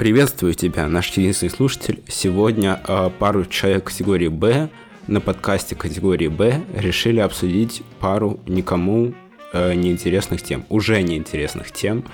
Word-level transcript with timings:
Приветствую 0.00 0.54
тебя, 0.54 0.88
наш 0.88 1.10
единственный 1.10 1.50
слушатель. 1.50 2.02
Сегодня 2.08 2.80
э, 2.88 3.10
пару 3.18 3.44
человек 3.44 3.84
категории 3.84 4.28
Б 4.28 4.70
на 5.06 5.20
подкасте 5.20 5.74
категории 5.74 6.28
Б 6.28 6.62
решили 6.74 7.20
обсудить 7.20 7.82
пару 7.98 8.40
никому 8.46 9.12
э, 9.52 9.74
неинтересных 9.74 10.40
тем, 10.40 10.64
уже 10.70 11.02
неинтересных 11.02 11.70
тем. 11.70 12.04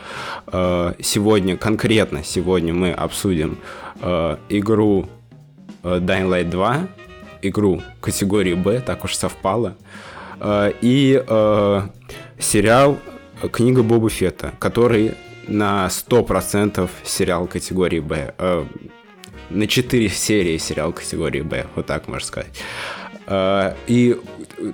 Э, 0.49 0.95
сегодня, 0.99 1.57
конкретно 1.57 2.25
сегодня 2.25 2.75
мы 2.75 2.91
обсудим 2.91 3.57
э, 4.01 4.37
игру 4.49 5.09
э, 5.85 6.01
Dying 6.01 6.29
Light 6.29 6.51
2, 6.51 6.89
игру 7.43 7.83
категории 8.01 8.55
Б, 8.55 8.81
так 8.81 9.05
уж 9.05 9.15
совпало, 9.15 9.77
э, 10.41 10.73
и 10.81 11.23
э, 11.25 11.83
сериал 12.41 12.99
«Книга 13.53 13.85
Боба 13.85 14.11
Фета», 14.11 14.55
который 14.59 15.15
на 15.49 15.87
100% 15.87 16.89
сериал 17.05 17.47
категории 17.47 18.01
Б. 18.01 18.35
Э, 18.39 18.65
на 19.51 19.67
4 19.67 20.09
серии 20.09 20.59
сериал 20.59 20.93
категории 20.93 21.43
Б, 21.43 21.67
вот 21.75 21.87
так 21.87 22.09
можно 22.09 22.27
сказать. 22.27 22.51
Э, 23.27 23.75
и 23.87 24.17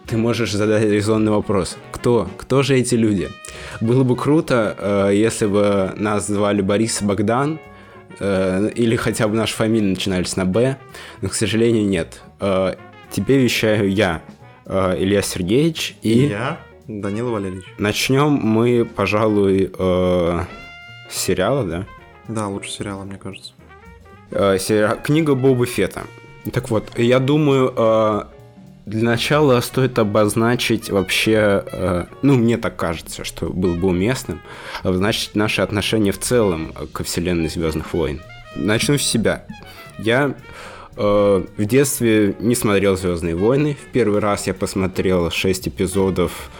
ты 0.06 0.16
можешь 0.16 0.52
задать 0.52 0.84
резонный 0.84 1.32
вопрос. 1.32 1.76
Кто? 1.90 2.28
Кто 2.38 2.62
же 2.62 2.76
эти 2.76 2.94
люди? 2.94 3.28
Было 3.80 4.04
бы 4.04 4.16
круто, 4.16 4.76
э, 4.78 5.10
если 5.14 5.46
бы 5.46 5.92
нас 5.96 6.26
звали 6.26 6.62
Борис 6.62 7.02
Богдан, 7.02 7.58
э, 8.18 8.70
или 8.74 8.96
хотя 8.96 9.28
бы 9.28 9.36
наши 9.36 9.54
фамилии 9.54 9.90
начинались 9.90 10.36
на 10.36 10.44
Б, 10.44 10.76
но, 11.20 11.28
к 11.28 11.34
сожалению, 11.34 11.86
нет. 11.86 12.20
Э, 12.40 12.74
тебе 13.10 13.38
вещаю 13.38 13.90
я, 13.90 14.22
э, 14.66 14.96
Илья 14.98 15.22
Сергеевич, 15.22 15.96
и... 16.02 16.26
Я, 16.26 16.58
Данила 16.88 17.30
Валерьевич. 17.30 17.64
Начнем 17.78 18.32
мы, 18.32 18.84
пожалуй, 18.84 19.70
сериала, 21.16 21.64
да? 21.64 21.86
Да, 22.28 22.48
лучше 22.48 22.70
сериала, 22.70 23.04
мне 23.04 23.16
кажется. 23.16 23.52
Э, 24.30 24.58
сериал... 24.58 24.96
Книга 25.02 25.34
Боба 25.34 25.66
Фета. 25.66 26.02
Так 26.52 26.70
вот, 26.70 26.98
я 26.98 27.18
думаю, 27.18 27.72
э, 27.76 28.22
для 28.86 29.10
начала 29.10 29.60
стоит 29.60 29.98
обозначить 29.98 30.90
вообще, 30.90 31.64
э, 31.70 32.04
ну, 32.22 32.34
мне 32.34 32.56
так 32.58 32.76
кажется, 32.76 33.24
что 33.24 33.48
было 33.48 33.74
бы 33.74 33.88
уместным, 33.88 34.40
обозначить 34.82 35.34
наши 35.34 35.62
отношения 35.62 36.12
в 36.12 36.18
целом 36.18 36.72
ко 36.92 37.04
вселенной 37.04 37.48
Звездных 37.48 37.92
войн. 37.92 38.20
Начну 38.56 38.98
с 38.98 39.02
себя. 39.02 39.46
Я 39.98 40.34
э, 40.96 41.44
в 41.56 41.64
детстве 41.64 42.34
не 42.40 42.54
смотрел 42.54 42.96
Звездные 42.96 43.36
войны. 43.36 43.76
В 43.80 43.92
первый 43.92 44.20
раз 44.20 44.46
я 44.46 44.54
посмотрел 44.54 45.30
6 45.30 45.68
эпизодов 45.68 46.50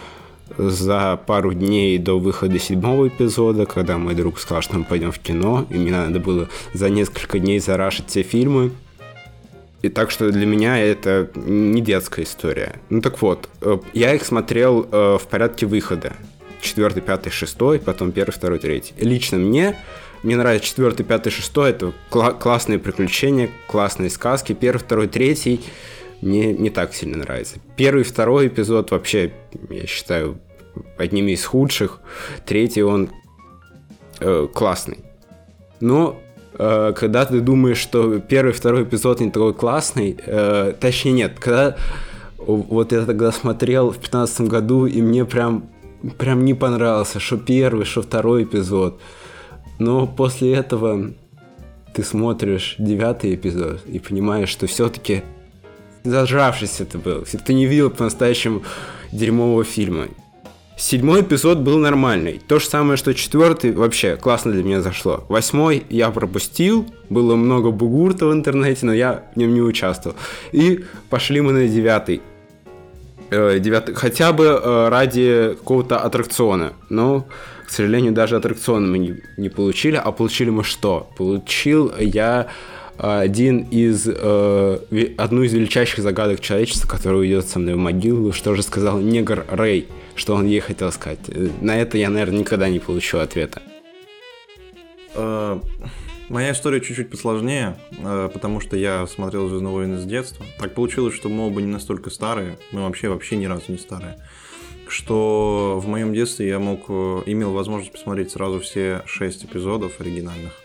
за 0.57 1.19
пару 1.25 1.53
дней 1.53 1.97
до 1.97 2.19
выхода 2.19 2.59
седьмого 2.59 3.07
эпизода, 3.07 3.65
когда 3.65 3.97
мой 3.97 4.15
друг 4.15 4.39
сказал, 4.39 4.61
что 4.61 4.77
мы 4.77 4.83
пойдем 4.83 5.11
в 5.11 5.19
кино, 5.19 5.65
и 5.69 5.75
мне 5.75 5.91
надо 5.91 6.19
было 6.19 6.49
за 6.73 6.89
несколько 6.89 7.39
дней 7.39 7.59
зарашить 7.59 8.09
все 8.09 8.23
фильмы. 8.23 8.71
И 9.81 9.89
так 9.89 10.11
что 10.11 10.31
для 10.31 10.45
меня 10.45 10.79
это 10.79 11.29
не 11.35 11.81
детская 11.81 12.23
история. 12.23 12.75
Ну 12.89 13.01
так 13.01 13.21
вот, 13.21 13.49
э, 13.61 13.77
я 13.93 14.13
их 14.13 14.23
смотрел 14.23 14.87
э, 14.89 15.17
в 15.19 15.27
порядке 15.27 15.65
выхода. 15.65 16.13
Четвертый, 16.61 17.01
пятый, 17.01 17.29
шестой, 17.31 17.79
потом 17.79 18.13
первый, 18.13 18.31
второй, 18.31 18.59
третий. 18.59 18.93
Лично 18.97 19.37
мне 19.37 19.75
мне 20.23 20.37
нравится 20.37 20.69
четвертый, 20.69 21.03
пятый, 21.03 21.31
шестой. 21.31 21.71
Это 21.71 21.91
кла- 22.09 22.31
классные 22.31 22.79
приключения, 22.79 23.49
классные 23.67 24.09
сказки. 24.09 24.53
Первый, 24.53 24.79
второй, 24.79 25.07
третий 25.09 25.59
мне 26.23 26.53
не 26.53 26.69
так 26.69 26.93
сильно 26.93 27.17
нравится. 27.17 27.57
Первый, 27.75 28.03
второй 28.03 28.47
эпизод 28.47 28.91
вообще, 28.91 29.33
я 29.69 29.85
считаю, 29.85 30.37
одними 30.97 31.31
из 31.31 31.45
худших. 31.45 31.99
Третий 32.45 32.83
он 32.83 33.09
э, 34.19 34.47
классный. 34.53 34.99
Но 35.79 36.19
э, 36.57 36.93
когда 36.95 37.25
ты 37.25 37.39
думаешь, 37.39 37.77
что 37.77 38.19
первый, 38.19 38.53
второй 38.53 38.83
эпизод 38.83 39.19
не 39.19 39.31
такой 39.31 39.53
классный, 39.53 40.17
э, 40.25 40.73
точнее 40.79 41.13
нет, 41.13 41.39
когда 41.39 41.75
вот 42.37 42.91
я 42.91 43.05
тогда 43.05 43.31
смотрел 43.31 43.91
в 43.91 43.97
15 43.97 44.41
году, 44.41 44.85
и 44.85 45.01
мне 45.01 45.25
прям, 45.25 45.69
прям 46.17 46.43
не 46.43 46.53
понравился, 46.53 47.19
что 47.19 47.37
первый, 47.37 47.85
что 47.85 48.01
второй 48.01 48.43
эпизод. 48.43 48.99
Но 49.79 50.07
после 50.07 50.53
этого 50.53 51.11
ты 51.93 52.03
смотришь 52.03 52.75
девятый 52.77 53.35
эпизод 53.35 53.85
и 53.85 53.99
понимаешь, 53.99 54.49
что 54.49 54.67
все-таки 54.67 55.23
зажравшись 56.03 56.81
это 56.81 56.97
был. 56.97 57.25
Ты 57.45 57.53
не 57.53 57.65
видел 57.65 57.89
по-настоящему 57.89 58.63
дерьмового 59.11 59.63
фильма. 59.63 60.07
Седьмой 60.75 61.21
эпизод 61.21 61.59
был 61.59 61.77
нормальный. 61.77 62.41
То 62.47 62.59
же 62.59 62.65
самое, 62.65 62.97
что 62.97 63.13
четвертый 63.13 63.73
вообще 63.73 64.15
классно 64.15 64.51
для 64.51 64.63
меня 64.63 64.81
зашло. 64.81 65.23
Восьмой 65.29 65.85
я 65.89 66.09
пропустил, 66.09 66.87
было 67.09 67.35
много 67.35 67.69
бугурта 67.69 68.25
в 68.25 68.33
интернете, 68.33 68.85
но 68.87 68.93
я 68.93 69.23
в 69.35 69.37
нем 69.37 69.53
не 69.53 69.61
участвовал. 69.61 70.17
И 70.51 70.83
пошли 71.09 71.41
мы 71.41 71.53
на 71.53 71.67
девятый. 71.67 72.21
Э, 73.29 73.59
девятый 73.59 73.93
хотя 73.93 74.33
бы 74.33 74.45
э, 74.45 74.89
ради 74.89 75.55
какого-то 75.59 75.99
аттракциона. 75.99 76.73
Но, 76.89 77.27
к 77.67 77.69
сожалению, 77.69 78.11
даже 78.11 78.35
аттракциона 78.35 78.87
мы 78.87 78.97
не, 78.97 79.15
не 79.37 79.49
получили. 79.49 79.95
А 79.95 80.11
получили 80.11 80.49
мы 80.49 80.63
что? 80.63 81.07
Получил 81.17 81.93
я 81.99 82.47
один 83.03 83.67
из, 83.69 84.07
э, 84.07 84.79
одну 85.17 85.43
из 85.43 85.53
величайших 85.53 85.99
загадок 85.99 86.39
человечества, 86.39 86.87
который 86.87 87.19
уйдет 87.19 87.45
со 87.45 87.59
мной 87.59 87.73
в 87.73 87.77
могилу, 87.77 88.31
что 88.31 88.55
же 88.55 88.63
сказал 88.63 88.97
негр 89.01 89.45
Рэй, 89.49 89.87
что 90.15 90.35
он 90.35 90.45
ей 90.45 90.61
хотел 90.61 90.89
сказать. 90.93 91.19
На 91.59 91.77
это 91.77 91.97
я, 91.97 92.09
наверное, 92.09 92.39
никогда 92.39 92.69
не 92.69 92.79
получу 92.79 93.17
ответа. 93.17 93.61
Э, 95.15 95.59
моя 96.29 96.53
история 96.53 96.79
чуть-чуть 96.79 97.09
посложнее, 97.09 97.75
э, 97.99 98.29
потому 98.31 98.61
что 98.61 98.77
я 98.77 99.05
смотрел 99.05 99.49
«Звездные 99.49 99.73
войны» 99.73 99.97
с 99.97 100.05
детства. 100.05 100.45
Так 100.57 100.73
получилось, 100.73 101.13
что 101.13 101.27
мы 101.27 101.47
оба 101.47 101.61
не 101.61 101.67
настолько 101.67 102.09
старые, 102.09 102.57
мы 102.71 102.83
вообще 102.83 103.09
вообще 103.09 103.35
ни 103.35 103.47
разу 103.47 103.65
не 103.67 103.79
старые, 103.79 104.15
что 104.87 105.77
в 105.83 105.87
моем 105.89 106.13
детстве 106.13 106.47
я 106.47 106.59
мог, 106.59 106.85
э, 106.87 107.23
имел 107.25 107.51
возможность 107.51 107.91
посмотреть 107.91 108.31
сразу 108.31 108.61
все 108.61 109.03
шесть 109.05 109.43
эпизодов 109.43 109.99
оригинальных. 109.99 110.62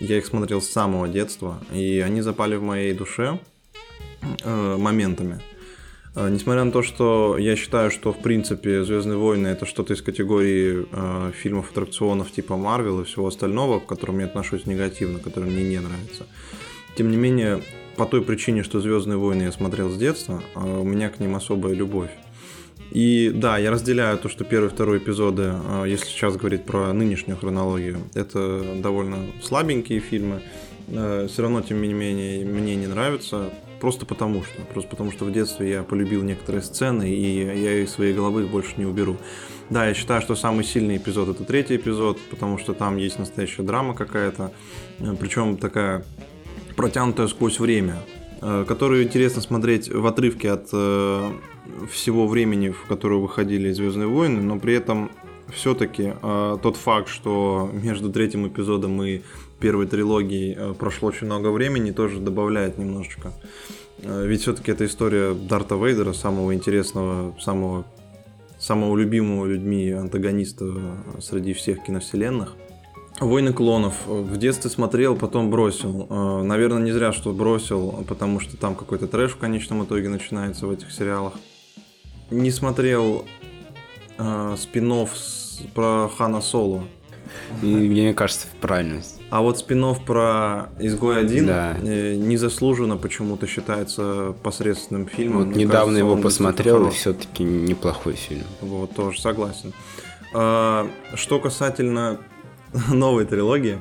Я 0.00 0.18
их 0.18 0.26
смотрел 0.26 0.60
с 0.60 0.68
самого 0.68 1.08
детства, 1.08 1.58
и 1.72 2.00
они 2.00 2.20
запали 2.20 2.56
в 2.56 2.62
моей 2.62 2.92
душе 2.92 3.38
э, 4.44 4.76
моментами. 4.76 5.40
Э, 6.16 6.28
несмотря 6.30 6.64
на 6.64 6.72
то, 6.72 6.82
что 6.82 7.36
я 7.38 7.56
считаю, 7.56 7.90
что 7.90 8.12
в 8.12 8.18
принципе 8.20 8.84
Звездные 8.84 9.18
войны 9.18 9.48
это 9.48 9.66
что-то 9.66 9.92
из 9.94 10.02
категории 10.02 10.86
э, 10.90 11.32
фильмов 11.32 11.70
аттракционов 11.70 12.32
типа 12.32 12.56
Марвел 12.56 13.00
и 13.00 13.04
всего 13.04 13.26
остального, 13.26 13.80
к 13.80 13.86
которым 13.86 14.18
я 14.20 14.26
отношусь 14.26 14.66
негативно, 14.66 15.18
которые 15.18 15.52
мне 15.52 15.62
не 15.68 15.78
нравятся. 15.78 16.26
Тем 16.96 17.10
не 17.10 17.18
менее, 17.18 17.62
по 17.96 18.06
той 18.06 18.22
причине, 18.22 18.62
что 18.62 18.80
Звездные 18.80 19.18
войны 19.18 19.42
я 19.42 19.52
смотрел 19.52 19.90
с 19.90 19.96
детства, 19.96 20.42
э, 20.54 20.60
у 20.60 20.84
меня 20.84 21.10
к 21.10 21.20
ним 21.20 21.36
особая 21.36 21.74
любовь. 21.74 22.10
И 22.90 23.30
да, 23.34 23.58
я 23.58 23.70
разделяю 23.70 24.18
то, 24.18 24.28
что 24.28 24.44
первый 24.44 24.66
и 24.66 24.70
второй 24.70 24.98
эпизоды, 24.98 25.52
а, 25.54 25.84
если 25.84 26.06
сейчас 26.06 26.36
говорить 26.36 26.64
про 26.64 26.92
нынешнюю 26.92 27.36
хронологию, 27.36 27.98
это 28.14 28.62
довольно 28.76 29.18
слабенькие 29.42 30.00
фильмы. 30.00 30.42
А, 30.88 31.26
Все 31.26 31.42
равно, 31.42 31.62
тем 31.62 31.82
не 31.82 31.92
менее, 31.92 32.44
мне 32.44 32.76
не 32.76 32.86
нравятся. 32.86 33.50
Просто 33.80 34.06
потому 34.06 34.42
что. 34.42 34.62
Просто 34.72 34.90
потому 34.90 35.12
что 35.12 35.24
в 35.26 35.32
детстве 35.32 35.70
я 35.70 35.82
полюбил 35.82 36.22
некоторые 36.22 36.62
сцены, 36.62 37.10
и 37.10 37.44
я 37.44 37.82
из 37.82 37.90
своей 37.90 38.14
головы 38.14 38.46
больше 38.46 38.72
не 38.76 38.86
уберу. 38.86 39.18
Да, 39.68 39.86
я 39.86 39.94
считаю, 39.94 40.22
что 40.22 40.34
самый 40.34 40.64
сильный 40.64 40.96
эпизод 40.96 41.28
это 41.28 41.44
третий 41.44 41.76
эпизод, 41.76 42.18
потому 42.30 42.56
что 42.56 42.72
там 42.72 42.96
есть 42.96 43.18
настоящая 43.18 43.64
драма 43.64 43.94
какая-то. 43.94 44.52
Причем 45.20 45.56
такая 45.56 46.04
протянутая 46.76 47.26
сквозь 47.26 47.58
время 47.58 47.96
которую 48.40 49.02
интересно 49.02 49.40
смотреть 49.40 49.88
в 49.88 50.06
отрывке 50.06 50.50
от 50.50 50.68
всего 51.90 52.26
времени, 52.26 52.70
в 52.70 52.86
которое 52.86 53.20
выходили 53.20 53.72
Звездные 53.72 54.08
войны, 54.08 54.40
но 54.40 54.58
при 54.58 54.74
этом 54.74 55.10
все-таки 55.52 56.14
э, 56.20 56.58
тот 56.62 56.76
факт, 56.76 57.08
что 57.08 57.70
между 57.72 58.10
третьим 58.10 58.48
эпизодом 58.48 59.02
и 59.02 59.22
первой 59.60 59.86
трилогией 59.86 60.54
э, 60.56 60.74
прошло 60.74 61.08
очень 61.08 61.26
много 61.26 61.48
времени, 61.48 61.92
тоже 61.92 62.20
добавляет 62.20 62.78
немножечко. 62.78 63.32
Э, 63.98 64.26
ведь 64.26 64.42
все-таки 64.42 64.72
это 64.72 64.84
история 64.86 65.34
Дарта 65.34 65.76
Вейдера, 65.76 66.12
самого 66.12 66.54
интересного, 66.54 67.34
самого, 67.40 67.84
самого 68.58 68.96
любимого 68.96 69.46
людьми 69.46 69.90
антагониста 69.90 70.64
среди 71.20 71.52
всех 71.52 71.84
киновселенных. 71.84 72.56
Войны 73.18 73.52
клонов. 73.52 74.06
В 74.06 74.36
детстве 74.36 74.70
смотрел, 74.70 75.16
потом 75.16 75.50
бросил. 75.50 76.06
Э, 76.10 76.42
наверное, 76.42 76.82
не 76.82 76.92
зря, 76.92 77.12
что 77.12 77.32
бросил, 77.32 78.04
потому 78.08 78.40
что 78.40 78.56
там 78.56 78.74
какой-то 78.74 79.06
трэш 79.06 79.32
в 79.32 79.38
конечном 79.38 79.84
итоге 79.84 80.08
начинается 80.08 80.66
в 80.66 80.70
этих 80.70 80.92
сериалах 80.92 81.32
не 82.30 82.50
смотрел 82.50 83.24
э, 84.18 84.56
спин 84.58 85.06
про 85.74 86.10
Хана 86.16 86.40
Соло. 86.40 86.84
И 87.62 87.66
мне 87.66 88.14
кажется, 88.14 88.46
правильно. 88.60 89.02
А 89.30 89.42
вот 89.42 89.58
спин 89.58 89.84
про 90.06 90.68
Изгой 90.78 91.20
1 91.20 91.46
да. 91.46 91.76
Э, 91.82 92.14
незаслуженно 92.14 92.96
почему-то 92.96 93.46
считается 93.46 94.34
посредственным 94.42 95.06
фильмом. 95.06 95.46
Вот 95.46 95.56
недавно 95.56 95.94
кажется, 95.94 95.98
его 95.98 96.16
посмотрел, 96.16 96.88
и 96.88 96.90
все-таки 96.90 97.44
неплохой 97.44 98.14
фильм. 98.14 98.44
Вот, 98.60 98.94
тоже 98.94 99.20
согласен. 99.20 99.72
А, 100.32 100.88
что 101.14 101.38
касательно 101.38 102.18
новой 102.92 103.24
трилогии, 103.24 103.78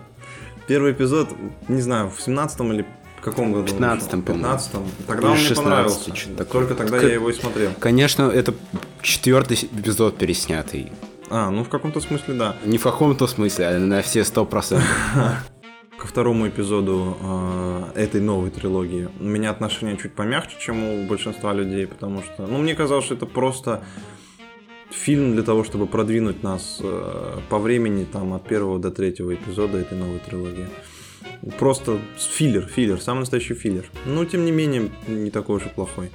Первый 0.68 0.94
эпизод, 0.94 1.30
не 1.68 1.82
знаю, 1.82 2.10
в 2.10 2.20
17 2.20 2.60
или 2.62 2.86
каком 3.26 3.52
году? 3.54 3.74
15-м, 3.74 4.22
по 4.22 4.34
15 4.34 4.72
Тогда 5.08 5.28
он 5.30 5.34
мне 5.34 5.44
16, 5.44 5.64
понравился. 5.64 6.12
такое. 6.38 6.62
Только 6.62 6.76
тогда 6.76 7.00
К- 7.00 7.04
я 7.04 7.14
его 7.14 7.30
и 7.30 7.34
смотрел. 7.34 7.72
Конечно, 7.80 8.24
это 8.24 8.54
четвертый 9.02 9.58
эпизод 9.58 10.18
переснятый. 10.18 10.92
А, 11.30 11.50
ну 11.50 11.64
в 11.64 11.70
каком-то 11.70 12.00
смысле 12.00 12.36
да. 12.36 12.56
Не 12.64 12.78
в 12.78 12.84
каком-то 12.84 13.26
смысле, 13.28 13.68
а 13.68 13.80
на 13.80 14.02
все 14.04 14.24
сто 14.24 14.46
процентов. 14.46 14.88
Ко 15.98 16.08
второму 16.08 16.48
эпизоду 16.48 17.18
э, 17.22 17.84
этой 17.96 18.22
новой 18.22 18.52
трилогии 18.52 19.10
у 19.20 19.24
меня 19.24 19.50
отношение 19.50 19.98
чуть 19.98 20.14
помягче, 20.14 20.58
чем 20.60 20.84
у 20.84 21.08
большинства 21.08 21.54
людей, 21.54 21.88
потому 21.88 22.22
что, 22.22 22.46
ну, 22.46 22.58
мне 22.58 22.76
казалось, 22.76 23.06
что 23.06 23.16
это 23.16 23.26
просто 23.26 23.82
фильм 24.92 25.34
для 25.34 25.44
того, 25.44 25.64
чтобы 25.64 25.88
продвинуть 25.88 26.44
нас 26.44 26.80
э, 26.82 27.38
по 27.50 27.60
времени 27.60 28.06
там 28.06 28.34
от 28.34 28.48
первого 28.48 28.80
до 28.80 28.92
третьего 28.92 29.34
эпизода 29.34 29.78
этой 29.78 29.98
новой 29.98 30.20
трилогии. 30.20 30.68
Просто 31.60 32.00
филлер, 32.18 32.64
филлер, 32.68 33.00
самый 33.02 33.22
настоящий 33.22 33.54
филлер. 33.56 33.86
Но, 34.06 34.26
тем 34.26 34.46
не 34.46 34.52
менее, 34.52 34.90
не 35.08 35.32
такой 35.32 35.58
уж 35.58 35.66
и 35.66 35.70
плохой. 35.70 36.12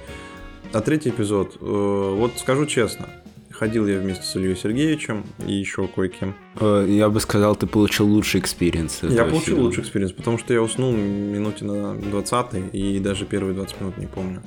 А 0.73 0.81
третий 0.81 1.09
эпизод, 1.09 1.57
э, 1.59 2.15
вот 2.17 2.31
скажу 2.37 2.65
честно, 2.65 3.07
ходил 3.51 3.85
я 3.87 3.99
вместе 3.99 4.23
с 4.23 4.35
Ильей 4.35 4.55
Сергеевичем 4.55 5.25
и 5.45 5.53
еще 5.53 5.87
кое-кем. 5.87 6.33
Э, 6.59 6.85
Я 6.89 7.09
бы 7.09 7.19
сказал, 7.19 7.55
ты 7.55 7.67
получил 7.67 8.07
лучший 8.07 8.39
experience. 8.39 9.01
Я 9.03 9.25
получил 9.25 9.55
фильма. 9.55 9.63
лучший 9.63 9.83
experience, 9.83 10.13
потому 10.13 10.37
что 10.37 10.53
я 10.53 10.61
уснул 10.61 10.91
минуте 10.93 11.65
на 11.65 11.93
20 11.93 12.73
и 12.73 12.99
даже 12.99 13.25
первые 13.25 13.53
20 13.53 13.81
минут 13.81 13.97
не 13.97 14.07
помню. 14.07 14.41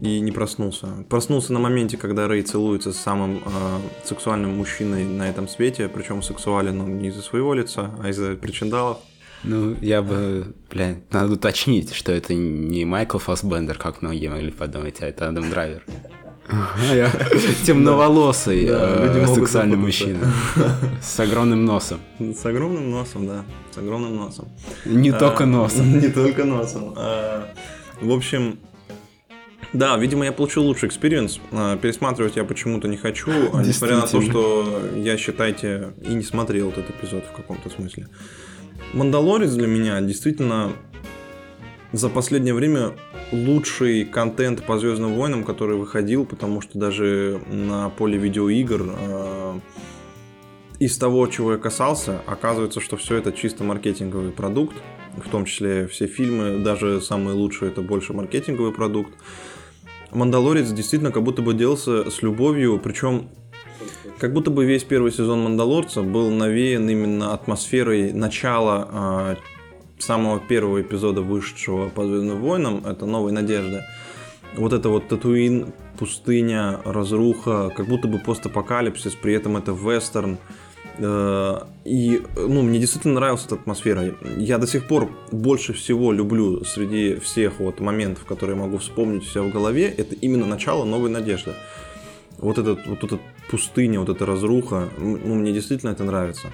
И 0.00 0.20
не 0.20 0.30
проснулся. 0.30 0.86
Проснулся 1.08 1.52
на 1.52 1.58
моменте, 1.58 1.96
когда 1.96 2.28
Рэй 2.28 2.42
целуется 2.42 2.92
с 2.92 2.98
самым 2.98 3.42
э, 3.44 3.78
сексуальным 4.04 4.56
мужчиной 4.56 5.04
на 5.04 5.28
этом 5.28 5.48
свете, 5.48 5.88
причем 5.88 6.22
сексуален 6.22 6.80
он 6.80 6.98
не 6.98 7.08
из-за 7.08 7.22
своего 7.22 7.52
лица, 7.52 7.90
а 8.02 8.08
из-за 8.08 8.36
причиндалов. 8.36 8.98
Ну, 9.44 9.76
я 9.80 10.02
бы, 10.02 10.54
бля, 10.70 10.96
надо 11.10 11.34
уточнить, 11.34 11.94
что 11.94 12.12
это 12.12 12.34
не 12.34 12.84
Майкл 12.84 13.18
Фассбендер, 13.18 13.78
как 13.78 14.02
многие 14.02 14.28
могли 14.28 14.50
подумать, 14.50 14.96
а 15.00 15.06
это 15.06 15.28
Адам 15.28 15.50
Драйвер. 15.50 15.84
А 16.50 16.76
Темноволосый 17.66 18.66
э, 18.68 19.26
сексуальный 19.26 19.76
мужчина. 19.76 20.32
С 21.02 21.20
огромным 21.20 21.64
носом. 21.64 22.00
С 22.18 22.44
огромным 22.46 22.90
носом, 22.90 23.26
да, 23.26 23.44
с 23.74 23.78
огромным 23.78 24.16
носом. 24.16 24.48
Не 24.86 25.10
А, 25.10 25.18
только 25.18 25.44
носом. 25.44 25.98
Не 26.00 26.08
только 26.08 26.44
носом. 26.44 26.94
А, 26.96 27.48
В 28.00 28.10
общем, 28.10 28.58
да, 29.72 29.96
видимо, 29.96 30.24
я 30.24 30.32
получил 30.32 30.64
лучший 30.64 30.88
experience. 30.88 31.40
А, 31.52 31.76
Пересматривать 31.76 32.36
я 32.36 32.44
почему-то 32.44 32.88
не 32.88 32.96
хочу, 32.96 33.30
а 33.52 33.62
несмотря 33.62 33.96
на 33.96 34.06
то, 34.06 34.20
что 34.22 34.82
я, 34.96 35.16
считайте, 35.16 35.92
и 36.06 36.14
не 36.14 36.22
смотрел 36.22 36.70
этот 36.70 36.88
эпизод 36.90 37.24
в 37.24 37.36
каком-то 37.36 37.68
смысле. 37.68 38.08
Мандалорец 38.94 39.52
для 39.52 39.66
меня 39.66 40.00
действительно 40.00 40.72
за 41.92 42.08
последнее 42.08 42.54
время 42.54 42.92
лучший 43.32 44.04
контент 44.04 44.64
по 44.64 44.78
Звездным 44.78 45.14
войнам, 45.14 45.44
который 45.44 45.76
выходил, 45.76 46.24
потому 46.24 46.60
что 46.60 46.78
даже 46.78 47.40
на 47.48 47.90
поле 47.90 48.18
видеоигр 48.18 48.94
э, 48.98 49.58
из 50.78 50.96
того, 50.96 51.26
чего 51.26 51.52
я 51.52 51.58
касался, 51.58 52.20
оказывается, 52.26 52.80
что 52.80 52.96
все 52.96 53.16
это 53.16 53.32
чисто 53.32 53.64
маркетинговый 53.64 54.30
продукт, 54.30 54.76
в 55.16 55.28
том 55.28 55.44
числе 55.44 55.86
все 55.88 56.06
фильмы, 56.06 56.58
даже 56.62 57.00
самые 57.00 57.34
лучшие, 57.34 57.70
это 57.70 57.82
больше 57.82 58.12
маркетинговый 58.12 58.72
продукт. 58.72 59.12
Мандалорец 60.10 60.70
действительно 60.70 61.12
как 61.12 61.22
будто 61.22 61.42
бы 61.42 61.54
делался 61.54 62.10
с 62.10 62.22
любовью, 62.22 62.78
причем 62.82 63.28
как 64.18 64.32
будто 64.32 64.50
бы 64.50 64.64
весь 64.64 64.84
первый 64.84 65.12
сезон 65.12 65.42
Мандалорца 65.42 66.02
был 66.02 66.30
навеян 66.30 66.88
именно 66.88 67.32
атмосферой 67.32 68.12
начала 68.12 68.88
а, 68.90 69.36
самого 69.98 70.40
первого 70.40 70.80
эпизода, 70.80 71.20
вышедшего 71.22 71.88
по 71.88 72.04
Звездным 72.04 72.40
войнам, 72.40 72.84
это 72.84 73.06
Новая 73.06 73.32
Надежда. 73.32 73.84
Вот 74.56 74.72
это 74.72 74.88
вот 74.88 75.08
Татуин, 75.08 75.72
пустыня, 75.98 76.80
разруха, 76.84 77.70
как 77.76 77.86
будто 77.86 78.08
бы 78.08 78.18
постапокалипсис, 78.18 79.14
при 79.14 79.34
этом 79.34 79.56
это 79.56 79.72
вестерн. 79.72 80.34
Э, 80.34 80.38
И, 80.98 82.22
ну, 82.36 82.62
мне 82.62 82.78
действительно 82.78 83.14
нравилась 83.14 83.44
эта 83.46 83.54
атмосфера. 83.54 84.14
Я 84.36 84.58
до 84.58 84.66
сих 84.66 84.88
пор 84.88 85.10
больше 85.30 85.72
всего 85.72 86.12
люблю 86.12 86.64
среди 86.64 87.16
всех 87.16 87.60
вот 87.60 87.80
моментов, 87.80 88.24
которые 88.24 88.56
я 88.56 88.62
могу 88.62 88.78
вспомнить 88.78 89.22
у 89.22 89.26
себя 89.26 89.42
в 89.42 89.50
голове, 89.50 89.88
это 89.88 90.14
именно 90.16 90.46
начало 90.46 90.84
Новой 90.84 91.10
Надежды. 91.10 91.54
Вот, 92.38 92.58
этот, 92.58 92.86
вот 92.86 93.04
эта 93.04 93.18
пустыня, 93.50 94.00
вот 94.00 94.08
эта 94.08 94.26
разруха, 94.26 94.88
ну, 94.98 95.34
мне 95.34 95.52
действительно 95.52 95.90
это 95.90 96.04
нравится. 96.04 96.48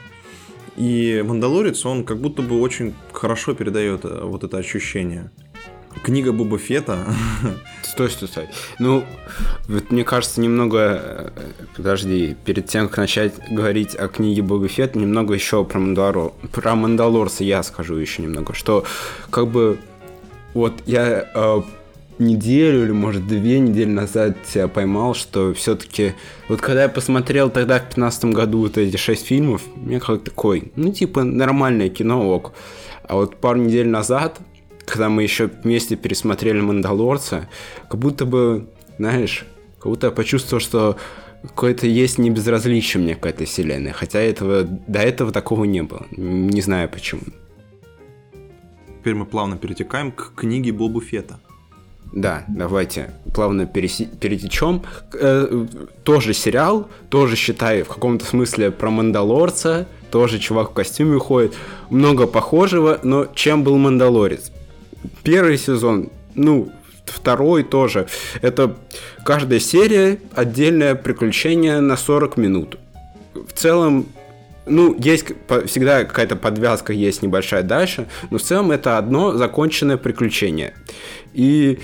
И 0.76 1.22
Мандалорец, 1.24 1.84
он 1.86 2.04
как 2.04 2.20
будто 2.20 2.42
бы 2.42 2.60
очень 2.60 2.94
хорошо 3.12 3.54
передает 3.54 4.04
э, 4.04 4.20
вот 4.24 4.44
это 4.44 4.58
ощущение. 4.58 5.30
Книга 6.02 6.32
Боба 6.32 6.58
Фета, 6.58 7.06
Стой, 7.82 8.10
стой, 8.10 8.28
стой. 8.28 8.48
Ну, 8.78 9.04
вот 9.68 9.90
мне 9.90 10.04
кажется, 10.04 10.40
немного... 10.40 10.78
э, 10.80 11.30
Подожди, 11.76 12.36
перед 12.44 12.66
тем, 12.66 12.88
как 12.88 12.98
начать 12.98 13.34
говорить 13.50 13.94
о 13.94 14.08
книге 14.08 14.42
Боба 14.42 14.66
Фетта, 14.68 14.98
немного 14.98 15.34
еще 15.34 15.64
про, 15.64 15.78
Мандалор... 15.78 16.32
про 16.52 16.74
Мандалорца 16.74 17.44
я 17.44 17.62
скажу 17.62 17.94
еще 17.96 18.22
немного, 18.22 18.52
что 18.52 18.84
как 19.30 19.48
бы 19.48 19.78
вот 20.54 20.74
я 20.86 21.28
э, 21.34 21.62
неделю 22.18 22.84
или, 22.84 22.92
может, 22.92 23.26
две 23.26 23.58
недели 23.58 23.90
назад 23.90 24.36
себя 24.46 24.68
поймал, 24.68 25.14
что 25.14 25.52
все-таки... 25.54 26.14
Вот 26.48 26.60
когда 26.60 26.82
я 26.82 26.88
посмотрел 26.88 27.50
тогда 27.50 27.78
в 27.78 27.88
15 27.88 28.26
году 28.26 28.60
вот 28.60 28.78
эти 28.78 28.96
шесть 28.96 29.26
фильмов, 29.26 29.62
мне 29.76 30.00
как 30.00 30.24
такой, 30.24 30.72
ну, 30.76 30.92
типа, 30.92 31.24
нормальное 31.24 31.88
кино, 31.88 32.28
ок. 32.28 32.52
А 33.02 33.16
вот 33.16 33.36
пару 33.36 33.60
недель 33.60 33.88
назад, 33.88 34.38
когда 34.86 35.08
мы 35.08 35.22
еще 35.22 35.50
вместе 35.62 35.96
пересмотрели 35.96 36.60
«Мандалорца», 36.60 37.48
как 37.88 38.00
будто 38.00 38.24
бы, 38.24 38.68
знаешь, 38.98 39.44
как 39.78 39.86
будто 39.86 40.06
я 40.08 40.12
почувствовал, 40.12 40.60
что 40.60 40.96
какое-то 41.42 41.86
есть 41.86 42.18
небезразличие 42.18 43.02
мне 43.02 43.14
к 43.14 43.26
этой 43.26 43.46
вселенной. 43.46 43.92
Хотя 43.92 44.20
этого, 44.20 44.62
до 44.62 45.00
этого 45.00 45.32
такого 45.32 45.64
не 45.64 45.82
было. 45.82 46.06
Не 46.10 46.60
знаю 46.62 46.88
почему. 46.88 47.22
теперь 48.98 49.14
мы 49.14 49.26
плавно 49.26 49.56
перетекаем 49.58 50.10
к 50.10 50.32
книге 50.34 50.72
Боба 50.72 51.02
Фета. 51.02 51.38
Да, 52.12 52.44
давайте 52.48 53.10
плавно 53.34 53.62
переси- 53.62 54.08
перетечем. 54.18 54.82
Э, 55.12 55.66
тоже 56.04 56.32
сериал, 56.32 56.88
тоже 57.10 57.36
считай 57.36 57.82
в 57.82 57.88
каком-то 57.88 58.24
смысле 58.24 58.70
про 58.70 58.88
Мандалорца, 58.90 59.86
тоже 60.10 60.38
чувак 60.38 60.70
в 60.70 60.74
костюме 60.74 61.18
ходит. 61.18 61.54
Много 61.90 62.26
похожего, 62.26 63.00
но 63.02 63.26
чем 63.34 63.64
был 63.64 63.76
Мандалорец? 63.76 64.52
Первый 65.22 65.58
сезон, 65.58 66.10
ну, 66.34 66.72
второй 67.06 67.62
тоже. 67.62 68.06
Это 68.42 68.76
каждая 69.24 69.60
серия 69.60 70.18
отдельное 70.34 70.94
приключение 70.94 71.80
на 71.80 71.96
40 71.96 72.36
минут. 72.36 72.78
В 73.34 73.52
целом, 73.52 74.06
ну, 74.66 74.96
есть 74.98 75.26
всегда 75.66 76.04
какая-то 76.04 76.36
подвязка, 76.36 76.92
есть 76.92 77.22
небольшая 77.22 77.62
дальше, 77.62 78.06
но 78.30 78.38
в 78.38 78.42
целом 78.42 78.70
это 78.70 78.98
одно 78.98 79.36
законченное 79.36 79.96
приключение. 79.96 80.74
И 81.32 81.80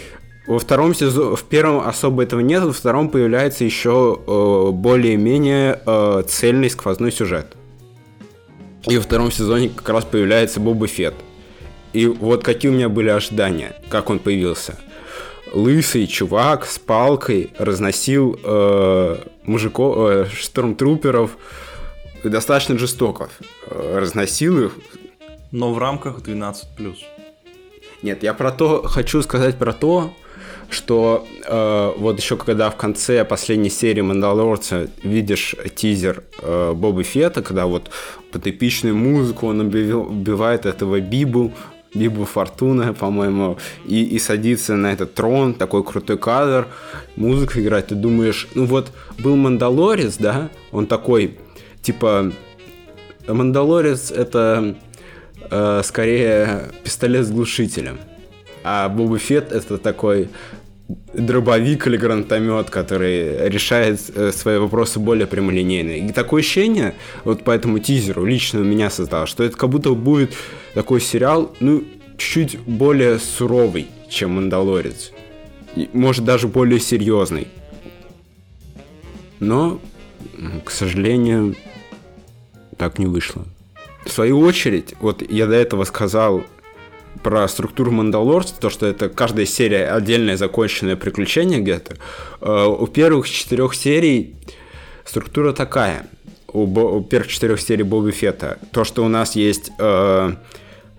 во 0.46 0.58
втором 0.58 0.94
сезоне, 0.94 1.36
в 1.36 1.44
первом 1.44 1.86
особо 1.86 2.22
этого 2.22 2.40
нет, 2.40 2.62
во 2.62 2.72
втором 2.72 3.08
появляется 3.10 3.64
еще 3.64 4.18
э, 4.26 4.70
более-менее 4.72 5.80
э, 5.84 6.22
цельный 6.26 6.70
сквозной 6.70 7.12
сюжет. 7.12 7.46
И 8.86 8.96
во 8.96 9.02
втором 9.02 9.30
сезоне 9.30 9.68
как 9.68 9.88
раз 9.90 10.04
появляется 10.04 10.58
Боба 10.58 10.86
Фетт. 10.86 11.14
И 11.92 12.06
вот 12.06 12.44
какие 12.44 12.70
у 12.70 12.74
меня 12.74 12.88
были 12.88 13.08
ожидания, 13.08 13.74
как 13.88 14.10
он 14.10 14.18
появился. 14.18 14.78
Лысый 15.52 16.06
чувак 16.06 16.64
с 16.66 16.78
палкой 16.78 17.50
разносил 17.58 18.38
э, 18.42 19.16
мужиков, 19.42 19.96
э, 19.98 20.26
штурмтруперов 20.32 21.36
достаточно 22.22 22.78
жестоко. 22.78 23.28
Э, 23.66 23.98
разносил 23.98 24.66
их. 24.66 24.72
Но 25.50 25.72
в 25.72 25.78
рамках 25.78 26.20
12+. 26.20 26.96
Нет, 28.02 28.22
я 28.22 28.34
про 28.34 28.52
то 28.52 28.82
хочу 28.82 29.22
сказать 29.22 29.58
про 29.58 29.72
то, 29.72 30.12
что 30.70 31.26
э, 31.46 31.92
вот 31.98 32.18
еще 32.18 32.36
когда 32.36 32.70
в 32.70 32.76
конце 32.76 33.24
последней 33.24 33.70
серии 33.70 34.00
Мандалорца 34.00 34.88
видишь 35.02 35.54
тизер 35.74 36.22
э, 36.40 36.72
Боба 36.74 37.02
Фета, 37.02 37.42
когда 37.42 37.66
вот 37.66 37.90
под 38.30 38.46
эпичную 38.46 38.96
музыку 38.96 39.48
он 39.48 39.60
убивает 39.60 40.66
этого 40.66 41.00
Бибу, 41.00 41.52
Бибу 41.94 42.24
Фортуна, 42.24 42.94
по-моему, 42.94 43.58
и, 43.84 44.04
и 44.04 44.18
садится 44.18 44.76
на 44.76 44.92
этот 44.92 45.14
трон, 45.14 45.54
такой 45.54 45.82
крутой 45.82 46.18
кадр, 46.18 46.68
музыка 47.16 47.60
играет, 47.60 47.88
ты 47.88 47.94
думаешь, 47.94 48.48
ну 48.54 48.64
вот 48.64 48.92
был 49.18 49.36
Мандалорец, 49.36 50.16
да, 50.16 50.50
он 50.70 50.86
такой, 50.86 51.38
типа, 51.82 52.32
Мандалорец 53.26 54.10
это 54.10 54.76
э, 55.50 55.82
скорее 55.84 56.70
пистолет 56.84 57.26
с 57.26 57.30
глушителем. 57.30 57.98
А 58.62 58.88
Боба 58.88 59.18
Фетт 59.18 59.52
это 59.52 59.78
такой 59.78 60.28
дробовик 61.14 61.86
или 61.86 61.96
гранатомет, 61.96 62.70
который 62.70 63.48
решает 63.48 64.00
э, 64.14 64.32
свои 64.32 64.58
вопросы 64.58 64.98
более 64.98 65.26
прямолинейно. 65.26 65.90
И 65.90 66.12
такое 66.12 66.42
ощущение, 66.42 66.94
вот 67.24 67.44
по 67.44 67.50
этому 67.50 67.78
тизеру 67.78 68.24
лично 68.24 68.60
у 68.60 68.64
меня 68.64 68.90
создалось, 68.90 69.30
что 69.30 69.44
это 69.44 69.56
как 69.56 69.70
будто 69.70 69.90
будет 69.94 70.34
такой 70.74 71.00
сериал, 71.00 71.54
ну, 71.60 71.84
чуть-чуть 72.16 72.58
более 72.60 73.18
суровый, 73.18 73.86
чем 74.08 74.32
«Мандалорец». 74.32 75.12
И, 75.76 75.88
может, 75.92 76.24
даже 76.24 76.48
более 76.48 76.80
серьезный. 76.80 77.48
Но, 79.38 79.80
к 80.64 80.70
сожалению, 80.70 81.54
так 82.76 82.98
не 82.98 83.06
вышло. 83.06 83.44
В 84.04 84.10
свою 84.10 84.40
очередь, 84.40 84.94
вот 85.00 85.22
я 85.30 85.46
до 85.46 85.54
этого 85.54 85.84
сказал 85.84 86.44
про 87.22 87.46
структуру 87.48 87.90
Мандалорца, 87.90 88.54
то, 88.58 88.70
что 88.70 88.86
это 88.86 89.08
каждая 89.08 89.46
серия 89.46 89.90
отдельное 89.90 90.36
законченное 90.36 90.96
приключение 90.96 91.60
где-то. 91.60 91.96
Э, 92.40 92.66
у 92.66 92.86
первых 92.86 93.28
четырех 93.28 93.74
серий 93.74 94.36
структура 95.04 95.52
такая. 95.52 96.06
У, 96.52 96.66
Бо, 96.66 96.80
у 96.80 97.02
первых 97.02 97.28
четырех 97.28 97.60
серий 97.60 97.84
Боба 97.84 98.10
Фета. 98.10 98.58
То, 98.72 98.84
что 98.84 99.04
у 99.04 99.08
нас 99.08 99.36
есть 99.36 99.70
э, 99.78 100.32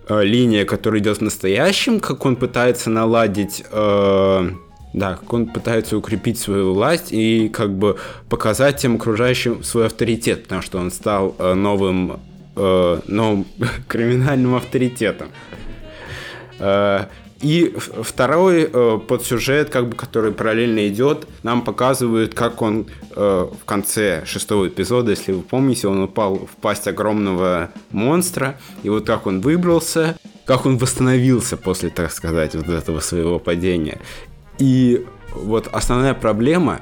э, 0.07 0.23
линия, 0.23 0.65
которая 0.65 1.01
идет 1.01 1.17
в 1.17 1.21
настоящем, 1.21 1.99
как 1.99 2.25
он 2.25 2.35
пытается 2.35 2.89
наладить... 2.89 3.63
Э, 3.71 4.49
да, 4.93 5.15
как 5.15 5.31
он 5.31 5.47
пытается 5.47 5.97
укрепить 5.97 6.37
свою 6.37 6.73
власть 6.73 7.11
и 7.11 7.49
как 7.49 7.73
бы 7.73 7.97
показать 8.29 8.77
тем 8.77 8.95
окружающим 8.95 9.63
свой 9.63 9.85
авторитет, 9.85 10.43
потому 10.43 10.61
что 10.61 10.79
он 10.79 10.91
стал 10.91 11.35
э, 11.39 11.53
новым, 11.53 12.19
э, 12.55 12.99
новым 13.07 13.45
криминальным 13.87 14.55
авторитетом. 14.55 15.29
Э, 16.61 17.05
и 17.41 17.75
второй 17.75 18.69
э, 18.71 18.99
подсюжет, 19.07 19.71
как 19.71 19.89
бы, 19.89 19.95
который 19.95 20.31
параллельно 20.31 20.87
идет, 20.87 21.27
нам 21.41 21.63
показывает, 21.63 22.35
как 22.35 22.61
он 22.61 22.85
э, 23.15 23.47
в 23.59 23.65
конце 23.65 24.23
шестого 24.25 24.67
эпизода, 24.67 25.09
если 25.09 25.31
вы 25.31 25.41
помните, 25.41 25.87
он 25.87 26.03
упал 26.03 26.35
в 26.35 26.55
пасть 26.61 26.87
огромного 26.87 27.71
монстра, 27.89 28.59
и 28.83 28.89
вот 28.89 29.07
как 29.07 29.25
он 29.25 29.41
выбрался, 29.41 30.17
как 30.45 30.67
он 30.67 30.77
восстановился 30.77 31.57
после, 31.57 31.89
так 31.89 32.11
сказать, 32.11 32.53
вот 32.53 32.69
этого 32.69 32.99
своего 32.99 33.39
падения. 33.39 33.99
И 34.59 35.03
вот 35.33 35.67
основная 35.71 36.13
проблема, 36.13 36.81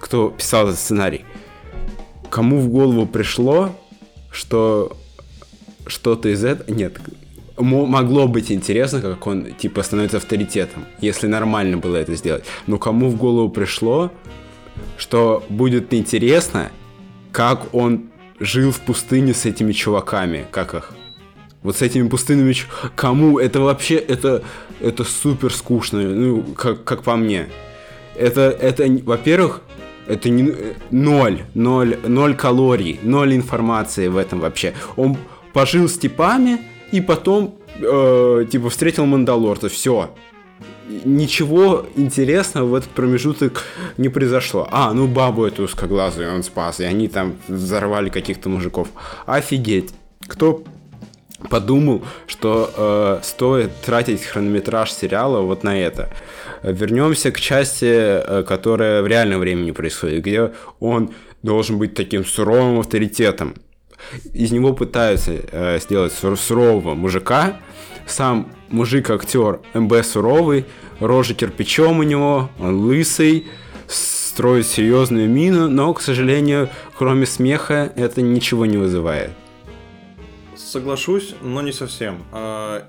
кто 0.00 0.30
писал 0.30 0.68
этот 0.68 0.78
сценарий, 0.78 1.26
кому 2.30 2.60
в 2.60 2.68
голову 2.68 3.06
пришло, 3.06 3.78
что 4.30 4.96
что-то 5.86 6.30
из 6.30 6.44
этого... 6.44 6.72
Нет, 6.72 6.98
могло 7.62 8.26
быть 8.28 8.50
интересно, 8.50 9.00
как 9.00 9.26
он, 9.26 9.52
типа, 9.54 9.82
становится 9.82 10.18
авторитетом, 10.18 10.84
если 11.00 11.26
нормально 11.26 11.76
было 11.76 11.96
это 11.96 12.14
сделать. 12.14 12.44
Но 12.66 12.78
кому 12.78 13.08
в 13.08 13.16
голову 13.16 13.48
пришло, 13.48 14.10
что 14.96 15.42
будет 15.48 15.92
интересно, 15.94 16.70
как 17.30 17.74
он 17.74 18.10
жил 18.40 18.72
в 18.72 18.80
пустыне 18.80 19.34
с 19.34 19.46
этими 19.46 19.72
чуваками, 19.72 20.46
как 20.50 20.74
их? 20.74 20.92
Вот 21.62 21.76
с 21.76 21.82
этими 21.82 22.08
пустынными 22.08 22.52
чуваками. 22.52 22.92
Кому? 22.96 23.38
Это 23.38 23.60
вообще, 23.60 23.96
это, 23.96 24.42
это 24.80 25.04
супер 25.04 25.52
скучно, 25.52 26.02
ну, 26.02 26.42
как, 26.42 26.84
как 26.84 27.02
по 27.02 27.16
мне. 27.16 27.48
Это, 28.16 28.50
это, 28.50 28.84
во-первых, 29.04 29.62
это 30.06 30.28
не 30.28 30.52
ноль, 30.90 31.42
ноль, 31.54 31.96
ноль 32.06 32.34
калорий, 32.34 32.98
ноль 33.02 33.34
информации 33.34 34.08
в 34.08 34.16
этом 34.16 34.40
вообще. 34.40 34.74
Он 34.96 35.16
пожил 35.52 35.88
с 35.88 35.96
типами, 35.96 36.58
и 36.92 37.00
потом, 37.00 37.58
э, 37.80 38.46
типа, 38.50 38.68
встретил 38.68 39.06
Мандалорта, 39.06 39.68
все. 39.68 40.14
Ничего 41.04 41.86
интересного 41.96 42.66
в 42.66 42.74
этот 42.74 42.90
промежуток 42.90 43.64
не 43.96 44.10
произошло. 44.10 44.68
А, 44.70 44.92
ну 44.92 45.06
бабу 45.06 45.44
эту 45.46 45.62
узкоглазую 45.62 46.32
он 46.34 46.42
спас, 46.42 46.80
и 46.80 46.84
они 46.84 47.08
там 47.08 47.36
взорвали 47.48 48.10
каких-то 48.10 48.48
мужиков. 48.50 48.88
Офигеть. 49.26 49.94
Кто 50.28 50.62
подумал, 51.48 52.02
что 52.26 52.70
э, 52.76 53.20
стоит 53.22 53.74
тратить 53.80 54.22
хронометраж 54.22 54.92
сериала 54.92 55.40
вот 55.40 55.64
на 55.64 55.80
это. 55.80 56.10
Вернемся 56.62 57.32
к 57.32 57.40
части, 57.40 57.86
э, 57.86 58.44
которая 58.46 59.02
в 59.02 59.06
реальном 59.06 59.40
времени 59.40 59.70
происходит, 59.70 60.22
где 60.22 60.52
он 60.78 61.10
должен 61.42 61.78
быть 61.78 61.94
таким 61.94 62.24
суровым 62.24 62.80
авторитетом 62.80 63.54
из 64.32 64.52
него 64.52 64.72
пытаются 64.72 65.32
э, 65.32 65.78
сделать 65.80 66.12
сурового 66.12 66.94
мужика. 66.94 67.58
Сам 68.06 68.52
мужик-актер 68.68 69.60
МБ 69.74 70.04
суровый, 70.04 70.66
рожа 71.00 71.34
кирпичом 71.34 72.00
у 72.00 72.02
него, 72.02 72.50
он 72.58 72.80
лысый, 72.80 73.46
строит 73.86 74.66
серьезную 74.66 75.28
мину, 75.28 75.68
но, 75.68 75.92
к 75.94 76.00
сожалению, 76.00 76.68
кроме 76.96 77.26
смеха, 77.26 77.92
это 77.94 78.22
ничего 78.22 78.66
не 78.66 78.76
вызывает. 78.76 79.30
Соглашусь, 80.56 81.34
но 81.42 81.60
не 81.60 81.72
совсем. 81.72 82.22
Э, 82.32 82.82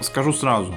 скажу 0.00 0.32
сразу, 0.32 0.74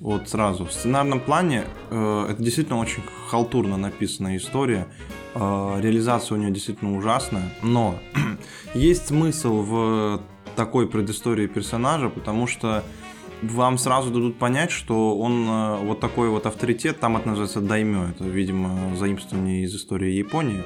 вот 0.00 0.28
сразу. 0.28 0.64
В 0.64 0.72
сценарном 0.72 1.20
плане 1.20 1.64
э, 1.90 2.26
это 2.30 2.42
действительно 2.42 2.78
очень 2.78 3.02
халтурно 3.28 3.76
написанная 3.76 4.38
история. 4.38 4.88
Э, 5.34 5.78
реализация 5.78 6.36
у 6.36 6.40
нее 6.40 6.50
действительно 6.50 6.96
ужасная. 6.96 7.52
Но 7.62 7.98
есть 8.74 9.08
смысл 9.08 9.62
в 9.62 10.22
такой 10.56 10.88
предыстории 10.88 11.46
персонажа, 11.46 12.08
потому 12.08 12.46
что 12.46 12.82
вам 13.42 13.78
сразу 13.78 14.10
дадут 14.10 14.38
понять, 14.38 14.70
что 14.70 15.18
он 15.18 15.46
э, 15.46 15.76
вот 15.84 16.00
такой 16.00 16.30
вот 16.30 16.46
авторитет, 16.46 16.98
там 16.98 17.18
это 17.18 17.28
называется 17.28 17.60
даймё, 17.60 18.08
это, 18.08 18.24
видимо, 18.24 18.96
заимствование 18.96 19.64
из 19.64 19.74
истории 19.76 20.12
Японии, 20.12 20.62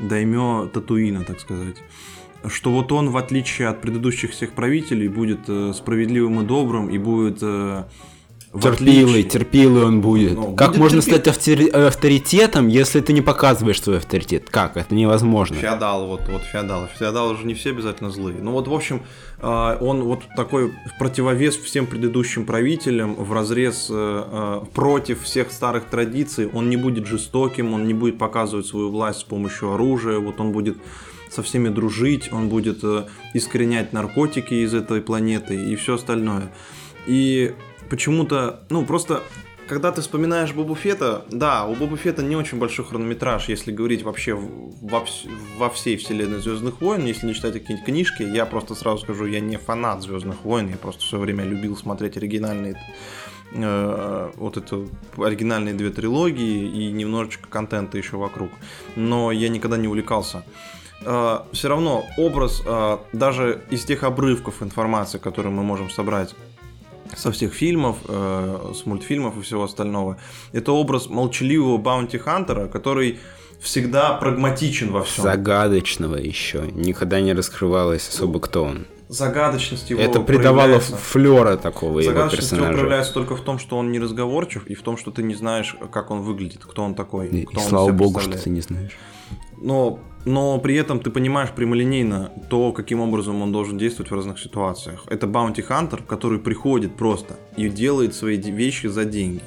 даймё 0.00 0.68
Татуина, 0.72 1.24
так 1.24 1.40
сказать 1.40 1.76
что 2.46 2.72
вот 2.72 2.92
он, 2.92 3.08
в 3.08 3.16
отличие 3.16 3.68
от 3.68 3.80
предыдущих 3.80 4.32
всех 4.32 4.52
правителей, 4.52 5.08
будет 5.08 5.48
э, 5.48 5.72
справедливым 5.74 6.42
и 6.42 6.44
добрым 6.44 6.90
и 6.90 6.98
будет 6.98 7.38
Терпилый, 8.60 9.24
терпилый 9.24 9.84
он 9.84 10.00
будет. 10.00 10.34
Ну, 10.34 10.54
как 10.54 10.70
будет 10.70 10.80
можно 10.80 11.02
терпи... 11.02 11.10
стать 11.12 11.28
автори... 11.28 11.68
авторитетом, 11.68 12.68
если 12.68 13.00
ты 13.00 13.12
не 13.12 13.20
показываешь 13.20 13.82
свой 13.82 13.98
авторитет? 13.98 14.48
Как? 14.48 14.76
Это 14.76 14.94
невозможно. 14.94 15.56
Феодал, 15.56 16.06
вот, 16.06 16.28
вот 16.28 16.42
феодал. 16.42 16.88
Феодалы 16.98 17.36
же 17.36 17.46
не 17.46 17.54
все 17.54 17.70
обязательно 17.70 18.10
злые. 18.10 18.38
Ну 18.40 18.52
вот, 18.52 18.68
в 18.68 18.72
общем, 18.72 19.02
а, 19.40 19.76
он 19.80 20.04
вот 20.04 20.22
такой 20.36 20.72
противовес 20.98 21.56
всем 21.56 21.86
предыдущим 21.86 22.46
правителям, 22.46 23.14
в 23.14 23.32
разрез 23.32 23.88
э, 23.90 23.94
э, 23.94 24.60
против 24.72 25.22
всех 25.22 25.50
старых 25.50 25.86
традиций. 25.86 26.48
Он 26.52 26.70
не 26.70 26.76
будет 26.76 27.06
жестоким, 27.06 27.74
он 27.74 27.86
не 27.86 27.94
будет 27.94 28.18
показывать 28.18 28.66
свою 28.66 28.90
власть 28.90 29.20
с 29.20 29.24
помощью 29.24 29.72
оружия, 29.72 30.18
вот 30.18 30.40
он 30.40 30.52
будет 30.52 30.78
со 31.28 31.42
всеми 31.42 31.68
дружить, 31.68 32.32
он 32.32 32.48
будет 32.48 32.84
э, 32.84 33.06
искоренять 33.34 33.92
наркотики 33.92 34.54
из 34.54 34.72
этой 34.72 35.00
планеты 35.00 35.56
и 35.56 35.74
все 35.74 35.94
остальное. 35.94 36.52
И 37.06 37.54
почему-то, 37.88 38.64
ну, 38.70 38.84
просто 38.84 39.22
когда 39.66 39.92
ты 39.92 40.02
вспоминаешь 40.02 40.52
Бобу 40.52 40.74
Фета, 40.74 41.24
да, 41.30 41.64
у 41.64 41.74
Боба 41.74 41.96
Фета 41.96 42.22
не 42.22 42.36
очень 42.36 42.58
большой 42.58 42.84
хронометраж, 42.84 43.48
если 43.48 43.72
говорить 43.72 44.02
вообще 44.02 44.34
во, 44.34 45.04
во 45.56 45.70
всей 45.70 45.96
вселенной 45.96 46.40
Звездных 46.40 46.80
войн, 46.80 47.04
если 47.04 47.26
не 47.26 47.34
читать 47.34 47.54
какие-нибудь 47.54 47.86
книжки, 47.86 48.22
я 48.22 48.46
просто 48.46 48.74
сразу 48.74 48.98
скажу, 48.98 49.24
я 49.26 49.40
не 49.40 49.56
фанат 49.56 50.02
Звездных 50.02 50.44
войн, 50.44 50.68
я 50.68 50.76
просто 50.76 51.02
все 51.02 51.18
время 51.18 51.44
любил 51.44 51.76
смотреть 51.76 52.16
оригинальные 52.16 52.76
э, 53.52 54.30
вот 54.34 54.56
это 54.56 54.86
оригинальные 55.16 55.74
две 55.74 55.90
трилогии 55.90 56.68
и 56.68 56.92
немножечко 56.92 57.48
контента 57.48 57.96
еще 57.96 58.16
вокруг. 58.16 58.50
Но 58.96 59.32
я 59.32 59.48
никогда 59.48 59.78
не 59.78 59.88
увлекался. 59.88 60.44
Э, 61.02 61.38
все 61.52 61.68
равно 61.68 62.04
образ 62.18 62.62
э, 62.66 62.98
даже 63.12 63.62
из 63.70 63.84
тех 63.84 64.02
обрывков 64.02 64.62
информации, 64.62 65.18
которые 65.18 65.52
мы 65.52 65.62
можем 65.62 65.88
собрать 65.88 66.34
со 67.16 67.32
всех 67.32 67.52
фильмов, 67.52 67.96
э, 68.08 68.72
с 68.74 68.86
мультфильмов 68.86 69.36
и 69.38 69.42
всего 69.42 69.64
остального. 69.64 70.18
Это 70.52 70.72
образ 70.72 71.08
молчаливого 71.08 71.78
баунти-хантера, 71.78 72.68
который 72.68 73.18
всегда 73.60 74.14
прагматичен 74.14 74.92
во 74.92 75.02
всем. 75.02 75.24
Загадочного 75.24 76.16
еще. 76.16 76.70
Никогда 76.72 77.20
не 77.20 77.32
раскрывалось 77.32 78.08
особо, 78.08 78.40
кто 78.40 78.64
он. 78.64 78.86
Загадочность 79.08 79.90
его 79.90 80.00
Это 80.00 80.20
придавало 80.20 80.80
флера 80.80 81.56
такого 81.56 82.00
его 82.00 82.28
персонажа. 82.28 82.68
его 82.68 82.78
проявляется 82.78 83.12
только 83.12 83.36
в 83.36 83.42
том, 83.42 83.58
что 83.58 83.76
он 83.76 83.92
не 83.92 83.98
разговорчив, 83.98 84.66
и 84.66 84.74
в 84.74 84.82
том, 84.82 84.96
что 84.96 85.10
ты 85.10 85.22
не 85.22 85.34
знаешь, 85.34 85.76
как 85.92 86.10
он 86.10 86.22
выглядит, 86.22 86.64
кто 86.64 86.82
он 86.82 86.94
такой. 86.94 87.28
И, 87.28 87.44
кто 87.44 87.60
и 87.60 87.62
он 87.62 87.68
слава 87.68 87.90
богу, 87.90 88.20
что 88.20 88.38
ты 88.38 88.50
не 88.50 88.60
знаешь. 88.60 88.92
Но 89.56 90.00
но 90.24 90.58
при 90.58 90.74
этом 90.76 91.00
ты 91.00 91.10
понимаешь 91.10 91.50
прямолинейно 91.50 92.32
то, 92.48 92.72
каким 92.72 93.00
образом 93.00 93.42
он 93.42 93.52
должен 93.52 93.78
действовать 93.78 94.10
в 94.10 94.14
разных 94.14 94.38
ситуациях. 94.38 95.04
Это 95.08 95.26
баунти 95.26 95.62
хантер, 95.62 96.02
который 96.02 96.38
приходит 96.38 96.96
просто 96.96 97.38
и 97.56 97.68
делает 97.68 98.14
свои 98.14 98.36
вещи 98.36 98.86
за 98.86 99.04
деньги. 99.04 99.42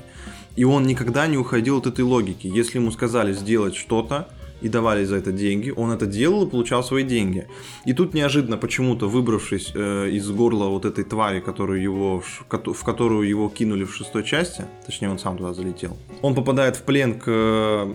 И 0.55 0.63
он 0.63 0.88
никогда 0.88 1.27
не 1.27 1.38
уходил 1.38 1.77
от 1.77 1.88
этой 1.88 2.01
логики. 2.01 2.48
Если 2.48 2.79
ему 2.79 2.91
сказали 2.91 3.34
сделать 3.34 3.75
что-то, 3.75 4.27
и 4.62 4.69
давали 4.69 5.03
за 5.05 5.17
это 5.17 5.31
деньги, 5.31 5.72
он 5.75 5.91
это 5.91 6.05
делал 6.05 6.48
и 6.48 6.50
получал 6.50 6.84
свои 6.84 7.03
деньги. 7.03 7.48
И 7.86 7.93
тут 7.93 8.13
неожиданно 8.13 8.57
почему-то, 8.57 9.07
выбравшись 9.07 9.72
э, 9.74 10.10
из 10.10 10.29
горла 10.31 10.65
вот 10.65 10.86
этой 10.86 11.03
твари, 11.03 11.39
которую 11.39 11.81
его, 11.81 12.24
в 12.50 12.84
которую 12.84 13.27
его 13.27 13.50
кинули 13.50 13.84
в 13.84 13.93
шестой 13.93 14.24
части, 14.24 14.65
точнее 14.86 15.10
он 15.10 15.19
сам 15.19 15.38
туда 15.38 15.53
залетел, 15.53 15.98
он 16.22 16.36
попадает 16.36 16.75
в 16.75 16.84
плен 16.84 17.19
к... 17.19 17.88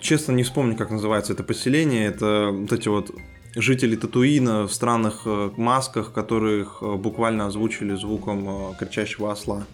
Честно 0.00 0.32
не 0.32 0.42
вспомню, 0.42 0.76
как 0.76 0.90
называется 0.90 1.32
это 1.32 1.42
поселение. 1.42 2.06
Это 2.06 2.50
вот 2.52 2.72
эти 2.72 2.88
вот 2.88 3.10
жители 3.54 3.96
Татуина 3.96 4.66
в 4.66 4.72
странных 4.72 5.22
э, 5.24 5.50
масках, 5.56 6.12
которых 6.12 6.78
э, 6.80 6.94
буквально 6.94 7.46
озвучили 7.46 7.94
звуком 7.94 8.48
э, 8.48 8.74
кричащего 8.78 9.32
осла. 9.32 9.66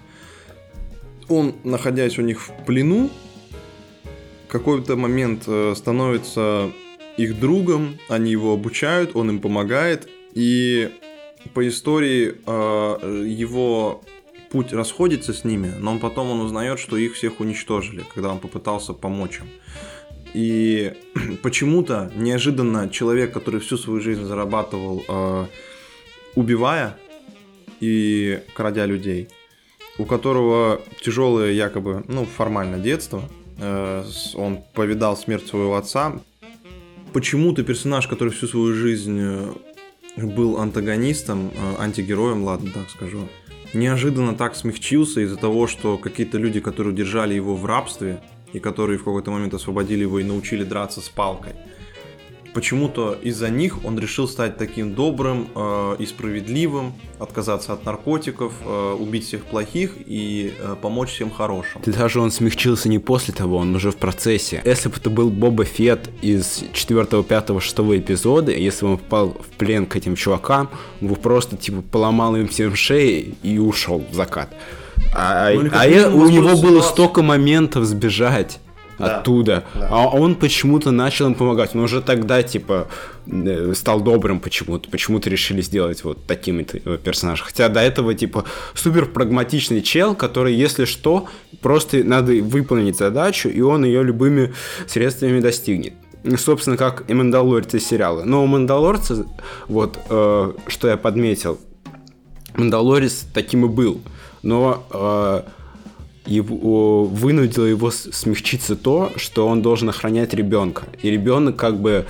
Он, 1.28 1.54
находясь 1.64 2.18
у 2.18 2.23
них 2.23 2.40
в 2.40 2.64
плену, 2.64 3.11
какой-то 4.49 4.97
момент 4.97 5.49
становится 5.76 6.71
их 7.16 7.40
другом, 7.40 7.99
они 8.09 8.30
его 8.30 8.52
обучают, 8.52 9.16
он 9.16 9.30
им 9.30 9.38
помогает, 9.40 10.09
и 10.35 10.90
по 11.54 11.66
истории 11.66 12.35
его 13.26 14.02
путь 14.50 14.73
расходится 14.73 15.33
с 15.33 15.44
ними, 15.44 15.73
но 15.80 15.99
потом 15.99 16.30
он 16.30 16.40
узнает, 16.42 16.78
что 16.78 16.97
их 16.97 17.14
всех 17.14 17.40
уничтожили, 17.40 18.04
когда 18.14 18.30
он 18.30 18.38
попытался 18.38 18.92
помочь 18.92 19.40
им. 19.40 19.49
И 20.35 20.93
почему-то 21.43 22.12
неожиданно 22.14 22.91
человек, 22.91 23.33
который 23.33 23.61
всю 23.61 23.79
свою 23.79 24.00
жизнь 24.00 24.25
зарабатывал, 24.25 25.05
э, 25.09 25.47
убивая 26.35 26.99
и 27.81 28.41
крадя 28.55 28.85
людей, 28.85 29.29
у 29.99 30.05
которого 30.05 30.81
тяжелое 31.00 31.53
якобы, 31.53 32.05
ну, 32.09 32.25
формально 32.25 32.79
детство, 32.79 33.23
Э, 33.59 34.05
он 34.35 34.61
повидал 34.75 35.17
смерть 35.17 35.47
своего 35.47 35.76
отца. 35.76 36.21
Почему-то 37.12 37.62
персонаж, 37.62 38.09
который 38.09 38.31
всю 38.31 38.47
свою 38.47 38.75
жизнь 38.75 39.19
э, 39.21 39.53
был 40.17 40.59
антагонистом, 40.59 41.50
э, 41.55 41.83
антигероем, 41.83 42.45
ладно, 42.45 42.71
так 42.73 42.91
скажу, 42.91 43.29
неожиданно 43.73 44.35
так 44.35 44.57
смягчился 44.57 45.21
из-за 45.21 45.37
того, 45.37 45.67
что 45.67 45.99
какие-то 45.99 46.38
люди, 46.38 46.61
которые 46.61 46.95
держали 46.95 47.35
его 47.35 47.55
в 47.55 47.64
рабстве, 47.67 48.21
и 48.54 48.61
которые 48.61 48.99
в 48.99 49.04
какой-то 49.04 49.30
момент 49.30 49.52
освободили 49.52 50.02
его 50.02 50.18
и 50.18 50.25
научили 50.25 50.64
драться 50.64 51.00
с 51.00 51.08
палкой– 51.08 51.52
почему-то 52.54 53.18
из-за 53.20 53.50
них 53.50 53.84
он 53.84 53.99
решил 53.99 54.28
стать 54.28 54.56
таким 54.56 54.94
добрым 54.94 55.49
э, 55.54 55.96
и 55.99 56.06
справедливым, 56.06 56.94
отказаться 57.18 57.73
от 57.73 57.84
наркотиков, 57.84 58.54
э, 58.64 58.96
убить 58.99 59.26
всех 59.26 59.44
плохих 59.44 59.96
и 60.06 60.54
э, 60.58 60.76
помочь 60.80 61.11
всем 61.11 61.30
хорошим. 61.30 61.82
Даже 61.84 62.20
он 62.20 62.30
смягчился 62.30 62.88
не 62.88 62.99
после 62.99 63.34
того, 63.34 63.58
он 63.58 63.75
уже 63.75 63.90
в 63.90 63.96
процессе. 63.96 64.62
Если 64.64 64.88
бы 64.88 64.96
это 64.96 65.11
был 65.11 65.30
Боба 65.30 65.64
Фет 65.64 66.08
из 66.23 66.64
4, 66.73 67.23
5, 67.23 67.61
6 67.61 67.78
эпизода, 67.78 68.52
если 68.52 68.87
бы 68.87 68.92
он 68.92 68.99
попал 68.99 69.28
в 69.30 69.56
плен 69.58 69.87
к 69.87 69.96
этим 69.96 70.14
чувакам, 70.14 70.70
он 71.02 71.08
бы 71.08 71.16
просто 71.16 71.56
типа 71.56 71.82
поломал 71.82 72.37
им 72.37 72.46
всем 72.49 72.75
шеи 72.76 73.34
и 73.42 73.58
ушел 73.58 74.04
в 74.11 74.14
закат. 74.14 74.54
А, 75.12 75.52
ну, 75.52 75.70
а, 75.72 75.82
а 75.82 76.08
у 76.08 76.28
него 76.28 76.56
было 76.56 76.80
столько 76.82 77.22
моментов 77.22 77.84
сбежать 77.84 78.58
да. 78.98 79.18
оттуда. 79.18 79.64
Да. 79.74 79.88
А 79.90 80.08
он 80.08 80.34
почему-то 80.34 80.90
начал 80.90 81.26
им 81.26 81.34
помогать. 81.34 81.74
Он 81.74 81.82
уже 81.82 82.00
тогда, 82.00 82.42
типа, 82.42 82.88
э, 83.26 83.72
стал 83.74 84.00
добрым 84.00 84.40
почему-то. 84.40 84.90
Почему-то 84.90 85.30
решили 85.30 85.60
сделать 85.60 86.04
вот 86.04 86.26
таким 86.26 86.64
персонажем. 86.64 87.46
Хотя 87.46 87.68
до 87.68 87.80
этого, 87.80 88.14
типа, 88.14 88.44
супер 88.74 89.06
прагматичный 89.06 89.82
чел, 89.82 90.14
который, 90.14 90.54
если 90.54 90.84
что, 90.84 91.28
просто 91.60 92.04
надо 92.04 92.32
выполнить 92.32 92.96
задачу, 92.96 93.48
и 93.48 93.60
он 93.60 93.84
ее 93.84 94.02
любыми 94.02 94.54
средствами 94.86 95.40
достигнет. 95.40 95.94
Собственно, 96.38 96.76
как 96.78 97.04
и 97.08 97.14
Мандалорцы 97.14 97.78
сериалы. 97.78 98.24
Но 98.24 98.42
у 98.42 98.46
Мандалорца, 98.46 99.26
вот, 99.68 99.98
э, 100.08 100.52
что 100.68 100.88
я 100.88 100.96
подметил, 100.96 101.58
Мандалорец 102.56 103.26
таким 103.34 103.66
и 103.66 103.68
был. 103.68 104.00
Но 104.44 104.86
э, 104.90 105.42
его, 106.26 107.04
вынудило 107.04 107.64
его 107.64 107.90
смягчиться 107.90 108.76
то, 108.76 109.10
что 109.16 109.48
он 109.48 109.62
должен 109.62 109.88
охранять 109.88 110.34
ребенка. 110.34 110.84
И 111.02 111.10
ребенок 111.10 111.56
как 111.56 111.80
бы 111.80 112.04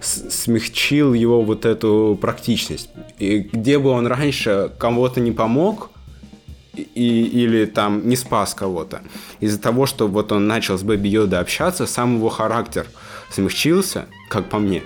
смягчил 0.00 1.14
его 1.14 1.42
вот 1.42 1.64
эту 1.64 2.16
практичность. 2.20 2.90
И 3.18 3.38
где 3.38 3.78
бы 3.78 3.88
он 3.90 4.06
раньше 4.06 4.70
кому-то 4.78 5.20
не 5.20 5.32
помог, 5.32 5.90
и, 6.74 7.22
или 7.24 7.64
там 7.64 8.06
не 8.08 8.16
спас 8.16 8.54
кого-то, 8.54 9.00
из-за 9.40 9.60
того, 9.60 9.86
что 9.86 10.06
вот 10.06 10.30
он 10.30 10.46
начал 10.46 10.78
с 10.78 10.82
Бэби 10.82 11.08
Йода 11.08 11.40
общаться, 11.40 11.86
сам 11.86 12.16
его 12.16 12.28
характер 12.28 12.86
смягчился, 13.32 14.06
как 14.28 14.48
по 14.48 14.58
мне, 14.58 14.82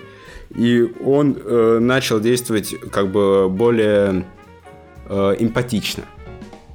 и 0.54 0.88
он 1.04 1.36
э, 1.36 1.78
начал 1.80 2.18
действовать 2.18 2.74
как 2.90 3.12
бы 3.12 3.50
более 3.50 4.24
э, 5.10 5.36
эмпатично 5.38 6.04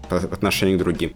по 0.09 0.17
отношению 0.17 0.77
к 0.77 0.83
другим. 0.83 1.13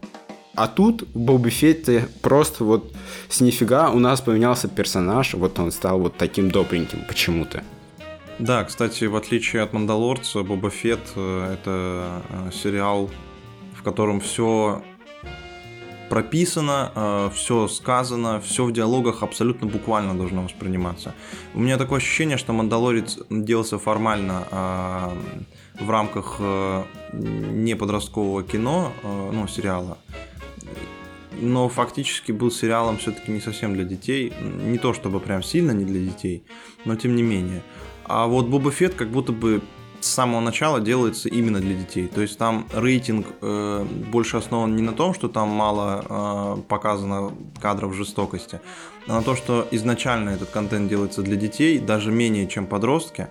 А 0.55 0.67
тут 0.67 1.03
в 1.13 1.17
Боби 1.17 1.49
Фетте 1.49 2.07
просто 2.21 2.65
вот 2.65 2.93
с 3.29 3.41
нифига 3.41 3.89
у 3.89 3.99
нас 3.99 4.21
поменялся 4.21 4.67
персонаж, 4.67 5.33
вот 5.33 5.57
он 5.59 5.71
стал 5.71 5.99
вот 5.99 6.17
таким 6.17 6.51
добреньким 6.51 7.05
почему-то. 7.07 7.63
Да, 8.39 8.63
кстати, 8.63 9.05
в 9.05 9.15
отличие 9.15 9.61
от 9.61 9.73
Мандалорца, 9.73 10.41
Боба 10.43 10.69
Фетт 10.69 11.13
э, 11.15 11.53
это 11.53 12.23
э, 12.29 12.51
сериал, 12.51 13.09
в 13.73 13.83
котором 13.83 14.19
все 14.19 14.81
прописано, 16.09 16.91
э, 16.95 17.29
все 17.33 17.67
сказано, 17.67 18.41
все 18.41 18.65
в 18.65 18.73
диалогах 18.73 19.23
абсолютно 19.23 19.67
буквально 19.67 20.15
должно 20.15 20.41
восприниматься. 20.41 21.13
У 21.53 21.59
меня 21.59 21.77
такое 21.77 21.99
ощущение, 21.99 22.37
что 22.37 22.51
Мандалорец 22.51 23.19
делался 23.29 23.77
формально 23.77 24.47
в 25.81 25.89
рамках 25.89 26.39
не 27.13 27.75
подросткового 27.75 28.43
кино, 28.43 28.91
ну, 29.03 29.47
сериала, 29.47 29.97
но 31.41 31.69
фактически 31.69 32.31
был 32.31 32.51
сериалом 32.51 32.97
все-таки 32.97 33.31
не 33.31 33.41
совсем 33.41 33.73
для 33.73 33.83
детей. 33.83 34.31
Не 34.41 34.77
то 34.77 34.93
чтобы 34.93 35.19
прям 35.19 35.43
сильно 35.43 35.71
не 35.71 35.85
для 35.85 35.99
детей, 35.99 36.43
но 36.85 36.95
тем 36.95 37.15
не 37.15 37.23
менее. 37.23 37.63
А 38.05 38.27
вот 38.27 38.47
Боба 38.47 38.71
Фетт 38.71 38.93
как 38.93 39.09
будто 39.09 39.31
бы 39.31 39.61
с 39.99 40.07
самого 40.07 40.41
начала 40.41 40.81
делается 40.81 41.29
именно 41.29 41.59
для 41.59 41.75
детей. 41.75 42.07
То 42.07 42.21
есть 42.21 42.37
там 42.37 42.67
рейтинг 42.73 43.27
э, 43.41 43.85
больше 44.11 44.37
основан 44.37 44.75
не 44.75 44.81
на 44.81 44.93
том, 44.93 45.13
что 45.13 45.27
там 45.27 45.49
мало 45.49 46.57
э, 46.57 46.61
показано 46.67 47.31
кадров 47.61 47.93
жестокости, 47.95 48.59
а 49.07 49.13
на 49.13 49.21
то, 49.21 49.35
что 49.35 49.67
изначально 49.71 50.31
этот 50.31 50.49
контент 50.49 50.89
делается 50.89 51.21
для 51.21 51.35
детей, 51.35 51.77
даже 51.79 52.11
менее, 52.11 52.47
чем 52.47 52.65
подростки. 52.65 53.29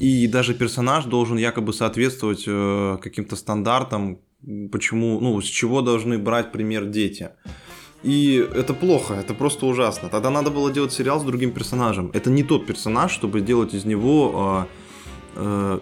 И 0.00 0.26
даже 0.28 0.54
персонаж 0.54 1.04
должен 1.04 1.38
якобы 1.38 1.72
соответствовать 1.72 2.44
э, 2.46 2.98
каким-то 3.02 3.36
стандартам, 3.36 4.18
почему, 4.70 5.20
ну, 5.20 5.40
с 5.40 5.44
чего 5.44 5.82
должны 5.82 6.18
брать 6.18 6.52
пример 6.52 6.86
дети. 6.86 7.30
И 8.04 8.48
это 8.54 8.74
плохо, 8.74 9.14
это 9.14 9.34
просто 9.34 9.66
ужасно. 9.66 10.08
Тогда 10.08 10.30
надо 10.30 10.50
было 10.50 10.70
делать 10.70 10.92
сериал 10.92 11.20
с 11.20 11.24
другим 11.24 11.50
персонажем. 11.50 12.10
Это 12.14 12.30
не 12.30 12.44
тот 12.44 12.66
персонаж, 12.66 13.10
чтобы 13.10 13.40
делать 13.40 13.74
из 13.74 13.84
него 13.84 14.66
э, 15.34 15.36
э, 15.36 15.80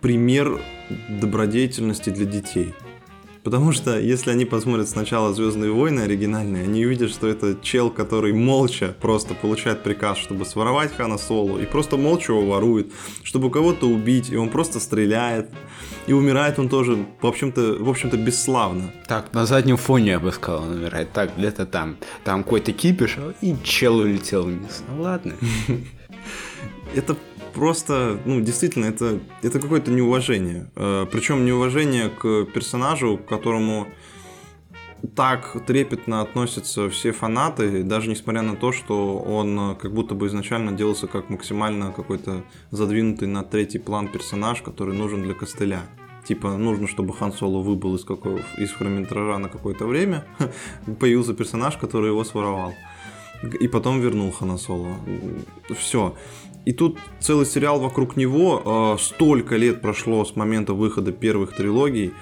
пример 0.00 0.58
добродетельности 1.20 2.08
для 2.10 2.24
детей. 2.24 2.72
Потому 3.48 3.72
что 3.72 3.98
если 3.98 4.30
они 4.30 4.44
посмотрят 4.44 4.90
сначала 4.90 5.32
Звездные 5.32 5.70
войны 5.70 6.00
оригинальные, 6.00 6.64
они 6.64 6.84
увидят, 6.84 7.10
что 7.10 7.26
это 7.28 7.56
чел, 7.62 7.88
который 7.88 8.34
молча 8.34 8.94
просто 9.00 9.32
получает 9.32 9.82
приказ, 9.82 10.18
чтобы 10.18 10.44
своровать 10.44 10.94
Хана 10.94 11.16
Соло, 11.16 11.58
и 11.58 11.64
просто 11.64 11.96
молча 11.96 12.34
его 12.34 12.44
ворует, 12.44 12.92
чтобы 13.22 13.50
кого-то 13.50 13.86
убить, 13.86 14.28
и 14.28 14.36
он 14.36 14.50
просто 14.50 14.80
стреляет. 14.80 15.48
И 16.06 16.12
умирает 16.12 16.58
он 16.58 16.68
тоже, 16.68 17.06
в 17.22 17.26
общем-то, 17.26 17.78
в 17.80 17.88
общем-то, 17.88 18.18
бесславно. 18.18 18.92
Так, 19.06 19.32
на 19.32 19.46
заднем 19.46 19.78
фоне, 19.78 20.10
я 20.10 20.20
бы 20.20 20.30
сказал, 20.30 20.64
он 20.64 20.72
умирает. 20.72 21.10
Так, 21.14 21.30
где-то 21.38 21.64
там, 21.64 21.96
там 22.24 22.44
какой-то 22.44 22.74
кипиш, 22.74 23.16
и 23.40 23.56
чел 23.64 23.96
улетел 23.96 24.42
вниз. 24.42 24.84
Ну 24.90 25.00
ладно. 25.00 25.32
Это 26.94 27.16
просто, 27.58 28.20
ну, 28.24 28.40
действительно, 28.40 28.86
это, 28.86 29.18
это 29.42 29.58
какое-то 29.58 29.90
неуважение. 29.90 30.70
Э, 30.76 31.06
Причем 31.10 31.44
неуважение 31.44 32.08
к 32.08 32.44
персонажу, 32.54 33.18
к 33.18 33.26
которому 33.26 33.88
так 35.16 35.56
трепетно 35.66 36.20
относятся 36.20 36.88
все 36.88 37.12
фанаты, 37.12 37.82
даже 37.82 38.08
несмотря 38.08 38.42
на 38.42 38.54
то, 38.54 38.72
что 38.72 39.18
он 39.18 39.76
как 39.76 39.92
будто 39.92 40.14
бы 40.14 40.26
изначально 40.26 40.72
делался 40.72 41.06
как 41.06 41.30
максимально 41.30 41.92
какой-то 41.92 42.42
задвинутый 42.70 43.28
на 43.28 43.42
третий 43.42 43.78
план 43.78 44.08
персонаж, 44.08 44.62
который 44.62 44.94
нужен 44.94 45.22
для 45.22 45.34
костыля. 45.34 45.82
Типа, 46.24 46.56
нужно, 46.56 46.86
чтобы 46.86 47.14
Хан 47.14 47.32
Соло 47.32 47.62
выбыл 47.62 47.96
из, 47.96 48.04
какого, 48.04 48.40
из 48.58 48.70
хронометража 48.72 49.38
на 49.38 49.48
какое-то 49.48 49.86
время, 49.86 50.24
появился 51.00 51.34
персонаж, 51.34 51.76
который 51.76 52.08
его 52.08 52.24
своровал. 52.24 52.74
И 53.60 53.68
потом 53.68 54.00
вернул 54.00 54.32
Хана 54.32 54.58
Соло. 54.58 54.96
Все. 55.76 56.14
И 56.64 56.72
тут 56.72 56.98
целый 57.20 57.46
сериал 57.46 57.80
вокруг 57.80 58.16
него. 58.16 58.62
А, 58.64 58.96
столько 58.98 59.56
лет 59.56 59.80
прошло 59.80 60.24
с 60.24 60.36
момента 60.36 60.74
выхода 60.74 61.12
первых 61.12 61.56
трилогий. 61.56 62.12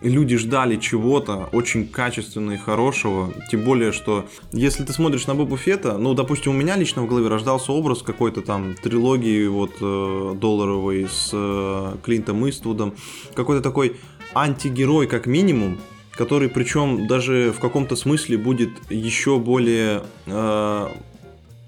люди 0.00 0.36
ждали 0.36 0.76
чего-то 0.76 1.48
очень 1.52 1.86
качественного 1.86 2.54
и 2.54 2.58
хорошего. 2.58 3.32
Тем 3.50 3.62
более, 3.62 3.92
что 3.92 4.26
если 4.52 4.84
ты 4.84 4.92
смотришь 4.92 5.26
на 5.26 5.34
Боба 5.34 5.56
Фета, 5.56 5.98
ну, 5.98 6.14
допустим, 6.14 6.52
у 6.52 6.54
меня 6.54 6.76
лично 6.76 7.02
в 7.02 7.06
голове 7.06 7.28
рождался 7.28 7.72
образ 7.72 8.02
какой-то 8.02 8.42
там 8.42 8.74
трилогии 8.74 9.46
вот 9.46 9.72
э, 9.80 10.34
долларовой 10.40 11.06
с 11.08 11.30
э, 11.32 11.96
Клинтом 12.02 12.48
Иствудом. 12.48 12.94
Какой-то 13.34 13.62
такой 13.62 13.96
антигерой, 14.34 15.06
как 15.06 15.26
минимум, 15.26 15.78
который 16.12 16.48
причем 16.48 17.06
даже 17.06 17.52
в 17.56 17.60
каком-то 17.60 17.96
смысле 17.96 18.38
будет 18.38 18.70
еще 18.90 19.38
более 19.38 20.02
э, 20.26 20.88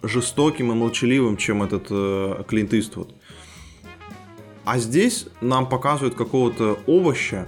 жестоким 0.09 0.73
и 0.73 0.75
молчаливым, 0.75 1.37
чем 1.37 1.63
этот 1.63 1.87
э, 1.91 2.43
Клинт 2.49 2.75
Иствуд. 2.75 3.15
А 4.65 4.79
здесь 4.79 5.27
нам 5.41 5.69
показывают 5.69 6.15
какого-то 6.15 6.79
овоща, 6.87 7.47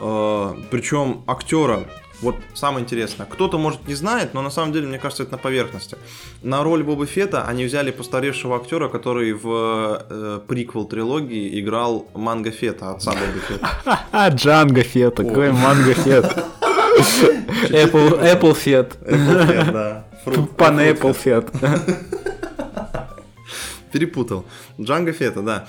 э, 0.00 0.54
причем 0.70 1.24
актера. 1.26 1.84
Вот 2.20 2.36
самое 2.54 2.84
интересное, 2.84 3.26
кто-то 3.26 3.58
может 3.58 3.88
не 3.88 3.94
знает, 3.94 4.32
но 4.32 4.42
на 4.42 4.50
самом 4.50 4.72
деле, 4.72 4.86
мне 4.86 4.98
кажется, 4.98 5.24
это 5.24 5.32
на 5.32 5.38
поверхности. 5.38 5.96
На 6.42 6.62
роль 6.62 6.84
Боба 6.84 7.04
Фета 7.04 7.44
они 7.48 7.64
взяли 7.64 7.90
постаревшего 7.90 8.56
актера, 8.56 8.88
который 8.88 9.32
в 9.32 10.04
э, 10.08 10.40
приквел 10.46 10.84
трилогии 10.84 11.58
играл 11.60 12.06
Манго 12.14 12.52
Фета, 12.52 12.92
отца 12.92 13.10
Боба 13.10 13.40
Фета. 13.48 13.68
А, 14.12 14.28
Джанго 14.34 14.82
Фета, 14.84 15.24
какой 15.24 15.50
Манго 15.50 15.94
Фет. 15.94 16.24
Apple, 17.70 18.22
Apple 18.22 18.54
Фет. 18.54 18.96
Apple 19.02 19.46
Фет, 19.46 19.72
да. 19.72 20.01
Пан 20.56 20.80
Apple 20.80 21.14
Фет. 21.14 21.50
Перепутал. 23.92 24.44
Джанго 24.80 25.12
Фета, 25.12 25.42
да. 25.42 25.68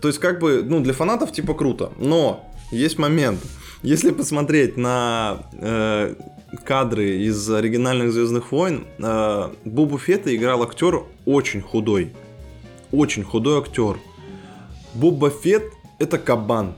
То 0.00 0.08
есть, 0.08 0.20
как 0.20 0.38
бы, 0.38 0.62
ну, 0.64 0.80
для 0.80 0.92
фанатов 0.92 1.32
типа 1.32 1.54
круто. 1.54 1.92
Но 1.98 2.48
есть 2.70 2.98
момент. 2.98 3.40
Если 3.82 4.10
посмотреть 4.10 4.76
на 4.76 5.38
э, 5.52 6.14
кадры 6.64 7.18
из 7.18 7.50
оригинальных 7.50 8.12
Звездных 8.12 8.52
войн, 8.52 8.86
э, 8.98 9.50
Бобу 9.64 9.98
Фетта 9.98 10.34
играл 10.34 10.62
актер 10.62 11.04
очень 11.24 11.62
худой. 11.62 12.12
Очень 12.92 13.24
худой 13.24 13.58
актер. 13.58 13.98
Боба 14.94 15.30
Фетт 15.30 15.72
это 15.98 16.18
кабан. 16.18 16.74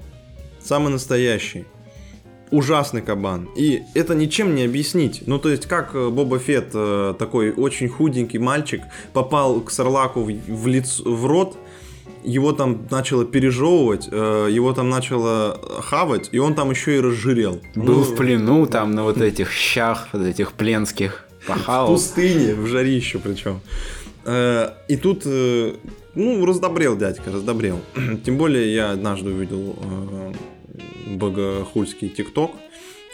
Самый 0.61 0.93
настоящий. 0.93 1.65
Ужасный 2.51 3.01
кабан. 3.01 3.49
И 3.57 3.83
это 3.95 4.15
ничем 4.15 4.55
не 4.55 4.65
объяснить. 4.65 5.23
Ну, 5.27 5.39
то 5.39 5.49
есть, 5.49 5.67
как 5.67 5.95
э, 5.95 6.09
Боба 6.09 6.39
Фетт, 6.39 6.71
э, 6.75 7.15
такой 7.19 7.53
очень 7.53 7.89
худенький 7.89 8.39
мальчик, 8.39 8.83
попал 9.13 9.61
к 9.61 9.71
Сарлаку 9.71 10.23
в, 10.23 10.33
в, 10.33 10.67
лицо, 10.67 11.05
в 11.05 11.27
рот, 11.27 11.57
его 12.25 12.53
там 12.53 12.89
начало 12.91 13.25
пережевывать, 13.25 14.09
э, 14.11 14.49
его 14.51 14.73
там 14.73 14.91
начало 14.91 15.61
хавать, 15.81 16.29
и 16.33 16.39
он 16.39 16.55
там 16.55 16.71
еще 16.71 16.97
и 16.97 17.01
разжирел. 17.01 17.61
Был 17.77 17.99
ну, 17.99 18.03
в 18.03 18.17
плену 18.17 18.67
там 18.67 18.95
на 18.97 19.05
вот 19.05 19.19
этих 19.19 19.53
щах, 19.53 20.09
вот 20.13 20.23
этих 20.23 20.53
пленских 20.53 21.25
пахал. 21.47 21.87
В 21.87 21.93
пустыне, 21.93 22.55
в 22.55 22.67
жарище 22.67 23.21
причем. 23.21 23.61
И 24.27 24.97
тут, 24.97 25.25
ну, 25.25 26.45
раздобрел 26.45 26.97
дядька, 26.97 27.31
раздобрел. 27.33 27.81
Тем 28.25 28.37
более 28.37 28.75
я 28.75 28.91
однажды 28.91 29.31
увидел 29.31 29.77
богохульский 31.11 32.09
ТикТок, 32.09 32.53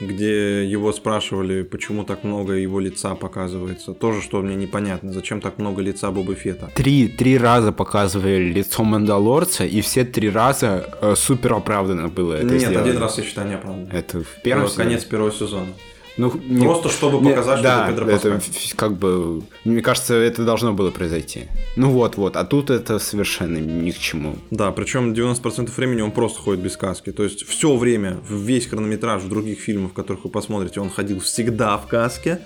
где 0.01 0.65
его 0.65 0.93
спрашивали, 0.93 1.63
почему 1.63 2.05
так 2.05 2.23
много 2.25 2.53
его 2.53 2.81
лица 2.81 3.15
показывается. 3.15 3.95
Тоже, 3.95 4.21
что 4.21 4.43
мне 4.43 4.55
непонятно, 4.55 5.13
зачем 5.13 5.41
так 5.41 5.59
много 5.59 5.81
лица 5.81 6.11
Боба 6.11 6.35
Фета. 6.35 6.71
Три, 6.75 7.09
три 7.09 7.39
раза 7.39 7.73
показывали 7.73 8.53
лицо 8.53 8.85
Мандалорца, 8.85 9.65
и 9.65 9.81
все 9.81 10.05
три 10.05 10.29
раза 10.29 10.87
э, 11.01 11.15
супер 11.17 11.55
оправданно 11.55 12.09
было 12.09 12.35
это 12.35 12.47
Нет, 12.53 12.61
сделано. 12.61 12.81
один 12.83 12.99
раз 12.99 13.19
я 13.19 13.25
считаю 13.25 13.49
неоправданно. 13.49 13.89
Это 13.93 14.23
в 14.23 14.43
первом 14.43 14.69
Конец 14.71 15.05
первого 15.05 15.33
сезона. 15.33 15.69
Ну, 16.17 16.31
Просто 16.31 16.89
чтобы 16.89 17.23
показать, 17.23 17.59
не, 17.59 17.63
да, 17.63 17.75
что 17.75 17.93
это 17.93 17.93
Педро 17.93 18.11
это 18.11 18.31
Паскаль. 18.31 18.77
как 18.77 18.97
бы, 18.97 19.43
мне 19.65 19.83
кажется, 19.83 20.15
это 20.15 20.45
должно 20.45 20.73
было 20.73 20.91
произойти. 20.91 21.45
Ну 21.77 21.91
вот, 21.91 22.17
вот, 22.17 22.37
а 22.37 22.45
тут 22.45 22.71
это 22.71 22.99
совершенно 22.99 23.59
ни 23.59 23.91
к 23.91 23.99
чему. 23.99 24.37
Да, 24.51 24.71
причем 24.73 25.13
90% 25.13 25.71
времени 25.77 26.01
он 26.01 26.13
просто 26.13 26.41
ходит 26.41 26.63
без 26.63 26.77
каски. 26.77 27.13
То 27.13 27.23
есть 27.23 27.47
все 27.47 27.77
время, 27.77 28.19
весь 28.29 28.67
хронометраж 28.67 29.23
в 29.23 29.29
других 29.29 29.61
фильмах, 29.61 29.93
которых 29.93 30.25
вы 30.25 30.31
посмотрите, 30.31 30.81
он 30.81 30.89
ходил 30.89 31.21
всегда 31.21 31.77
в 31.77 31.87
каске. 31.87 32.41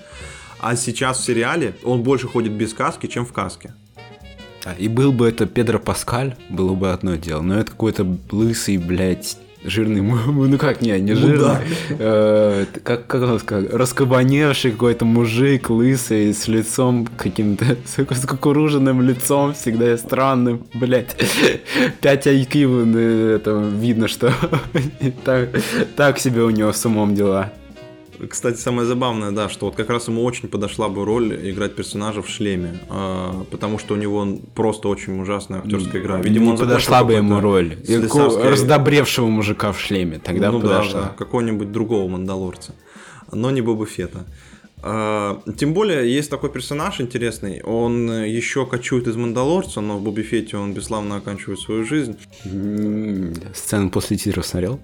А 0.59 0.75
сейчас 0.75 1.19
в 1.19 1.25
сериале 1.25 1.73
он 1.83 2.03
больше 2.03 2.27
ходит 2.27 2.51
без 2.51 2.73
каски, 2.73 3.07
чем 3.07 3.25
в 3.25 3.31
каске. 3.31 3.73
Да, 4.63 4.73
и 4.73 4.87
был 4.87 5.11
бы 5.11 5.27
это 5.27 5.47
Педро 5.47 5.79
Паскаль, 5.79 6.35
было 6.49 6.73
бы 6.73 6.91
одно 6.91 7.15
дело. 7.15 7.41
Но 7.41 7.57
это 7.57 7.71
какой-то 7.71 8.05
лысый, 8.31 8.77
блядь, 8.77 9.37
жирный, 9.63 10.01
ну 10.01 10.57
как, 10.57 10.81
не, 10.81 10.99
не 10.99 11.13
жирный, 11.13 11.57
э, 11.89 12.65
как, 12.83 13.07
как 13.07 13.21
он 13.23 13.39
сказал, 13.39 13.77
раскабаневший 13.77 14.71
какой-то 14.71 15.05
мужик, 15.05 15.69
лысый, 15.69 16.33
с 16.33 16.47
лицом 16.47 17.07
каким-то, 17.17 17.65
с, 17.85 17.97
с 17.97 18.25
кукуруженным 18.25 19.01
лицом, 19.01 19.53
всегда 19.53 19.97
странным, 19.97 20.65
блядь, 20.73 21.15
5 22.01 22.27
IQ, 22.27 23.35
это 23.35 23.51
видно, 23.51 24.07
что 24.07 24.33
так, 25.23 25.49
так 25.95 26.19
себе 26.19 26.41
у 26.43 26.49
него 26.49 26.73
с 26.73 26.85
умом 26.85 27.15
дела. 27.15 27.51
Кстати, 28.29 28.57
самое 28.57 28.87
забавное, 28.87 29.31
да, 29.31 29.49
что 29.49 29.67
вот 29.67 29.75
как 29.75 29.89
раз 29.89 30.07
ему 30.07 30.23
очень 30.23 30.47
подошла 30.47 30.89
бы 30.89 31.05
роль 31.05 31.49
играть 31.49 31.75
персонажа 31.75 32.21
в 32.21 32.29
шлеме, 32.29 32.79
э, 32.89 33.43
потому 33.49 33.79
что 33.79 33.93
у 33.95 33.97
него 33.97 34.39
просто 34.55 34.87
очень 34.87 35.19
ужасная 35.19 35.59
актерская 35.59 36.01
игра. 36.01 36.19
Видимо, 36.21 36.45
не 36.45 36.51
он 36.51 36.57
подошла 36.57 37.03
бы 37.03 37.13
ему 37.13 37.39
роль 37.39 37.77
слесарской... 37.85 38.49
раздобревшего 38.49 39.27
мужика 39.27 39.71
в 39.71 39.79
шлеме, 39.79 40.19
тогда 40.19 40.51
ну, 40.51 40.59
подошла. 40.59 41.01
Да, 41.01 41.07
да, 41.07 41.15
какого-нибудь 41.17 41.71
другого 41.71 42.07
мандалорца, 42.07 42.73
но 43.31 43.51
не 43.51 43.61
Боба 43.61 43.85
Фета. 43.85 44.25
Uh, 44.83 45.55
тем 45.57 45.75
более, 45.75 46.11
есть 46.11 46.31
такой 46.31 46.49
персонаж 46.49 47.01
интересный, 47.01 47.61
он 47.61 48.23
еще 48.23 48.65
кочует 48.65 49.07
из 49.07 49.15
Мандалорца, 49.15 49.79
но 49.79 49.99
в 49.99 50.01
Боби 50.01 50.23
Фете 50.23 50.57
он 50.57 50.73
бесславно 50.73 51.17
оканчивает 51.17 51.59
свою 51.59 51.85
жизнь. 51.85 52.17
Сцену 53.53 53.91
после 53.91 54.17
титров 54.17 54.43
смотрел? 54.47 54.79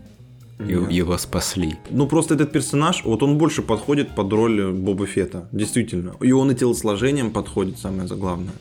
Нет. 0.60 0.92
Его 0.92 1.18
спасли. 1.18 1.76
Ну, 1.92 2.08
просто 2.08 2.34
этот 2.34 2.52
персонаж, 2.52 3.04
вот 3.06 3.22
он 3.22 3.38
больше 3.38 3.62
подходит 3.62 4.16
под 4.16 4.34
роль 4.34 4.72
Боба 4.72 5.06
Фета, 5.06 5.48
действительно. 5.52 6.16
И 6.20 6.32
он 6.32 6.52
и 6.52 6.56
телосложением 6.56 7.32
подходит, 7.32 7.78
самое 7.78 8.08
главное. 8.08 8.54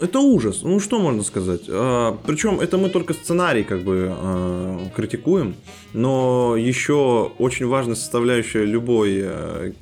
Это 0.00 0.20
ужас. 0.20 0.62
Ну, 0.62 0.80
что 0.80 0.98
можно 0.98 1.22
сказать? 1.22 1.62
А, 1.68 2.18
причем 2.26 2.60
это 2.60 2.78
мы 2.78 2.90
только 2.90 3.14
сценарий 3.14 3.62
как 3.62 3.82
бы 3.82 4.08
а, 4.10 4.88
критикуем, 4.94 5.54
но 5.92 6.56
еще 6.56 7.32
очень 7.38 7.66
важная 7.66 7.94
составляющая 7.94 8.64
любой 8.64 9.20
а, 9.22 9.72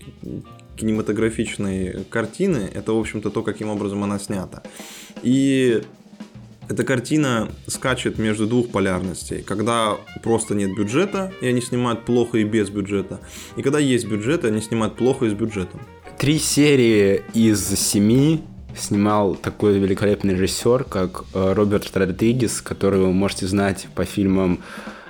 кинематографичной 0.77 2.05
картины, 2.05 2.71
это, 2.73 2.93
в 2.93 2.99
общем-то, 2.99 3.31
то, 3.31 3.43
каким 3.43 3.69
образом 3.69 4.05
она 4.05 4.19
снята. 4.19 4.63
И 5.23 5.83
эта 6.69 6.85
картина 6.85 7.49
скачет 7.67 8.19
между 8.19 8.47
двух 8.47 8.71
полярностей. 8.71 9.43
Когда 9.43 9.97
просто 10.23 10.55
нет 10.55 10.75
бюджета, 10.77 11.33
и 11.41 11.47
они 11.47 11.61
снимают 11.61 12.05
плохо 12.05 12.39
и 12.39 12.45
без 12.45 12.69
бюджета. 12.71 13.21
И 13.57 13.63
когда 13.63 13.79
есть 13.79 14.07
бюджет, 14.07 14.45
и 14.45 14.49
они 14.49 14.61
снимают 14.61 14.97
плохо 14.97 15.27
и 15.27 15.31
с 15.31 15.33
бюджетом. 15.33 15.81
Три 16.19 16.39
серии 16.39 17.23
из 17.33 17.67
семи 17.79 18.43
снимал 18.77 19.35
такой 19.35 19.79
великолепный 19.79 20.35
режиссер, 20.35 20.85
как 20.85 21.25
э, 21.33 21.53
Роберт 21.53 21.97
Родригес, 21.97 22.61
которого 22.61 23.07
вы 23.07 23.13
можете 23.13 23.47
знать 23.47 23.89
по 23.95 24.05
фильмам 24.05 24.61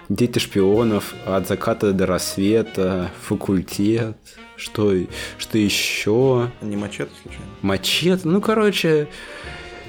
«Дети 0.08 0.38
шпионов», 0.38 1.14
«От 1.26 1.48
заката 1.48 1.92
до 1.92 2.06
рассвета», 2.06 3.10
«Факультет», 3.22 4.16
что, 4.56 4.94
что 5.38 5.58
еще? 5.58 6.50
Не 6.62 6.76
«Мачете» 6.76 7.10
случайно? 7.22 7.46
«Мачете», 7.62 8.20
ну, 8.24 8.40
короче, 8.40 9.08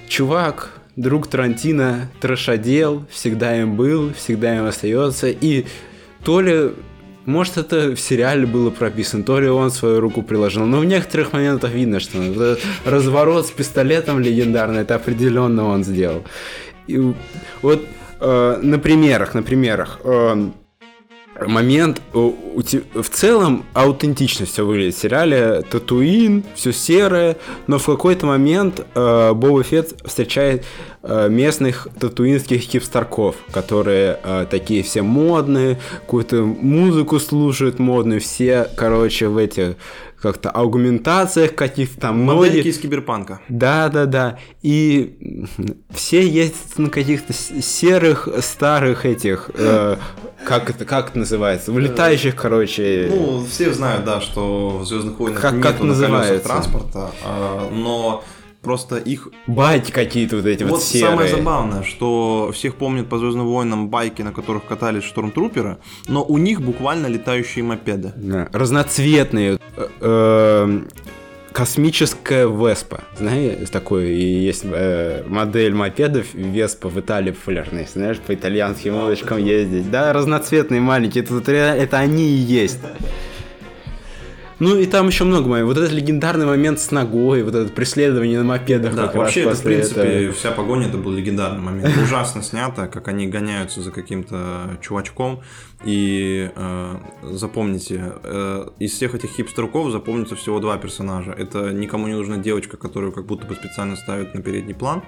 чувак 0.09 0.78
друг 0.95 1.27
Тарантино 1.27 2.09
трэшодел, 2.19 3.05
всегда 3.09 3.59
им 3.59 3.75
был, 3.75 4.13
всегда 4.13 4.57
им 4.57 4.65
остается. 4.65 5.29
И 5.29 5.65
то 6.23 6.41
ли 6.41 6.71
может, 7.25 7.57
это 7.57 7.95
в 7.95 7.99
сериале 7.99 8.47
было 8.47 8.71
прописано, 8.71 9.23
то 9.23 9.39
ли 9.39 9.47
он 9.47 9.69
свою 9.69 9.99
руку 9.99 10.23
приложил. 10.23 10.65
Но 10.65 10.79
в 10.79 10.85
некоторых 10.85 11.33
моментах 11.33 11.71
видно, 11.71 11.99
что 11.99 12.57
разворот 12.85 13.45
с 13.45 13.51
пистолетом 13.51 14.19
легендарный, 14.19 14.81
это 14.81 14.95
определенно 14.95 15.65
он 15.65 15.83
сделал. 15.83 16.23
И 16.87 17.13
вот 17.61 17.85
э, 18.19 18.59
на 18.63 18.79
примерах, 18.79 19.35
на 19.35 19.43
примерах. 19.43 19.99
Э, 20.03 20.49
момент 21.47 22.01
в 22.13 23.09
целом 23.11 23.65
аутентично 23.73 24.45
все 24.45 24.65
выглядит 24.65 24.95
в 24.95 24.99
сериале 24.99 25.61
Татуин, 25.69 26.43
все 26.55 26.71
серое, 26.71 27.37
но 27.67 27.79
в 27.79 27.85
какой-то 27.85 28.25
момент 28.25 28.85
э, 28.93 29.33
Боба 29.33 29.63
Фетт 29.63 29.95
встречает 30.05 30.65
э, 31.03 31.29
местных 31.29 31.87
татуинских 31.99 32.61
хипстерков, 32.61 33.35
которые 33.51 34.19
э, 34.23 34.45
такие 34.49 34.83
все 34.83 35.01
модные, 35.01 35.79
какую-то 36.01 36.43
музыку 36.43 37.19
слушают 37.19 37.79
модную, 37.79 38.21
все, 38.21 38.67
короче, 38.75 39.27
в 39.27 39.37
этих 39.37 39.75
как-то 40.21 40.49
аугментациях 40.49 41.55
каких-то 41.55 41.99
там 42.01 42.23
Модельки 42.23 42.57
моде. 42.57 42.69
из 42.69 42.77
киберпанка. 42.79 43.39
Да, 43.49 43.89
да, 43.89 44.05
да. 44.05 44.37
И 44.61 45.45
все 45.93 46.27
ездят 46.27 46.77
на 46.77 46.89
каких-то 46.89 47.33
серых 47.33 48.27
старых 48.41 49.05
этих, 49.05 49.49
э, 49.53 49.97
как 50.45 50.69
это, 50.69 50.85
как 50.85 51.09
это 51.09 51.19
называется, 51.19 51.71
вылетающих, 51.71 52.35
короче. 52.35 53.07
Ну, 53.13 53.45
все 53.45 53.73
знают, 53.73 54.05
да, 54.05 54.19
что 54.21 54.79
в 54.79 54.85
Звездных 54.85 55.19
войнах 55.19 55.41
Как- 55.41 55.53
нет 55.53 55.63
как 55.63 55.79
называется? 55.81 56.47
транспорта, 56.47 57.11
а, 57.25 57.69
но 57.71 58.23
просто 58.61 58.97
их 58.97 59.29
Байки 59.47 59.91
какие-то 59.91 60.37
вот 60.37 60.45
эти 60.45 60.63
вот, 60.63 60.71
Вот 60.71 60.83
серые. 60.83 61.09
самое 61.09 61.29
забавное, 61.29 61.83
что 61.83 62.51
всех 62.53 62.75
помнят 62.75 63.07
по 63.07 63.17
Звездным 63.17 63.47
войнам 63.47 63.89
байки, 63.89 64.21
на 64.21 64.31
которых 64.31 64.65
катались 64.65 65.03
штормтруперы, 65.03 65.77
но 66.07 66.23
у 66.23 66.37
них 66.37 66.61
буквально 66.61 67.07
летающие 67.07 67.63
мопеды. 67.63 68.13
Да, 68.15 68.49
разноцветные. 68.51 69.59
Э, 69.77 69.87
э, 70.01 70.81
Космическая 71.51 72.47
Веспа. 72.47 73.01
Знаешь, 73.17 73.69
такой 73.69 74.11
и 74.11 74.23
есть 74.23 74.63
э, 74.65 75.23
модель 75.27 75.73
мопедов 75.73 76.33
Веспа 76.33 76.89
в 76.89 76.99
Италии 76.99 77.31
популярная. 77.31 77.87
Знаешь, 77.91 78.17
по 78.19 78.33
итальянским 78.35 78.95
улочкам 78.95 79.39
ездить. 79.39 79.89
Да, 79.89 80.13
разноцветные 80.13 80.79
маленькие. 80.79 81.23
Это 81.23 81.97
они 81.97 82.29
и 82.29 82.35
есть. 82.35 82.79
Ну 84.59 84.77
и 84.77 84.85
там 84.85 85.07
еще 85.07 85.23
много 85.23 85.47
моментов. 85.47 85.75
Вот 85.75 85.83
этот 85.83 85.93
легендарный 85.93 86.45
момент 86.45 86.79
с 86.79 86.91
ногой, 86.91 87.43
вот 87.43 87.55
это 87.55 87.71
преследование 87.71 88.39
на 88.39 88.45
мопедах. 88.45 88.93
Да, 88.93 89.11
вообще, 89.11 89.41
это, 89.41 89.55
в 89.55 89.63
принципе, 89.63 90.01
этого. 90.01 90.33
вся 90.33 90.51
погоня 90.51 90.87
это 90.87 90.97
был 90.97 91.11
легендарный 91.11 91.61
момент. 91.61 91.97
Ужасно 92.03 92.43
снято, 92.43 92.87
как 92.87 93.07
они 93.07 93.27
гоняются 93.27 93.81
за 93.81 93.91
каким-то 93.91 94.77
чувачком. 94.81 95.41
И 95.85 96.51
э, 96.53 96.95
запомните, 97.23 98.13
э, 98.23 98.67
из 98.79 98.91
всех 98.91 99.15
этих 99.15 99.29
хипстерков 99.29 99.91
запомнится 99.91 100.35
всего 100.35 100.59
два 100.59 100.77
персонажа. 100.77 101.31
Это 101.31 101.71
никому 101.71 102.07
не 102.07 102.13
нужна 102.13 102.37
девочка, 102.37 102.75
которую 102.75 103.13
как 103.13 103.25
будто 103.25 103.47
бы 103.47 103.55
специально 103.55 103.95
ставят 103.95 104.35
на 104.35 104.41
передний 104.41 104.75
план. 104.75 105.03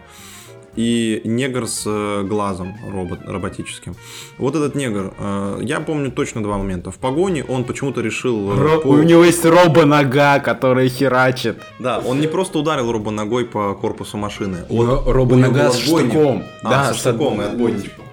И 0.75 1.21
негр 1.25 1.67
с 1.67 1.83
э, 1.85 2.23
глазом 2.23 2.75
робот, 2.89 3.19
роботическим. 3.25 3.95
Вот 4.37 4.55
этот 4.55 4.73
негр, 4.75 5.13
э, 5.19 5.59
я 5.63 5.81
помню 5.81 6.11
точно 6.11 6.41
два 6.41 6.57
момента. 6.57 6.91
В 6.91 6.97
погоне 6.97 7.43
он 7.43 7.65
почему-то 7.65 7.99
решил... 8.01 8.51
э, 8.53 8.55
Ро- 8.55 8.79
по- 8.81 8.87
У 8.87 9.03
него 9.03 9.25
есть 9.25 9.43
робо-нога, 9.43 10.39
которая 10.39 10.87
херачит. 10.87 11.57
Да, 11.79 11.99
он 11.99 12.21
не 12.21 12.27
просто 12.27 12.59
ударил 12.59 12.89
робо 12.91 13.11
ногой 13.11 13.45
по 13.45 13.73
корпусу 13.73 14.17
машины. 14.17 14.59
Он 14.69 14.87
робо-нога 15.05 15.71
с 15.71 15.77
штыком. 15.79 16.43
А, 16.63 16.69
Да, 16.69 16.83
со 16.85 16.93
с 16.93 16.97
штыком 16.99 17.41
и 17.41 17.45
отбойничком. 17.45 18.05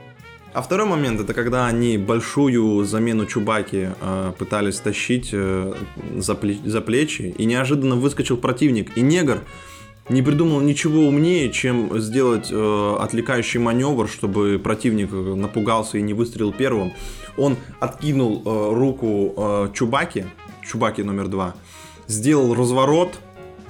А 0.55 0.63
второй 0.63 0.87
момент 0.87 1.21
это 1.21 1.35
когда 1.35 1.67
они 1.67 1.97
большую 1.99 2.85
замену 2.85 3.27
Чубаки 3.27 3.91
э, 4.01 4.33
пытались 4.37 4.81
тащить 4.81 5.29
э, 5.33 5.75
за, 6.17 6.33
пле- 6.33 6.59
за 6.69 6.81
плечи, 6.81 7.33
и 7.39 7.45
неожиданно 7.45 7.95
выскочил 7.95 8.37
противник. 8.37 8.97
И 8.97 9.01
негр 9.01 9.43
не 10.09 10.23
придумал 10.23 10.61
ничего 10.61 11.03
умнее, 11.09 11.53
чем 11.53 11.99
сделать 12.01 12.49
э, 12.51 12.97
отвлекающий 13.01 13.61
маневр, 13.61 14.09
чтобы 14.09 14.59
противник 14.63 15.11
э, 15.13 15.35
напугался 15.35 15.99
и 15.99 16.03
не 16.03 16.15
выстрелил 16.15 16.53
первым. 16.53 16.93
Он 17.37 17.57
откинул 17.81 18.43
э, 18.45 18.75
руку 18.75 19.35
э, 19.37 19.69
Чубаки, 19.75 20.27
Чубаки 20.63 21.03
номер 21.03 21.29
два, 21.29 21.55
сделал 22.07 22.55
разворот 22.55 23.19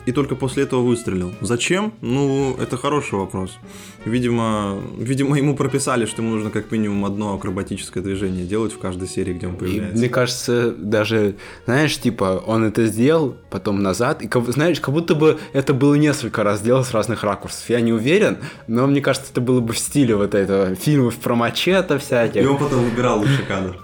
и 0.08 0.12
только 0.12 0.36
после 0.36 0.62
этого 0.62 0.80
выстрелил. 0.80 1.34
Зачем? 1.42 1.92
Ну, 2.00 2.56
это 2.58 2.78
хороший 2.78 3.18
вопрос. 3.18 3.58
Видимо, 4.06 4.80
видимо, 4.98 5.36
ему 5.36 5.54
прописали, 5.54 6.06
что 6.06 6.22
ему 6.22 6.34
нужно 6.34 6.48
как 6.50 6.72
минимум 6.72 7.04
одно 7.04 7.34
акробатическое 7.34 8.02
движение 8.02 8.46
делать 8.46 8.72
в 8.72 8.78
каждой 8.78 9.06
серии, 9.06 9.34
где 9.34 9.46
он 9.48 9.56
И 9.56 9.58
появляется. 9.58 9.98
мне 9.98 10.08
кажется, 10.08 10.72
даже, 10.72 11.34
знаешь, 11.66 11.94
типа, 11.98 12.42
он 12.46 12.64
это 12.64 12.86
сделал, 12.86 13.36
потом 13.50 13.82
назад, 13.82 14.22
и, 14.22 14.30
знаешь, 14.50 14.80
как 14.80 14.94
будто 14.94 15.14
бы 15.14 15.38
это 15.52 15.74
было 15.74 15.94
несколько 15.94 16.42
раз 16.42 16.60
сделано 16.60 16.84
с 16.84 16.94
разных 16.94 17.22
ракурсов. 17.22 17.68
Я 17.68 17.82
не 17.82 17.92
уверен, 17.92 18.38
но 18.66 18.86
мне 18.86 19.02
кажется, 19.02 19.30
это 19.30 19.42
было 19.42 19.60
бы 19.60 19.74
в 19.74 19.78
стиле 19.78 20.16
вот 20.16 20.34
этого 20.34 20.74
фильмов 20.74 21.16
про 21.16 21.34
мачете 21.34 21.98
всяких. 21.98 22.42
И 22.42 22.46
он 22.46 22.56
потом 22.56 22.82
выбирал 22.82 23.18
лучший 23.18 23.44
кадр. 23.46 23.78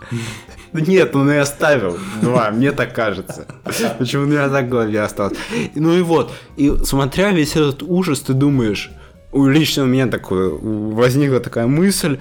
Нет, 0.75 1.15
он 1.15 1.31
и 1.31 1.37
оставил 1.37 1.97
два, 2.21 2.51
мне 2.51 2.73
так 2.73 2.95
кажется. 2.95 3.47
Почему 3.99 4.25
у 4.25 4.27
меня 4.27 4.49
так 4.49 4.67
в 4.67 4.69
голове 4.69 5.01
осталось. 5.01 5.39
Ну 5.75 5.97
и 5.97 6.03
вот, 6.03 6.33
и 6.57 6.73
смотря 6.85 7.31
весь 7.31 7.53
этот 7.57 7.83
ужас, 7.83 8.21
ты 8.21 8.33
думаешь, 8.33 8.91
лично 9.33 9.85
у 9.85 9.87
меня 9.87 10.09
такое, 10.09 10.51
возникла 10.51 11.39
такая 11.39 11.69
мысль, 11.69 12.19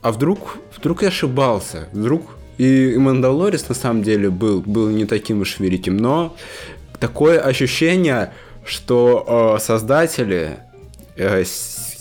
а 0.00 0.12
вдруг, 0.12 0.56
вдруг 0.76 1.02
я 1.02 1.08
ошибался, 1.08 1.88
вдруг 1.92 2.22
и 2.56 2.96
Мандалорец 2.96 3.68
на 3.68 3.74
самом 3.74 4.02
деле 4.02 4.30
был, 4.30 4.60
был 4.60 4.88
не 4.88 5.04
таким 5.04 5.40
уж 5.40 5.58
великим, 5.58 5.96
но 5.96 6.34
такое 7.00 7.38
ощущение, 7.38 8.32
что 8.64 9.56
э, 9.56 9.60
создатели, 9.60 10.58
э, 11.16 11.44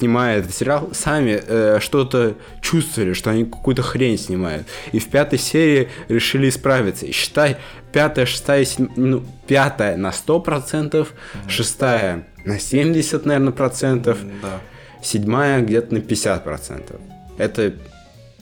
снимая 0.01 0.39
этот 0.39 0.55
сериал, 0.55 0.89
сами 0.93 1.39
э, 1.47 1.77
что-то 1.79 2.33
чувствовали, 2.59 3.13
что 3.13 3.29
они 3.29 3.45
какую-то 3.45 3.83
хрень 3.83 4.17
снимают. 4.17 4.65
И 4.91 4.97
в 4.99 5.07
пятой 5.09 5.37
серии 5.37 5.89
решили 6.09 6.49
исправиться. 6.49 7.05
И 7.05 7.11
считай, 7.11 7.57
пятая, 7.93 8.25
шестая, 8.25 8.65
седь- 8.65 8.89
ну, 8.97 9.23
пятая 9.47 9.95
на 9.97 10.09
100%, 10.11 11.07
шестая 11.47 12.25
на 12.45 12.57
70, 12.59 13.25
наверное, 13.27 13.51
процентов, 13.53 14.17
Да. 14.41 14.59
седьмая 15.03 15.61
где-то 15.61 15.93
на 15.93 15.99
50%. 15.99 16.99
Это, 17.37 17.73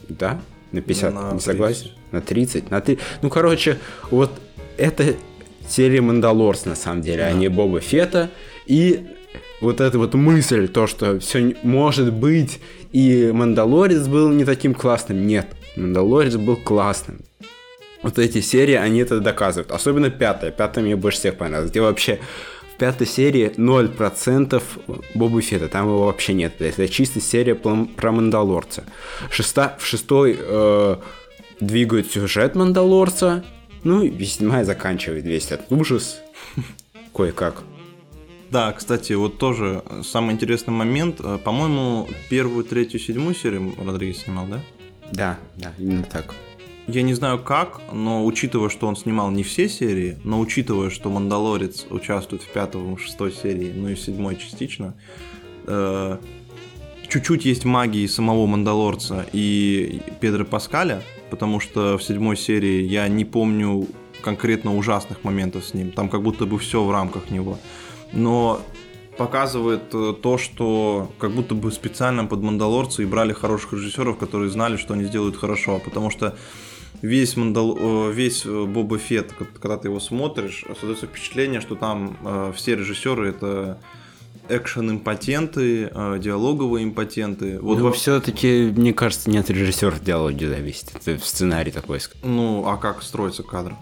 да, 0.07 0.39
на 0.71 0.81
50, 0.81 1.13
На 1.13 1.31
не 1.33 1.39
согласен? 1.41 1.83
30. 1.83 2.11
На 2.13 2.21
30, 2.21 2.71
на 2.71 2.79
3. 2.81 2.99
Ну, 3.21 3.29
короче, 3.29 3.77
вот 4.11 4.31
это 4.77 5.13
серия 5.67 5.99
Мандалорс, 5.99 6.63
на 6.65 6.75
самом 6.75 7.01
деле, 7.01 7.25
а 7.25 7.33
не 7.33 7.49
Боба 7.49 7.81
Фета. 7.81 8.29
И 8.65 9.05
вот 9.61 9.81
эта 9.81 9.97
вот 9.97 10.13
мысль, 10.13 10.67
то, 10.67 10.87
что 10.87 11.19
все 11.19 11.55
может 11.63 12.13
быть, 12.13 12.59
и 12.91 13.31
Мандалорец 13.33 14.07
был 14.07 14.29
не 14.29 14.45
таким 14.45 14.73
классным. 14.73 15.27
Нет, 15.27 15.47
Мандалорец 15.75 16.35
был 16.35 16.55
классным. 16.55 17.19
Вот 18.01 18.17
эти 18.17 18.39
серии, 18.39 18.75
они 18.75 18.99
это 18.99 19.19
доказывают. 19.19 19.71
Особенно 19.71 20.09
пятая. 20.09 20.51
Пятая 20.51 20.83
мне 20.83 20.95
больше 20.95 21.19
всех 21.19 21.35
понравилась. 21.35 21.71
Где 21.71 21.81
вообще 21.81 22.19
в 22.73 22.77
пятой 22.77 23.05
серии 23.05 23.51
0% 23.57 24.63
Боба 25.15 25.41
Фета. 25.41 25.67
Там 25.67 25.87
его 25.87 26.05
вообще 26.05 26.33
нет. 26.33 26.61
Это 26.61 26.87
чисто 26.87 27.19
серия 27.19 27.55
про, 27.55 27.85
про 27.85 28.11
Мандалорца. 28.13 28.85
Шеста, 29.29 29.75
в 29.79 29.85
шестой 29.85 30.37
э, 30.39 30.95
двигают 31.59 32.09
сюжет 32.09 32.55
Мандалорца. 32.55 33.43
Ну 33.83 34.03
и 34.03 34.25
седьмая 34.25 34.63
заканчивает 34.63 35.25
весь 35.25 35.51
этот 35.51 35.69
ужас. 35.69 36.21
Кое-как. 37.13 37.63
Да, 38.51 38.71
кстати, 38.71 39.13
вот 39.13 39.37
тоже 39.37 39.83
самый 40.03 40.33
интересный 40.33 40.73
момент. 40.73 41.21
Э, 41.21 41.37
По-моему, 41.37 42.07
первую, 42.29 42.63
третью, 42.63 42.99
седьмую 42.99 43.35
серию 43.35 43.73
Родригес 43.77 44.23
снимал, 44.23 44.47
да? 44.47 44.61
Да, 45.11 45.39
да, 45.55 45.73
именно 45.77 46.03
так. 46.03 46.33
Я 46.87 47.03
не 47.03 47.13
знаю 47.13 47.37
как, 47.37 47.81
но 47.93 48.25
учитывая, 48.25 48.69
что 48.69 48.87
он 48.87 48.95
снимал 48.95 49.29
не 49.29 49.43
все 49.43 49.69
серии, 49.69 50.17
но 50.23 50.39
учитывая, 50.39 50.89
что 50.89 51.11
Мандалорец 51.11 51.85
участвует 51.91 52.41
в 52.41 52.47
пятой, 52.47 52.97
шестой 52.97 53.31
серии, 53.31 53.71
ну 53.75 53.89
и 53.89 53.95
седьмой 53.95 54.35
частично, 54.37 54.95
э, 55.67 56.17
чуть-чуть 57.07 57.45
есть 57.45 57.65
магии 57.65 58.07
самого 58.07 58.47
Мандалорца 58.47 59.27
и 59.31 60.01
Педро 60.19 60.45
Паскаля, 60.45 61.03
потому 61.29 61.59
что 61.59 61.99
в 61.99 62.03
седьмой 62.03 62.35
серии 62.35 62.81
я 62.81 63.07
не 63.07 63.23
помню 63.23 63.87
конкретно 64.23 64.75
ужасных 64.75 65.23
моментов 65.23 65.65
с 65.65 65.75
ним, 65.75 65.91
там 65.91 66.09
как 66.09 66.23
будто 66.23 66.47
бы 66.47 66.57
все 66.57 66.83
в 66.83 66.91
рамках 66.91 67.29
него. 67.29 67.59
Но 68.13 68.61
показывает 69.17 69.93
э, 69.93 70.13
то, 70.21 70.37
что 70.37 71.11
как 71.19 71.31
будто 71.31 71.53
бы 71.55 71.71
специально 71.71 72.25
под 72.25 72.41
Мандалорца 72.41 73.01
и 73.03 73.05
брали 73.05 73.33
хороших 73.33 73.73
режиссеров, 73.73 74.17
которые 74.17 74.49
знали, 74.49 74.77
что 74.77 74.93
они 74.93 75.03
сделают 75.03 75.35
хорошо, 75.35 75.79
потому 75.83 76.09
что 76.09 76.37
весь, 77.01 77.35
Мандал... 77.35 77.77
э, 77.77 78.11
весь 78.13 78.45
э, 78.45 78.65
Боба 78.65 78.97
Фетт, 78.97 79.33
когда 79.59 79.77
ты 79.77 79.89
его 79.89 79.99
смотришь, 79.99 80.63
создается 80.69 81.07
впечатление, 81.07 81.59
что 81.59 81.75
там 81.75 82.17
э, 82.23 82.53
все 82.55 82.75
режиссеры 82.75 83.29
это 83.29 83.79
экшен-импотенты, 84.47 85.89
э, 85.93 86.19
диалоговые 86.19 86.83
импотенты. 86.85 87.59
Вот 87.59 87.75
Вот 87.79 87.81
во- 87.83 87.91
все-таки, 87.91 88.73
мне 88.75 88.93
кажется, 88.93 89.29
нет 89.29 89.49
режиссеров 89.49 90.03
диалоги 90.03 90.45
зависит. 90.45 90.91
Это 90.95 91.19
в 91.19 91.25
сценарий 91.25 91.71
такой. 91.71 91.99
Ну, 92.23 92.65
а 92.67 92.77
как 92.77 93.03
строится 93.03 93.43
кадр? 93.43 93.75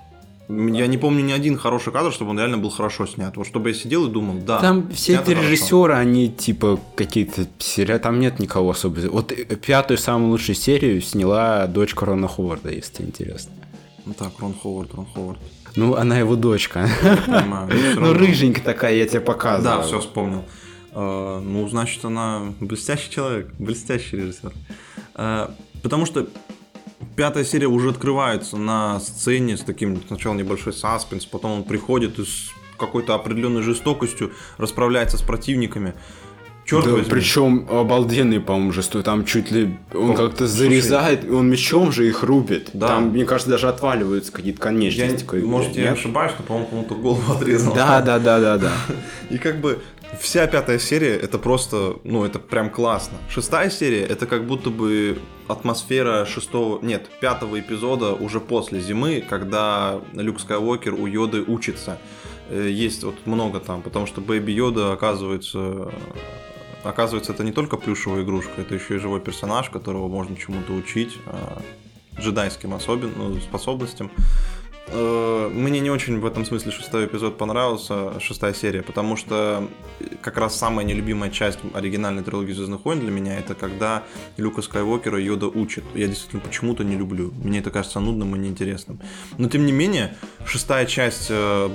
Я 0.49 0.88
не 0.88 0.97
помню 0.97 1.23
ни 1.25 1.33
один 1.33 1.57
хороший 1.57 1.91
кадр, 1.91 2.12
чтобы 2.13 2.31
он 2.31 2.38
реально 2.39 2.57
был 2.57 2.69
хорошо 2.69 3.05
снят. 3.05 3.36
Вот 3.36 3.45
чтобы 3.47 3.69
я 3.69 3.75
сидел 3.75 4.07
и 4.07 4.10
думал, 4.10 4.36
да. 4.45 4.60
Там 4.62 4.89
все 4.91 5.15
эти 5.15 5.33
хорошо. 5.33 5.41
режиссеры, 5.41 5.93
они 5.93 6.29
типа 6.29 6.79
какие-то 6.95 7.47
сериалы, 7.60 7.99
там 7.99 8.19
нет 8.21 8.39
никого 8.39 8.69
особо. 8.69 8.99
Вот 9.12 9.33
э, 9.33 9.43
пятую 9.57 9.97
самую 9.97 10.31
лучшую 10.31 10.55
серию 10.55 11.01
сняла 11.01 11.67
дочка 11.67 12.05
Рона 12.05 12.27
Ховарда, 12.29 12.71
если 12.71 13.03
интересно. 13.03 13.51
Ну 14.05 14.13
так, 14.13 14.31
Рон 14.39 14.53
Ховард, 14.53 14.93
Рон 14.93 15.05
Ховард. 15.13 15.39
Ну, 15.75 15.95
она 15.95 16.17
его 16.17 16.36
дочка. 16.38 16.89
Понимаю. 17.25 17.69
Ну, 17.95 18.01
равно. 18.01 18.13
рыженькая 18.13 18.63
такая, 18.63 18.95
я 18.95 19.05
тебе 19.05 19.19
показывал. 19.19 19.77
Да, 19.79 19.83
все 19.83 19.99
вспомнил. 19.99 20.43
Э, 20.93 21.41
Ну, 21.43 21.67
значит, 21.67 22.05
она 22.05 22.53
блестящий 22.62 23.12
человек, 23.12 23.49
блестящий 23.60 24.15
режиссер. 24.17 24.53
Э, 25.15 25.49
Потому 25.83 26.05
что 26.05 26.25
пятая 27.15 27.43
серия 27.43 27.67
уже 27.67 27.89
открывается 27.89 28.57
на 28.57 28.99
сцене 28.99 29.57
с 29.57 29.62
таким 29.62 30.01
сначала 30.07 30.33
небольшой 30.33 30.73
саспенс, 30.73 31.25
потом 31.25 31.51
он 31.51 31.63
приходит 31.63 32.19
и 32.19 32.25
с 32.25 32.51
какой-то 32.77 33.15
определенной 33.15 33.63
жестокостью 33.63 34.31
расправляется 34.57 35.17
с 35.17 35.21
противниками. 35.21 35.93
Черт 36.67 36.84
да, 36.84 36.91
возьми. 36.91 37.10
Причем 37.10 37.65
обалденный, 37.69 38.41
по-моему, 38.41 38.73
жестой. 38.73 39.01
Там 39.01 39.23
чуть 39.23 39.51
ли 39.51 39.77
он 39.93 40.15
как-то 40.15 40.47
зарезает, 40.47 41.23
он 41.30 41.49
мечом 41.49 41.93
же 41.93 42.08
их 42.08 42.23
рубит. 42.23 42.71
Да. 42.73 42.88
Там, 42.88 43.10
мне 43.12 43.23
кажется, 43.23 43.49
даже 43.49 43.69
отваливаются 43.69 44.34
какие-то 44.34 44.60
конечности. 44.60 45.25
Я, 45.34 45.45
может, 45.45 45.77
я 45.77 45.93
ошибаюсь, 45.93 46.34
но, 46.38 46.43
по-моему, 46.43 46.67
кому-то 46.67 46.95
голову 46.95 47.32
отрезал. 47.32 47.73
Да, 47.73 48.01
да, 48.01 48.19
да, 48.19 48.39
да, 48.41 48.58
да. 48.58 48.73
И 49.30 49.38
как 49.38 49.62
бы 49.62 49.80
вся 50.19 50.45
пятая 50.47 50.77
серия 50.77 51.15
это 51.15 51.39
просто, 51.39 51.95
ну, 52.03 52.25
это 52.25 52.38
прям 52.38 52.69
классно. 52.69 53.17
Шестая 53.30 53.69
серия 53.69 54.03
это 54.03 54.25
как 54.25 54.45
будто 54.45 54.69
бы 54.69 55.19
атмосфера 55.47 56.25
шестого, 56.25 56.84
нет, 56.84 57.08
пятого 57.21 57.58
эпизода 57.58 58.12
уже 58.12 58.41
после 58.41 58.82
зимы, 58.82 59.23
когда 59.27 60.01
Люк 60.12 60.41
Скайуокер 60.41 60.93
у 60.95 61.06
Йоды 61.06 61.43
учится. 61.47 61.97
Э, 62.49 62.67
есть 62.69 63.06
вот 63.06 63.15
много 63.25 63.62
там, 63.62 63.82
потому 63.82 64.06
что 64.06 64.19
Бэйби 64.19 64.51
Йода 64.51 64.91
оказывается 64.91 65.91
оказывается, 66.89 67.34
это 67.34 67.43
не 67.43 67.52
только 67.52 67.78
плюшевая 67.78 68.23
игрушка, 68.23 68.62
это 68.62 68.76
еще 68.76 68.95
и 68.95 69.00
живой 69.00 69.19
персонаж, 69.19 69.69
которого 69.69 70.08
можно 70.08 70.36
чему-то 70.36 70.73
учить, 70.73 71.17
а, 71.26 71.62
джедайским 72.19 72.73
особен, 72.73 73.13
ну, 73.15 73.39
способностям. 73.39 74.12
Э, 74.89 75.50
мне 75.54 75.80
не 75.80 75.89
очень 75.89 76.19
в 76.19 76.26
этом 76.26 76.45
смысле 76.45 76.71
шестой 76.71 77.06
эпизод 77.06 77.38
понравился, 77.38 78.19
шестая 78.19 78.54
серия, 78.54 78.82
потому 78.82 79.17
что 79.17 79.67
как 80.21 80.38
раз 80.38 80.56
самая 80.56 80.86
нелюбимая 80.86 81.30
часть 81.30 81.60
оригинальной 81.73 82.23
трилогии 82.23 82.54
Звездных 82.54 82.86
войн 82.86 83.02
для 83.02 83.12
меня 83.12 83.38
это 83.38 83.54
когда 83.54 84.04
Люка 84.38 84.62
Скайуокера 84.62 85.19
Йода 85.21 85.47
учит. 85.47 85.84
Я 85.93 86.08
действительно 86.08 86.41
почему-то 86.41 86.84
не 86.84 86.95
люблю. 86.95 87.34
Мне 87.43 87.60
это 87.60 87.69
кажется 87.69 88.00
нудным 88.00 88.36
и 88.36 88.39
неинтересным. 88.39 89.00
Но 89.38 89.50
тем 89.50 89.65
не 89.65 89.73
менее, 89.73 90.15
шестая 90.45 90.86
часть, 90.86 91.28
э, 91.30 91.69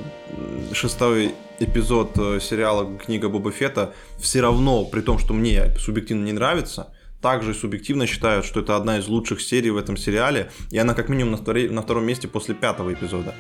шестой 0.73 1.35
эпизод 1.63 2.19
э, 2.19 2.41
сериала 2.41 2.99
«Книга 2.99 3.29
Боба 3.29 3.51
Фета» 3.51 3.95
все 4.19 4.41
равно, 4.41 4.85
при 4.85 5.01
том, 5.01 5.19
что 5.19 5.35
мне 5.35 5.75
субъективно 5.79 6.25
не 6.25 6.33
нравится, 6.33 6.93
также 7.21 7.55
субъективно 7.55 8.07
считают, 8.07 8.45
что 8.45 8.61
это 8.61 8.77
одна 8.77 8.99
из 8.99 9.07
лучших 9.07 9.41
серий 9.41 9.71
в 9.71 9.77
этом 9.77 9.97
сериале, 9.97 10.51
и 10.71 10.79
она 10.79 10.95
как 10.95 11.09
минимум 11.09 11.33
на, 11.33 11.37
второй, 11.39 11.69
на 11.69 11.83
втором 11.83 12.05
месте 12.05 12.29
после 12.29 12.55
пятого 12.55 12.93
эпизода. 12.93 13.35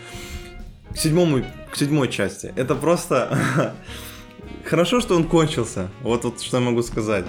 К, 0.93 0.97
седьмому, 0.97 1.45
к 1.71 1.77
седьмой 1.77 2.09
части. 2.09 2.53
Это 2.57 2.75
просто... 2.75 3.39
Хорошо, 4.65 5.01
что 5.01 5.17
он 5.17 5.25
кончился. 5.25 5.91
Вот, 6.03 6.25
вот 6.25 6.41
что 6.41 6.59
я 6.59 6.63
могу 6.63 6.83
сказать. 6.83 7.25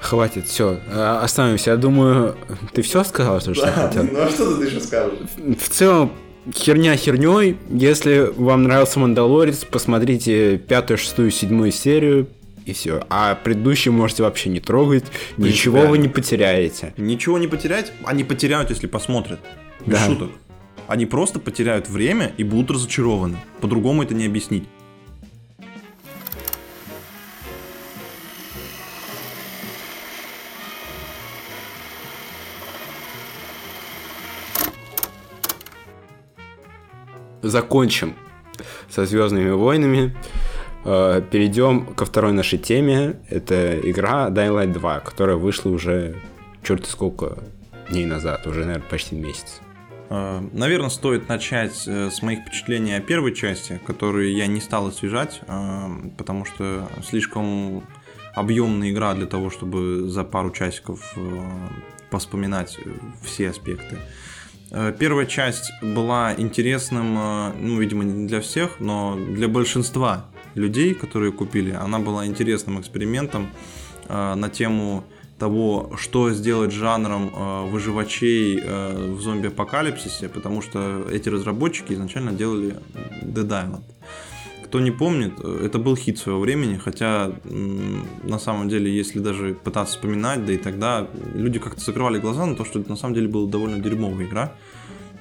Хватит, 0.00 0.46
все, 0.46 0.80
э, 0.86 1.18
остановимся. 1.22 1.72
Я 1.72 1.76
думаю, 1.76 2.36
ты 2.72 2.80
все 2.80 3.04
сказал, 3.04 3.40
что, 3.40 3.54
да, 3.54 3.72
хотел? 3.72 4.04
Ну 4.04 4.20
а 4.20 4.30
что 4.30 4.56
ты 4.56 4.64
еще 4.64 4.80
скажешь? 4.80 5.18
В 5.36 5.68
целом, 5.68 6.12
херня 6.54 6.96
херней. 6.96 7.56
Если 7.70 8.30
вам 8.36 8.64
нравился 8.64 8.98
Мандалорец, 8.98 9.64
посмотрите 9.64 10.58
пятую, 10.58 10.98
шестую, 10.98 11.30
седьмую 11.30 11.72
серию 11.72 12.28
и 12.66 12.72
все. 12.72 13.04
А 13.10 13.34
предыдущий 13.34 13.90
можете 13.90 14.22
вообще 14.22 14.50
не 14.50 14.60
трогать, 14.60 15.04
ничего 15.36 15.86
вы 15.86 15.98
не 15.98 16.08
потеряете. 16.08 16.94
Ничего 16.96 17.38
не 17.38 17.46
потерять, 17.46 17.92
они 18.04 18.24
потеряют, 18.24 18.70
если 18.70 18.86
посмотрят. 18.86 19.40
Без 19.86 19.98
да. 19.98 20.06
шуток. 20.06 20.30
Они 20.86 21.06
просто 21.06 21.38
потеряют 21.38 21.88
время 21.88 22.32
и 22.36 22.44
будут 22.44 22.72
разочарованы. 22.72 23.36
По-другому 23.60 24.02
это 24.02 24.14
не 24.14 24.26
объяснить. 24.26 24.64
Закончим 37.50 38.14
со 38.88 39.06
Звездными 39.06 39.50
войнами. 39.50 40.14
Э, 40.84 41.22
перейдем 41.30 41.86
ко 41.94 42.04
второй 42.04 42.32
нашей 42.32 42.58
теме. 42.58 43.20
Это 43.28 43.78
игра 43.78 44.28
Dying 44.30 44.54
Light 44.54 44.72
2, 44.72 45.00
которая 45.00 45.36
вышла 45.36 45.70
уже 45.70 46.16
черт 46.62 46.86
сколько 46.86 47.38
дней 47.90 48.06
назад, 48.06 48.46
уже, 48.46 48.60
наверное, 48.60 48.88
почти 48.88 49.14
месяц. 49.14 49.60
Э, 50.08 50.40
наверное, 50.52 50.88
стоит 50.88 51.28
начать 51.28 51.84
э, 51.86 52.10
с 52.10 52.22
моих 52.22 52.40
впечатлений 52.40 52.94
о 52.94 53.00
первой 53.00 53.34
части, 53.34 53.80
которые 53.86 54.36
я 54.36 54.46
не 54.46 54.60
стал 54.60 54.86
освежать, 54.86 55.40
потому 56.16 56.44
что 56.44 56.88
слишком 57.06 57.84
объемная 58.34 58.90
игра 58.90 59.14
для 59.14 59.26
того, 59.26 59.50
чтобы 59.50 60.08
за 60.08 60.24
пару 60.24 60.50
часиков 60.50 61.14
поспоминать 62.10 62.78
все 63.22 63.50
аспекты. 63.50 63.98
Первая 64.98 65.26
часть 65.26 65.72
была 65.82 66.32
интересным, 66.36 67.14
ну, 67.14 67.80
видимо, 67.80 68.04
не 68.04 68.28
для 68.28 68.40
всех, 68.40 68.78
но 68.78 69.16
для 69.16 69.48
большинства 69.48 70.26
людей, 70.54 70.94
которые 70.94 71.32
купили, 71.32 71.72
она 71.72 71.98
была 71.98 72.26
интересным 72.26 72.80
экспериментом 72.80 73.50
э, 74.08 74.34
на 74.34 74.48
тему 74.48 75.04
того, 75.38 75.92
что 75.96 76.30
сделать 76.30 76.72
жанром 76.72 77.32
э, 77.34 77.70
выживачей 77.70 78.60
э, 78.62 79.12
в 79.14 79.20
зомби-апокалипсисе, 79.20 80.28
потому 80.28 80.60
что 80.62 81.06
эти 81.10 81.28
разработчики 81.28 81.94
изначально 81.94 82.32
делали 82.32 82.76
Dead 83.22 83.48
Island. 83.48 83.82
Кто 84.70 84.78
не 84.78 84.92
помнит, 84.92 85.32
э, 85.42 85.62
это 85.66 85.80
был 85.80 85.96
хит 85.96 86.16
своего 86.18 86.38
времени, 86.38 86.76
хотя 86.76 87.32
на 88.22 88.38
самом 88.38 88.68
деле, 88.68 88.88
если 88.96 89.18
даже 89.18 89.54
пытаться 89.54 89.94
вспоминать, 89.94 90.46
да 90.46 90.52
и 90.52 90.58
тогда 90.58 91.08
люди 91.34 91.58
как-то 91.58 91.80
закрывали 91.80 92.20
глаза 92.20 92.46
на 92.46 92.54
то, 92.54 92.64
что 92.64 92.78
это 92.78 92.88
на 92.88 92.94
самом 92.94 93.14
деле 93.14 93.26
была 93.26 93.50
довольно 93.50 93.80
дерьмовая 93.80 94.26
игра. 94.26 94.52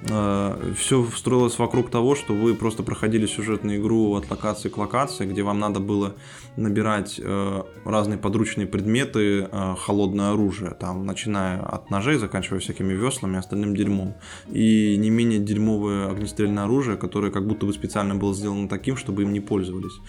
Э, 0.08 0.74
все 0.78 1.06
строилось 1.16 1.60
вокруг 1.60 1.90
того, 1.90 2.16
что 2.16 2.34
вы 2.34 2.56
просто 2.56 2.84
проходили 2.84 3.26
сюжетную 3.26 3.80
игру 3.80 4.16
от 4.16 4.30
локации 4.30 4.70
к 4.70 4.78
локации, 4.78 5.26
где 5.26 5.44
вам 5.44 5.60
надо 5.60 5.80
было 5.80 6.16
набирать 6.56 7.20
э, 7.22 7.64
разные 7.84 8.18
подручные 8.18 8.68
предметы, 8.68 9.48
э, 9.52 9.76
холодное 9.78 10.32
оружие, 10.32 10.72
там, 10.72 11.06
начиная 11.06 11.60
от 11.60 11.90
ножей, 11.90 12.18
заканчивая 12.18 12.60
всякими 12.60 12.94
веслами 12.94 13.36
и 13.36 13.40
остальным 13.40 13.76
дерьмом. 13.76 14.16
И 14.48 14.96
не 14.98 15.10
менее 15.10 15.40
дерьмовое 15.40 16.10
огнестрельное 16.10 16.64
оружие, 16.64 16.98
которое 16.98 17.32
как 17.32 17.48
будто 17.48 17.66
бы 17.66 17.74
специально 17.74 18.16
было 18.16 18.34
сделано 18.34 18.70
таким, 18.70 18.96
чтобы 18.96 19.24
им 19.24 19.34
не 19.34 19.42
пользовались. 19.42 20.00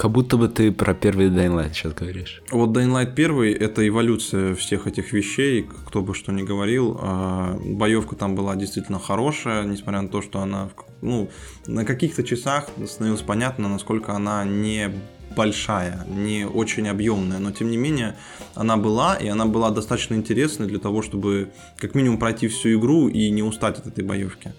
Как 0.00 0.12
будто 0.12 0.38
бы 0.38 0.48
ты 0.48 0.72
про 0.72 0.94
первый 0.94 1.28
Dying 1.28 1.54
Light 1.54 1.74
сейчас 1.74 1.92
говоришь. 1.92 2.42
Вот 2.50 2.70
Dying 2.70 2.90
Light 2.90 3.14
первый– 3.14 3.52
это 3.66 3.86
эволюция 3.86 4.54
всех 4.54 4.86
этих 4.86 5.12
вещей, 5.12 5.68
кто 5.86 6.00
бы 6.00 6.14
что 6.14 6.32
ни 6.32 6.40
говорил. 6.40 6.98
А, 7.02 7.60
боевка 7.62 8.16
там 8.16 8.34
была 8.34 8.56
действительно 8.56 8.98
хорошая, 8.98 9.64
несмотря 9.64 10.00
на 10.00 10.08
то, 10.08 10.22
что 10.22 10.40
она 10.40 10.70
ну, 11.02 11.28
на 11.66 11.84
каких-то 11.84 12.24
часах 12.24 12.70
становилось 12.86 13.20
понятно, 13.20 13.68
насколько 13.68 14.14
она 14.14 14.42
не 14.46 14.90
большая, 15.36 16.06
не 16.08 16.46
очень 16.46 16.88
объемная, 16.88 17.38
но 17.38 17.52
тем 17.52 17.70
не 17.70 17.76
менее 17.76 18.16
она 18.54 18.78
была, 18.78 19.16
и 19.16 19.28
она 19.28 19.44
была 19.44 19.70
достаточно 19.70 20.14
интересной 20.14 20.66
для 20.66 20.78
того, 20.78 21.02
чтобы 21.02 21.50
как 21.76 21.94
минимум 21.94 22.18
пройти 22.18 22.48
всю 22.48 22.78
игру 22.78 23.08
и 23.08 23.30
не 23.30 23.42
устать 23.42 23.78
от 23.78 23.86
этой 23.86 24.02
боевки. 24.02 24.54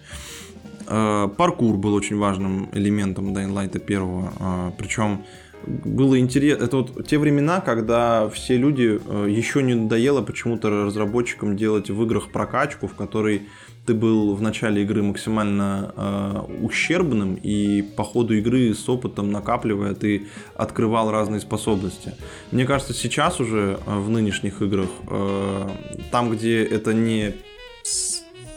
Паркур 1.38 1.78
был 1.78 1.94
очень 1.94 2.18
важным 2.18 2.70
элементом 2.74 3.34
Dying 3.34 3.54
Light 3.54 3.82
1. 3.82 4.02
Э, 4.40 4.72
Причем 4.78 5.24
было 5.66 6.20
интересно. 6.20 6.64
Это 6.64 6.78
вот 6.78 7.08
те 7.08 7.18
времена, 7.18 7.62
когда 7.62 8.30
все 8.30 8.58
люди 8.58 9.00
э, 9.06 9.28
еще 9.30 9.62
не 9.62 9.76
надоело 9.76 10.22
почему-то 10.22 10.70
разработчикам 10.70 11.56
делать 11.56 11.90
в 11.90 12.04
играх 12.04 12.32
прокачку, 12.32 12.88
в 12.88 12.96
которой 12.96 13.44
ты 13.86 13.94
был 13.94 14.36
в 14.36 14.42
начале 14.42 14.84
игры 14.84 15.02
максимально 15.04 15.94
э, 15.96 16.42
ущербным, 16.62 17.36
и 17.36 17.82
по 17.82 18.04
ходу 18.04 18.36
игры 18.36 18.74
с 18.74 18.88
опытом 18.90 19.32
накапливая, 19.32 19.94
ты 19.94 20.28
открывал 20.56 21.12
разные 21.12 21.42
способности. 21.42 22.14
Мне 22.52 22.66
кажется, 22.66 22.94
сейчас 22.94 23.40
уже 23.40 23.80
в 23.86 24.10
нынешних 24.10 24.62
играх, 24.62 24.90
э, 25.10 25.70
там, 26.12 26.32
где 26.32 26.64
это 26.64 26.94
не 26.94 27.36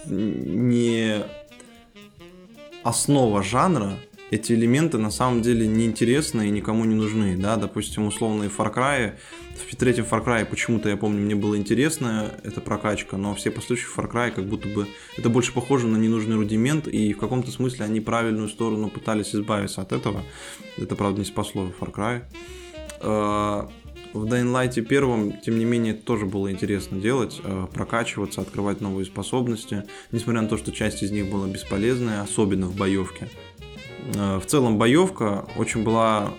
не 0.07 1.25
основа 2.85 3.43
жанра, 3.43 3.99
эти 4.31 4.53
элементы 4.53 4.99
на 4.99 5.11
самом 5.11 5.43
деле 5.43 5.67
неинтересны 5.67 6.49
и 6.49 6.51
никому 6.51 6.85
не 6.85 6.95
нужны, 6.95 7.37
да, 7.37 7.57
допустим, 7.57 8.07
условные 8.07 8.51
Far 8.51 8.75
Cry, 8.75 9.15
в 9.71 9.77
третьем 9.77 10.05
Far 10.05 10.25
Cry 10.25 10.45
почему-то, 10.45 10.89
я 10.89 10.97
помню, 10.97 11.21
мне 11.21 11.35
было 11.35 11.57
интересно 11.57 12.33
эта 12.43 12.61
прокачка, 12.61 13.17
но 13.17 13.35
все 13.35 13.51
последующие 13.51 13.91
Far 13.95 14.11
Cry 14.11 14.31
как 14.33 14.47
будто 14.47 14.69
бы 14.69 14.87
это 15.17 15.29
больше 15.29 15.53
похоже 15.53 15.87
на 15.87 15.97
ненужный 15.97 16.37
рудимент, 16.37 16.89
и 16.89 17.13
в 17.13 17.19
каком-то 17.19 17.51
смысле 17.51 17.85
они 17.85 18.01
правильную 18.01 18.49
сторону 18.49 18.89
пытались 18.91 19.35
избавиться 19.35 19.83
от 19.83 19.93
этого. 19.93 20.25
Это, 20.77 20.97
правда, 20.97 21.21
не 21.21 21.27
спасло 21.27 21.71
Far 21.81 22.23
Cry. 23.01 23.71
В 24.15 24.27
Dying 24.27 24.53
Light 24.53 24.81
первом, 24.83 25.33
тем 25.41 25.59
не 25.59 25.65
менее, 25.65 25.93
тоже 25.93 26.25
было 26.25 26.49
интересно 26.53 27.01
делать, 27.01 27.41
э, 27.43 27.67
прокачиваться, 27.75 28.43
открывать 28.43 28.81
новые 28.81 29.07
способности, 29.07 29.83
несмотря 30.13 30.43
на 30.43 30.49
то, 30.49 30.57
что 30.57 30.71
часть 30.71 31.03
из 31.03 31.11
них 31.11 31.29
была 31.29 31.49
бесполезная, 31.49 32.23
особенно 32.23 32.69
в 32.69 32.77
боевке. 32.77 33.29
Э, 34.15 34.39
в 34.39 34.47
целом 34.47 34.79
боевка 34.79 35.47
очень 35.57 35.83
была 35.83 36.33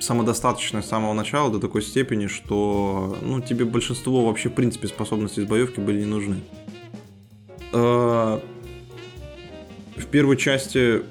самодостаточная 0.00 0.80
с 0.80 0.88
самого 0.88 1.12
начала 1.12 1.52
до 1.52 1.58
такой 1.58 1.82
степени, 1.82 2.28
что 2.28 3.14
ну, 3.20 3.42
тебе 3.42 3.66
большинство 3.66 4.24
вообще 4.24 4.48
в 4.48 4.54
принципе 4.54 4.88
способностей 4.88 5.42
из 5.42 5.46
боевки 5.46 5.80
были 5.80 5.98
не 5.98 6.06
нужны. 6.06 6.36
Э, 7.74 8.40
в 9.96 10.06
первой 10.10 10.38
части, 10.38 11.02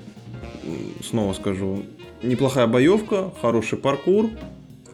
снова 1.03 1.33
скажу, 1.33 1.85
неплохая 2.23 2.65
боевка, 2.65 3.31
хороший 3.39 3.77
паркур. 3.77 4.31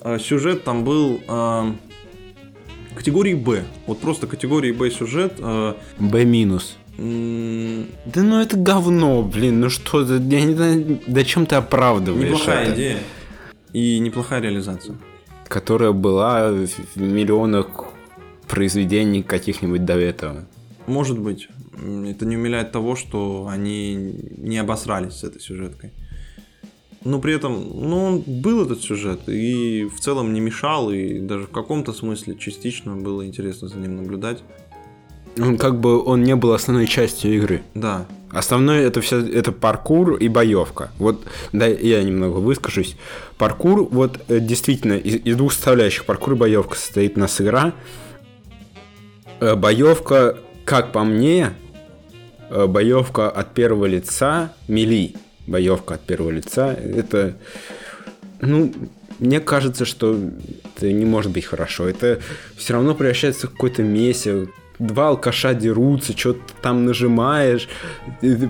А 0.01 0.17
сюжет 0.19 0.63
там 0.63 0.83
был 0.83 1.21
э, 1.27 1.71
категории 2.95 3.35
Б. 3.35 3.63
Вот 3.85 3.99
просто 3.99 4.27
категории 4.27 4.71
Б 4.71 4.89
сюжет. 4.89 5.33
Э, 5.37 5.75
Б 5.99 6.25
минус. 6.25 6.77
Да 6.97 7.03
ну 8.21 8.41
это 8.41 8.57
говно, 8.57 9.23
блин, 9.23 9.59
ну 9.61 9.69
что, 9.69 10.01
я 10.01 10.19
не 10.19 10.53
знаю, 10.53 10.99
да 11.07 11.23
чем 11.23 11.45
ты 11.45 11.55
оправдываешь 11.55 12.29
Неплохая 12.29 12.65
это? 12.65 12.75
идея 12.75 12.97
и 13.73 13.97
неплохая 13.99 14.41
реализация. 14.41 14.95
Которая 15.47 15.93
была 15.93 16.51
в 16.51 16.97
миллионах 17.01 17.85
произведений 18.47 19.23
каких-нибудь 19.23 19.85
до 19.85 19.93
этого. 19.97 20.45
Может 20.87 21.17
быть. 21.17 21.47
Это 21.73 22.25
не 22.25 22.35
умиляет 22.37 22.71
того, 22.71 22.95
что 22.95 23.47
они 23.49 23.95
не 24.37 24.57
обосрались 24.57 25.13
с 25.13 25.23
этой 25.23 25.39
сюжеткой. 25.41 25.91
Но 27.03 27.19
при 27.19 27.33
этом, 27.33 27.53
ну, 27.73 28.05
он 28.05 28.23
был 28.25 28.63
этот 28.63 28.81
сюжет, 28.81 29.27
и 29.27 29.85
в 29.85 29.99
целом 29.99 30.33
не 30.33 30.39
мешал, 30.39 30.91
и 30.91 31.19
даже 31.19 31.45
в 31.45 31.49
каком-то 31.49 31.93
смысле 31.93 32.35
частично 32.35 32.95
было 32.95 33.25
интересно 33.25 33.67
за 33.67 33.77
ним 33.77 33.97
наблюдать. 33.97 34.43
Он 35.39 35.57
как 35.57 35.79
бы 35.79 36.03
он 36.03 36.23
не 36.23 36.35
был 36.35 36.53
основной 36.53 36.87
частью 36.87 37.35
игры. 37.35 37.63
Да. 37.73 38.05
Основное 38.31 38.81
это 38.85 39.01
все 39.01 39.19
это 39.25 39.51
паркур 39.51 40.15
и 40.15 40.27
боевка. 40.27 40.91
Вот 40.99 41.23
да, 41.53 41.65
я 41.67 42.03
немного 42.03 42.37
выскажусь. 42.37 42.95
Паркур, 43.37 43.87
вот 43.89 44.19
э, 44.27 44.39
действительно, 44.39 44.93
из, 44.93 45.15
из 45.15 45.35
двух 45.35 45.53
составляющих 45.53 46.05
паркур 46.05 46.33
и 46.33 46.37
боевка 46.37 46.77
состоит 46.77 47.17
у 47.17 47.21
нас 47.21 47.39
игра. 47.41 47.73
Э, 49.39 49.55
боевка, 49.55 50.37
как 50.65 50.91
по 50.91 51.03
мне, 51.03 51.53
э, 52.49 52.67
боевка 52.67 53.29
от 53.29 53.53
первого 53.53 53.85
лица, 53.85 54.53
мили. 54.67 55.15
Боевка 55.47 55.95
от 55.95 56.01
первого 56.01 56.29
лица, 56.29 56.73
это, 56.73 57.35
ну, 58.41 58.71
мне 59.19 59.39
кажется, 59.39 59.85
что 59.85 60.17
это 60.75 60.91
не 60.91 61.05
может 61.05 61.31
быть 61.31 61.45
хорошо. 61.45 61.87
Это 61.87 62.19
все 62.57 62.73
равно 62.73 62.95
превращается 62.95 63.47
в 63.47 63.51
какое-то 63.51 63.83
месиво, 63.83 64.47
два 64.81 65.09
алкаша 65.09 65.53
дерутся, 65.53 66.17
что-то 66.17 66.39
там 66.61 66.85
нажимаешь, 66.85 67.69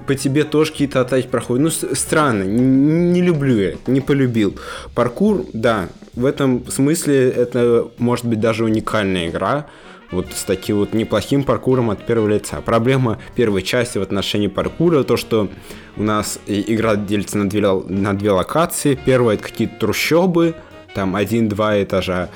по 0.07 0.15
тебе 0.15 0.43
тоже 0.43 0.71
какие-то 0.71 1.01
атаки 1.01 1.27
проходят. 1.27 1.63
Ну, 1.63 1.95
странно, 1.95 2.43
не, 2.43 2.61
не 2.61 3.21
люблю 3.21 3.57
я, 3.57 3.73
не 3.87 4.01
полюбил. 4.01 4.57
Паркур, 4.95 5.45
да, 5.53 5.89
в 6.13 6.25
этом 6.25 6.65
смысле 6.69 7.29
это 7.29 7.89
может 7.97 8.25
быть 8.25 8.39
даже 8.39 8.63
уникальная 8.63 9.27
игра, 9.27 9.67
вот 10.12 10.28
с 10.34 10.43
таким 10.43 10.78
вот 10.78 10.93
неплохим 10.93 11.43
паркуром 11.43 11.89
от 11.89 12.05
первого 12.05 12.30
лица. 12.30 12.62
Проблема 12.62 13.20
первой 13.36 13.62
части 13.62 13.97
в 13.97 14.01
отношении 14.01 14.47
паркура 14.47 15.03
то, 15.03 15.18
что 15.18 15.49
у 15.97 16.03
нас 16.03 16.39
игра 16.47 16.95
делится 16.95 17.38
на 17.38 17.49
две, 17.49 17.62
на 17.62 18.14
две 18.14 18.32
локации. 18.32 18.95
Первая 18.95 19.36
это 19.36 19.45
какие-то 19.45 19.76
трущобы, 19.80 20.55
там 20.93 21.16
один-два 21.16 21.82
этажа. 21.82 22.30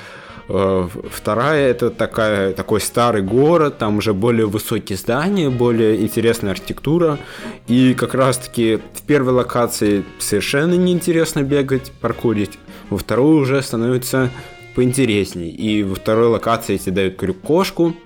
Э, 0.48 0.88
вторая 1.10 1.68
это 1.70 1.90
такая, 1.90 2.52
такой 2.52 2.80
старый 2.80 3.22
город, 3.22 3.78
там 3.78 3.98
уже 3.98 4.14
более 4.14 4.46
высокие 4.46 4.96
здания, 4.96 5.50
более 5.50 6.00
интересная 6.00 6.52
архитектура. 6.52 7.18
И 7.66 7.94
как 7.94 8.14
раз-таки 8.14 8.80
в 8.94 9.02
первой 9.02 9.32
локации 9.32 10.04
совершенно 10.18 10.74
неинтересно 10.74 11.42
бегать, 11.42 11.92
паркурить. 12.00 12.58
Во 12.90 12.98
второй 12.98 13.40
уже 13.40 13.60
становится 13.62 14.30
поинтересней. 14.76 15.50
И 15.50 15.82
во 15.82 15.94
второй 15.94 16.28
локации 16.28 16.76
тебе 16.76 16.92
дают 16.92 17.16
крюк-кошку, 17.16 17.96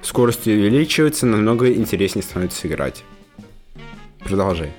скорость 0.00 0.46
увеличивается, 0.46 1.26
намного 1.26 1.72
интереснее 1.72 2.22
становится 2.22 2.68
играть. 2.68 3.04
Продолжай. 4.20 4.70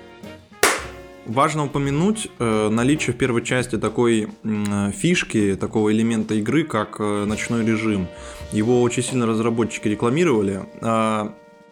Важно 1.26 1.66
упомянуть 1.66 2.30
э, 2.40 2.70
наличие 2.70 3.14
в 3.14 3.18
первой 3.18 3.44
части 3.44 3.78
такой 3.78 4.30
э, 4.44 4.92
фишки, 4.92 5.58
такого 5.60 5.92
элемента 5.92 6.34
игры, 6.36 6.64
как 6.64 7.00
э, 7.00 7.26
ночной 7.26 7.66
режим. 7.66 8.08
Его 8.54 8.82
очень 8.82 9.04
сильно 9.04 9.26
разработчики 9.26 9.90
рекламировали. 9.90 10.62
Э, 10.82 11.32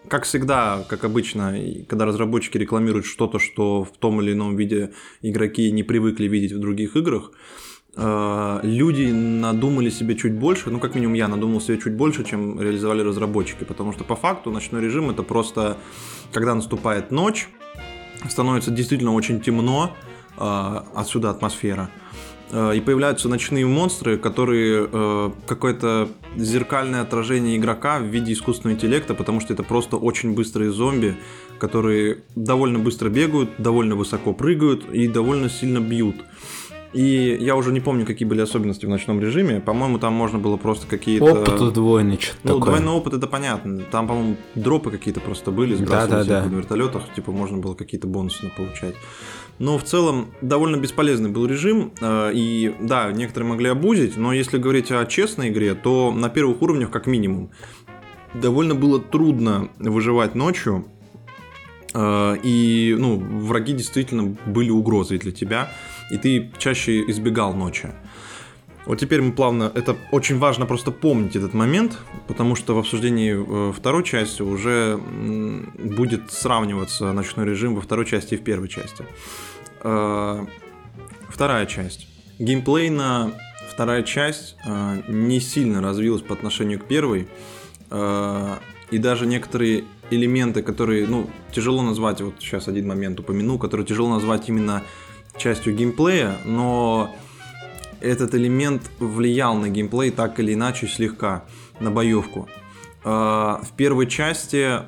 как 0.10 0.26
всегда, 0.26 0.86
как 0.90 1.06
обычно, 1.06 1.56
когда 1.88 2.06
разработчики 2.06 2.58
рекламируют 2.58 3.06
что-то, 3.06 3.40
что 3.40 3.86
в 3.86 3.98
том 3.98 4.22
или 4.22 4.34
ином 4.34 4.58
виде 4.58 4.92
игроки 5.22 5.72
не 5.72 5.84
привыкли 5.84 6.28
видеть 6.28 6.52
в 6.52 6.60
других 6.60 6.96
играх, 6.96 7.32
э, 7.32 7.69
люди 8.64 9.12
надумали 9.12 9.89
себе 9.89 10.16
чуть 10.16 10.34
больше, 10.34 10.70
ну 10.70 10.80
как 10.80 10.95
минимум 10.95 11.16
я 11.16 11.28
надумал 11.28 11.60
себе 11.60 11.78
чуть 11.78 11.93
больше, 11.93 12.24
чем 12.24 12.60
реализовали 12.60 13.02
разработчики, 13.02 13.66
потому 13.66 13.91
что 13.91 14.04
по 14.06 14.16
факту 14.16 14.52
ночной 14.52 14.82
режим 14.82 15.10
это 15.10 15.24
просто 15.24 15.78
когда 16.32 16.56
наступает 16.56 17.12
ночь, 17.12 17.50
становится 18.28 18.72
действительно 18.72 19.14
очень 19.14 19.41
темно, 19.41 19.95
а, 20.38 20.86
отсюда 20.95 21.30
атмосфера. 21.30 21.89
А, 22.52 22.72
и 22.72 22.82
появляются 22.82 23.30
ночные 23.30 23.66
монстры, 23.66 24.18
которые 24.18 24.88
э, 24.91 25.32
какое-то 25.45 26.10
зеркальное 26.36 27.02
отражение 27.02 27.58
игрока 27.58 28.00
в 28.00 28.04
виде 28.04 28.34
искусственного 28.34 28.76
интеллекта, 28.76 29.14
потому 29.14 29.39
что 29.39 29.54
это 29.54 29.64
просто 29.64 29.97
очень 29.97 30.34
быстрые 30.34 30.72
зомби, 30.72 31.16
которые 31.60 32.24
довольно 32.36 32.80
быстро 32.80 33.10
бегают, 33.10 33.52
довольно 33.58 33.95
высоко 33.95 34.34
прыгают 34.34 34.89
и 34.91 35.08
довольно 35.08 35.50
сильно 35.50 35.80
бьют. 35.80 36.16
И 36.92 37.38
я 37.40 37.56
уже 37.56 37.72
не 37.72 37.82
помню, 37.82 38.06
какие 38.06 38.28
были 38.28 38.42
особенности 38.42 38.86
в 38.86 38.90
ночном 38.90 39.20
режиме. 39.20 39.60
По-моему, 39.60 40.00
там 40.00 40.14
можно 40.14 40.40
было 40.40 40.58
просто 40.58 40.88
какие-то... 40.88 41.26
Опыт 41.26 41.62
удвоенный, 41.62 42.20
что-то 42.20 42.40
Ну, 42.44 42.54
такое. 42.56 42.76
двойной 42.76 42.96
опыт, 42.96 43.14
это 43.14 43.28
понятно. 43.28 43.80
Там, 43.92 44.08
по-моему, 44.08 44.38
дропы 44.56 44.90
какие-то 44.90 45.20
просто 45.20 45.52
были, 45.52 45.76
сбрасывались 45.76 46.26
Да-да-да. 46.26 46.50
на 46.50 46.56
вертолетах, 46.56 47.14
типа 47.14 47.32
можно 47.32 47.60
было 47.60 47.76
какие-то 47.76 48.08
бонусы 48.08 48.52
получать. 48.58 48.96
Но 49.60 49.78
в 49.78 49.84
целом 49.84 50.32
довольно 50.42 50.78
бесполезный 50.78 51.30
был 51.30 51.46
режим, 51.46 51.92
э, 52.02 52.32
и 52.34 52.74
да, 52.80 53.12
некоторые 53.12 53.50
могли 53.50 53.70
обузить, 53.70 54.16
но 54.18 54.34
если 54.34 54.58
говорить 54.58 54.90
о 54.90 55.06
честной 55.06 55.50
игре, 55.50 55.76
то 55.76 56.12
на 56.12 56.30
первых 56.30 56.62
уровнях 56.62 56.90
как 56.90 57.08
минимум 57.08 57.52
довольно 58.34 58.74
было 58.74 59.00
трудно 59.00 59.70
выживать 59.78 60.34
ночью, 60.34 60.86
э, 61.94 62.36
и 62.42 62.96
ну, 62.98 63.18
враги 63.18 63.74
действительно 63.74 64.38
были 64.46 64.70
угрозой 64.70 65.18
для 65.18 65.34
тебя, 65.34 65.70
и 66.10 66.18
ты 66.18 66.51
чаще 66.57 67.01
избегал 67.10 67.53
ночи. 67.53 67.89
Вот 68.86 68.97
теперь 68.97 69.22
мы 69.22 69.34
плавно, 69.34 69.72
это 69.76 69.95
очень 70.12 70.39
важно 70.39 70.66
просто 70.66 70.91
помнить 70.91 71.36
этот 71.36 71.53
момент, 71.53 71.99
потому 72.28 72.55
что 72.55 72.74
в 72.76 72.80
обсуждении 72.80 73.36
э, 73.38 73.72
второй 73.72 74.03
части 74.03 74.41
уже 74.41 74.97
будет 74.97 76.32
сравниваться 76.32 77.14
ночной 77.14 77.45
режим 77.45 77.76
во 77.76 77.82
второй 77.82 78.05
части 78.05 78.34
и 78.34 78.38
в 78.38 78.43
первой 78.43 78.68
части. 78.68 79.05
Э, 79.84 80.45
Вторая 81.28 81.68
часть. 81.68 82.07
Геймплейно 82.39 83.32
вторая 83.70 84.01
часть 84.01 84.55
э, 84.66 85.01
не 85.07 85.39
сильно 85.39 85.82
развилась 85.82 86.24
по 86.24 86.34
отношению 86.34 86.80
к 86.80 86.86
первой, 86.86 87.28
и 88.91 88.97
даже 88.97 89.26
некоторые 89.26 89.84
элементы, 90.12 90.62
которые, 90.62 91.07
ну, 91.07 91.28
тяжело 91.51 91.82
назвать, 91.82 92.22
вот 92.22 92.36
сейчас 92.39 92.68
один 92.68 92.88
момент 92.88 93.20
упомяну, 93.20 93.57
которые 93.57 93.86
тяжело 93.86 94.10
назвать 94.10 94.47
именно 94.49 94.84
частью 95.40 95.76
геймплея, 95.76 96.38
но 96.46 97.16
этот 98.02 98.36
элемент 98.36 98.90
влиял 99.00 99.56
на 99.56 99.70
геймплей 99.70 100.12
так 100.12 100.40
или 100.40 100.54
иначе 100.54 100.88
слегка, 100.88 101.46
на 101.80 101.92
боевку. 101.92 102.48
А, 103.04 103.62
В 103.64 103.72
первой 103.76 104.08
части 104.08 104.82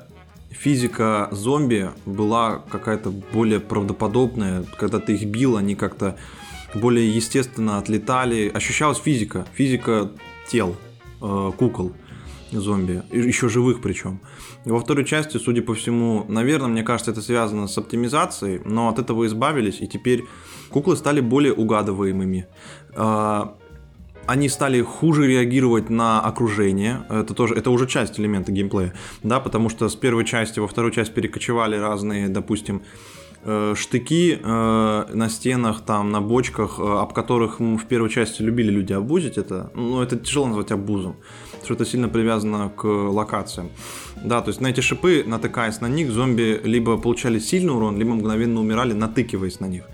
физика 0.50 1.28
зомби 1.32 1.90
была 2.06 2.62
какая-то 2.70 3.10
более 3.10 3.60
правдоподобная, 3.60 4.64
когда 4.78 5.00
ты 5.00 5.14
их 5.14 5.26
бил, 5.26 5.56
они 5.56 5.74
как-то 5.74 6.16
более 6.74 7.14
естественно 7.14 7.78
отлетали. 7.78 8.50
Ощущалась 8.52 8.98
физика, 8.98 9.46
физика 9.54 10.10
тел, 10.48 10.76
э, 11.20 11.52
кукол 11.56 11.92
зомби, 12.58 13.02
еще 13.12 13.48
живых 13.48 13.80
причем. 13.80 14.20
Во 14.64 14.78
второй 14.78 15.04
части, 15.04 15.38
судя 15.38 15.62
по 15.62 15.74
всему, 15.74 16.24
наверное, 16.28 16.68
мне 16.68 16.82
кажется, 16.82 17.10
это 17.10 17.22
связано 17.22 17.66
с 17.66 17.78
оптимизацией, 17.78 18.60
но 18.64 18.88
от 18.88 18.98
этого 18.98 19.24
избавились, 19.26 19.80
и 19.80 19.86
теперь 19.86 20.24
куклы 20.70 20.96
стали 20.96 21.20
более 21.20 21.52
угадываемыми. 21.52 22.46
А, 22.94 23.54
Они 24.26 24.48
стали 24.48 24.82
хуже 24.82 25.26
реагировать 25.26 25.90
на 25.90 26.20
окружение. 26.20 27.04
Это 27.10 27.34
тоже, 27.34 27.54
это 27.56 27.70
уже 27.70 27.86
часть 27.86 28.20
элемента 28.20 28.52
геймплея, 28.52 28.92
да, 29.24 29.40
потому 29.40 29.68
что 29.68 29.88
с 29.88 29.96
первой 29.96 30.24
части 30.24 30.60
во 30.60 30.66
вторую 30.66 30.92
часть 30.92 31.12
перекочевали 31.14 31.76
разные, 31.76 32.28
допустим, 32.28 32.82
э, 33.44 33.74
штыки 33.76 34.38
э, 34.40 35.14
на 35.14 35.28
стенах, 35.28 35.80
там, 35.80 36.10
на 36.12 36.20
бочках, 36.20 36.78
э, 36.78 36.82
об 36.82 37.12
которых 37.12 37.58
в 37.60 37.84
первой 37.88 38.10
части 38.10 38.42
любили 38.42 38.70
люди 38.70 38.92
обузить. 38.94 39.38
Это, 39.38 39.70
ну, 39.74 40.00
это 40.00 40.16
тяжело 40.16 40.46
назвать 40.46 40.70
обузом, 40.70 41.16
что 41.64 41.74
это 41.74 41.84
сильно 41.84 42.08
привязано 42.08 42.70
к 42.70 42.84
локациям. 42.84 43.70
Да, 44.24 44.40
то 44.40 44.48
есть 44.50 44.60
на 44.60 44.68
эти 44.68 44.80
шипы, 44.80 45.24
натыкаясь 45.26 45.80
на 45.80 45.86
них, 45.88 46.10
зомби 46.10 46.60
либо 46.64 46.96
получали 46.98 47.38
сильный 47.38 47.72
урон, 47.74 47.96
либо 47.98 48.14
мгновенно 48.14 48.60
умирали, 48.60 48.92
натыкиваясь 48.92 49.60
на 49.60 49.66
них. 49.66 49.84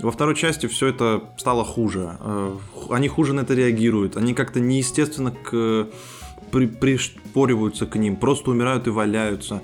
Во 0.00 0.10
второй 0.10 0.34
части 0.34 0.66
все 0.66 0.88
это 0.88 1.22
стало 1.36 1.64
хуже. 1.64 2.16
Э, 2.20 2.56
Они 2.90 3.08
хуже 3.08 3.32
на 3.34 3.40
это 3.40 3.54
реагируют. 3.54 4.16
Они 4.16 4.34
как-то 4.34 4.58
неестественно 4.60 5.30
к... 5.30 5.88
при- 6.50 6.66
пришпориваются 6.66 7.86
к 7.86 7.96
ним, 7.96 8.16
просто 8.16 8.50
умирают 8.50 8.86
и 8.86 8.90
валяются. 8.90 9.60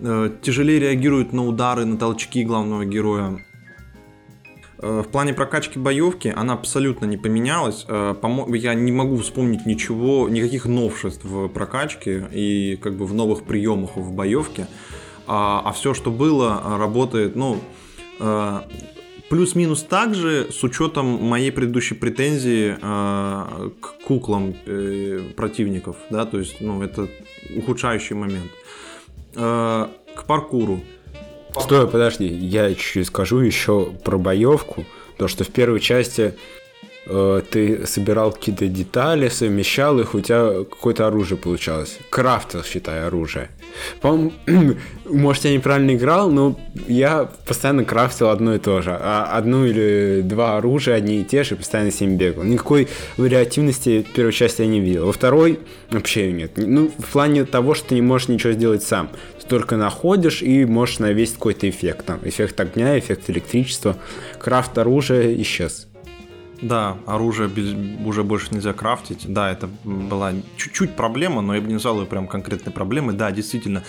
э, 0.00 0.30
тяжелее 0.42 0.80
реагирует 0.80 1.32
на 1.32 1.44
удары, 1.46 1.84
на 1.84 1.96
толчки 1.96 2.44
главного 2.44 2.84
героя. 2.84 3.44
Э, 4.80 5.02
в 5.04 5.08
плане 5.08 5.34
прокачки 5.34 5.78
боевки 5.78 6.32
она 6.34 6.54
абсолютно 6.54 7.06
не 7.06 7.16
поменялась. 7.16 7.84
Э, 7.88 8.14
я 8.54 8.74
не 8.74 8.92
могу 8.92 9.16
вспомнить 9.18 9.66
ничего, 9.66 10.28
никаких 10.28 10.66
новшеств 10.66 11.24
в 11.24 11.48
прокачке 11.48 12.28
и 12.32 12.76
как 12.76 12.96
бы 12.96 13.06
в 13.06 13.14
новых 13.14 13.44
приемах 13.44 13.96
в 13.96 14.12
боевке. 14.12 14.66
А, 15.26 15.62
а 15.64 15.72
все, 15.72 15.92
что 15.92 16.10
было, 16.10 16.78
работает, 16.78 17.36
ну, 17.36 17.60
э, 18.20 18.60
плюс-минус 19.28 19.82
так 19.82 20.14
же, 20.14 20.48
с 20.50 20.64
учетом 20.64 21.06
моей 21.06 21.52
предыдущей 21.52 21.94
претензии 21.94 22.74
к 23.80 24.04
куклам 24.06 24.54
противников, 25.36 25.96
да, 26.08 26.24
то 26.24 26.38
есть, 26.38 26.62
ну, 26.62 26.82
это 26.82 27.08
ухудшающий 27.54 28.16
момент. 28.16 28.50
К 29.34 30.24
паркуру. 30.26 30.80
Стой, 31.60 31.88
подожди, 31.88 32.26
я 32.26 32.70
чуть-чуть 32.74 33.06
скажу 33.06 33.38
еще 33.38 33.86
про 34.04 34.18
боевку. 34.18 34.84
То, 35.16 35.28
что 35.28 35.44
в 35.44 35.48
первой 35.48 35.80
части 35.80 36.34
э, 37.08 37.42
ты 37.50 37.86
собирал 37.86 38.32
какие-то 38.32 38.66
детали, 38.66 39.28
совмещал 39.28 39.98
их, 40.00 40.14
у 40.14 40.20
тебя 40.20 40.64
какое-то 40.64 41.06
оружие 41.06 41.38
получалось. 41.38 41.98
Крафтил, 42.10 42.62
считай, 42.64 43.04
оружие. 43.04 43.50
По-моему, 44.00 44.32
может, 45.06 45.44
я 45.44 45.52
неправильно 45.52 45.94
играл, 45.94 46.30
но 46.30 46.58
я 46.86 47.28
постоянно 47.46 47.84
крафтил 47.84 48.28
одно 48.28 48.54
и 48.54 48.58
то 48.58 48.82
же. 48.82 48.96
А 48.98 49.30
одну 49.32 49.64
или 49.66 50.22
два 50.24 50.56
оружия, 50.58 50.96
одни 50.96 51.20
и 51.20 51.24
те 51.24 51.44
же, 51.44 51.56
постоянно 51.56 51.90
с 51.90 52.00
ними 52.00 52.16
бегал. 52.16 52.44
Никакой 52.44 52.88
вариативности 53.16 54.06
в 54.08 54.12
первой 54.12 54.32
части 54.32 54.62
я 54.62 54.68
не 54.68 54.80
видел. 54.80 55.06
Во 55.06 55.12
второй 55.12 55.60
вообще 55.90 56.32
нет. 56.32 56.52
Ну, 56.56 56.90
в 56.98 57.12
плане 57.12 57.44
того, 57.44 57.74
что 57.74 57.88
ты 57.88 57.94
не 57.94 58.02
можешь 58.02 58.28
ничего 58.28 58.52
сделать 58.52 58.82
сам 58.82 59.10
только 59.48 59.76
находишь 59.76 60.42
и 60.42 60.64
можешь 60.64 61.00
навесить 61.00 61.34
какой-то 61.34 61.68
эффект. 61.68 62.06
Там, 62.06 62.20
эффект 62.22 62.60
огня, 62.60 62.98
эффект 62.98 63.28
электричества. 63.28 63.96
Крафт 64.38 64.78
оружия 64.78 65.34
исчез. 65.42 65.88
Да, 66.60 66.96
оружие 67.06 67.48
уже 68.04 68.24
больше 68.24 68.52
нельзя 68.52 68.72
крафтить. 68.72 69.32
Да, 69.32 69.50
это 69.50 69.68
была 69.84 70.32
чуть-чуть 70.56 70.96
проблема, 70.96 71.40
но 71.40 71.54
я 71.54 71.60
бы 71.60 71.68
не 71.68 71.74
назвал 71.74 72.00
ее 72.00 72.06
прям 72.06 72.26
конкретной 72.26 72.72
проблемой. 72.72 73.14
Да, 73.14 73.30
действительно, 73.30 73.84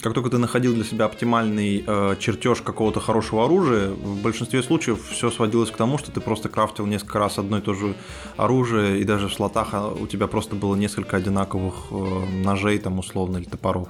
как 0.00 0.14
только 0.14 0.30
ты 0.30 0.38
находил 0.38 0.74
для 0.74 0.84
себя 0.84 1.04
оптимальный 1.04 1.84
э, 1.86 2.16
чертеж 2.18 2.62
какого-то 2.62 3.00
хорошего 3.00 3.44
оружия, 3.44 3.90
в 3.90 4.22
большинстве 4.22 4.62
случаев 4.62 5.06
все 5.10 5.30
сводилось 5.30 5.70
к 5.70 5.76
тому, 5.76 5.98
что 5.98 6.10
ты 6.10 6.20
просто 6.22 6.48
крафтил 6.48 6.86
несколько 6.86 7.18
раз 7.18 7.38
одно 7.38 7.58
и 7.58 7.60
то 7.60 7.74
же 7.74 7.94
оружие, 8.38 9.00
и 9.00 9.04
даже 9.04 9.28
в 9.28 9.34
слотах 9.34 9.68
а, 9.72 9.88
у 9.88 10.06
тебя 10.06 10.26
просто 10.26 10.56
было 10.56 10.76
несколько 10.76 11.18
одинаковых 11.18 11.74
э, 11.90 11.94
ножей 12.42 12.78
там 12.78 12.98
условно 12.98 13.36
или 13.36 13.44
топоров. 13.44 13.88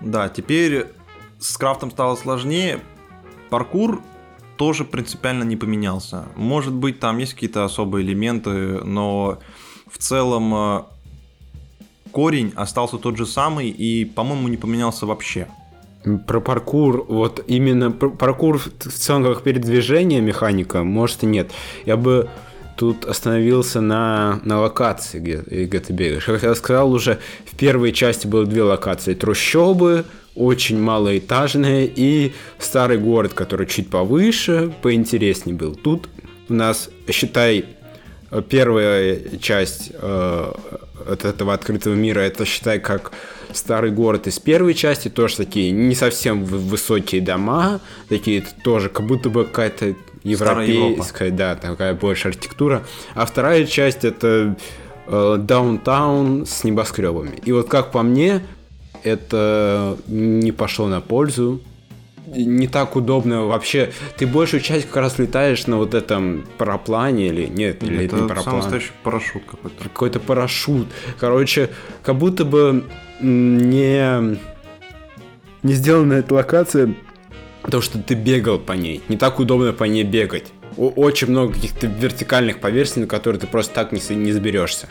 Да, 0.00 0.28
теперь 0.28 0.86
с 1.40 1.56
крафтом 1.56 1.90
стало 1.90 2.14
сложнее. 2.14 2.80
Паркур 3.50 4.02
тоже 4.60 4.84
принципиально 4.84 5.44
не 5.44 5.56
поменялся. 5.56 6.26
Может 6.36 6.74
быть, 6.74 7.00
там 7.00 7.16
есть 7.16 7.32
какие-то 7.32 7.64
особые 7.64 8.04
элементы, 8.04 8.84
но 8.84 9.38
в 9.90 9.96
целом 9.96 10.54
э, 10.54 10.82
корень 12.12 12.52
остался 12.56 12.98
тот 12.98 13.16
же 13.16 13.24
самый 13.24 13.70
и, 13.70 14.04
по-моему, 14.04 14.48
не 14.48 14.58
поменялся 14.58 15.06
вообще. 15.06 15.48
Про 16.26 16.40
паркур, 16.40 17.06
вот 17.08 17.42
именно 17.46 17.90
паркур 17.90 18.58
в 18.58 18.92
целом 18.92 19.24
как 19.24 19.42
передвижение 19.42 20.20
механика, 20.20 20.82
может 20.82 21.22
и 21.22 21.26
нет. 21.26 21.52
Я 21.86 21.96
бы 21.96 22.28
тут 22.76 23.06
остановился 23.06 23.80
на, 23.80 24.40
на 24.44 24.60
локации, 24.60 25.20
где, 25.20 25.36
где 25.38 25.80
ты 25.80 25.94
бегаешь. 25.94 26.24
Как 26.26 26.42
я 26.42 26.54
сказал, 26.54 26.92
уже 26.92 27.18
в 27.46 27.56
первой 27.56 27.92
части 27.92 28.26
было 28.26 28.44
две 28.44 28.62
локации. 28.62 29.14
Трущобы, 29.14 30.04
очень 30.34 30.80
малоэтажные, 30.80 31.90
и 31.94 32.32
старый 32.58 32.98
город, 32.98 33.34
который 33.34 33.66
чуть 33.66 33.90
повыше, 33.90 34.72
поинтереснее 34.82 35.56
был. 35.56 35.74
Тут 35.74 36.08
у 36.48 36.54
нас, 36.54 36.90
считай, 37.10 37.64
первая 38.48 39.18
часть 39.40 39.92
э, 39.92 40.52
от 41.06 41.24
этого 41.24 41.52
открытого 41.52 41.94
мира, 41.94 42.20
это 42.20 42.44
считай 42.44 42.78
как 42.78 43.12
старый 43.52 43.90
город 43.90 44.26
из 44.26 44.38
первой 44.38 44.74
части, 44.74 45.08
тоже 45.08 45.36
такие 45.36 45.72
не 45.72 45.94
совсем 45.94 46.44
высокие 46.44 47.20
дома, 47.20 47.80
такие 48.08 48.44
тоже 48.62 48.88
как 48.88 49.06
будто 49.06 49.28
бы 49.28 49.44
какая-то 49.44 49.94
европейская, 50.22 51.30
да, 51.30 51.56
такая 51.56 51.94
больше 51.94 52.28
архитектура. 52.28 52.84
А 53.14 53.26
вторая 53.26 53.64
часть 53.64 54.04
это 54.04 54.56
э, 55.06 55.36
даунтаун 55.38 56.46
с 56.46 56.62
небоскребами. 56.64 57.40
И 57.44 57.52
вот 57.52 57.68
как 57.68 57.90
по 57.90 58.02
мне, 58.02 58.42
это 59.02 59.96
не 60.06 60.52
пошло 60.52 60.88
на 60.88 61.00
пользу. 61.00 61.60
Не 62.26 62.68
так 62.68 62.94
удобно 62.94 63.46
вообще. 63.46 63.92
Ты 64.16 64.26
большую 64.26 64.60
часть 64.60 64.86
как 64.86 64.96
раз 64.96 65.18
летаешь 65.18 65.66
на 65.66 65.78
вот 65.78 65.94
этом 65.94 66.44
параплане 66.58 67.26
или 67.26 67.46
нет, 67.46 67.82
или 67.82 68.04
это 68.04 68.16
не 68.16 68.28
параплан. 68.28 68.44
самый 68.44 68.56
настоящий 68.58 68.92
парашют 69.02 69.42
какой-то. 69.50 69.82
Какой-то 69.82 70.20
парашют. 70.20 70.88
Короче, 71.18 71.70
как 72.02 72.16
будто 72.16 72.44
бы 72.44 72.84
не 73.20 74.38
не 75.62 75.72
сделана 75.74 76.14
эта 76.14 76.34
локация 76.34 76.94
то, 77.70 77.80
что 77.80 77.98
ты 77.98 78.14
бегал 78.14 78.58
по 78.58 78.72
ней. 78.72 79.02
Не 79.08 79.16
так 79.16 79.38
удобно 79.38 79.72
по 79.72 79.84
ней 79.84 80.04
бегать. 80.04 80.46
Очень 80.76 81.28
много 81.28 81.52
каких-то 81.52 81.86
вертикальных 81.86 82.60
поверхностей, 82.60 83.02
на 83.02 83.08
которые 83.08 83.40
ты 83.40 83.46
просто 83.46 83.74
так 83.74 83.92
не, 83.92 84.00
не 84.14 84.32
заберешься 84.32 84.88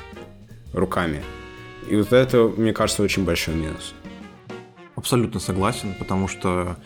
руками. 0.73 1.21
И 1.89 1.95
вот 1.95 2.13
это, 2.13 2.51
мне 2.55 2.71
кажется, 2.71 3.01
очень 3.01 3.25
большой 3.25 3.55
минус. 3.55 3.95
Абсолютно 4.95 5.39
согласен, 5.39 5.95
потому 5.97 6.27
что 6.27 6.77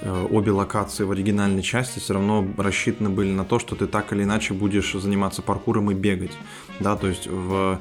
э, 0.00 0.26
обе 0.30 0.52
локации 0.52 1.02
в 1.02 1.10
оригинальной 1.10 1.62
части 1.62 1.98
все 1.98 2.14
равно 2.14 2.46
рассчитаны 2.56 3.10
были 3.10 3.32
на 3.32 3.44
то, 3.44 3.58
что 3.58 3.74
ты 3.74 3.86
так 3.88 4.12
или 4.12 4.22
иначе 4.22 4.54
будешь 4.54 4.92
заниматься 4.92 5.42
паркуром 5.42 5.90
и 5.90 5.94
бегать. 5.94 6.32
Да, 6.78 6.94
то 6.94 7.08
есть 7.08 7.26
в 7.26 7.80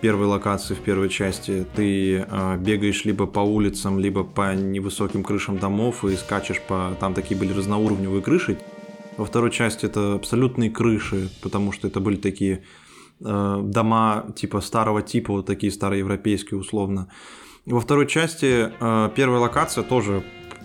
первой 0.00 0.26
локации, 0.26 0.74
в 0.74 0.80
первой 0.80 1.08
части 1.08 1.66
ты 1.74 2.18
э, 2.18 2.56
бегаешь 2.58 3.04
либо 3.04 3.26
по 3.26 3.40
улицам, 3.40 3.98
либо 3.98 4.22
по 4.22 4.54
невысоким 4.54 5.24
крышам 5.24 5.58
домов 5.58 6.04
и 6.04 6.14
скачешь 6.14 6.60
по... 6.60 6.96
Там 7.00 7.14
такие 7.14 7.36
были 7.36 7.52
разноуровневые 7.52 8.22
крыши. 8.22 8.58
Во 9.16 9.24
второй 9.24 9.50
части 9.50 9.86
это 9.86 10.14
абсолютные 10.14 10.70
крыши, 10.70 11.30
потому 11.42 11.72
что 11.72 11.88
это 11.88 11.98
были 11.98 12.16
такие 12.16 12.62
э, 13.20 13.60
дома 13.62 14.26
типа 14.36 14.60
старого 14.60 15.02
типа, 15.02 15.32
вот 15.32 15.46
такие 15.46 15.72
староевропейские 15.72 16.58
условно. 16.58 17.08
Во 17.64 17.80
второй 17.80 18.06
части 18.06 18.72
э, 18.78 19.10
первая 19.14 19.40
локация 19.40 19.84
тоже 19.84 20.22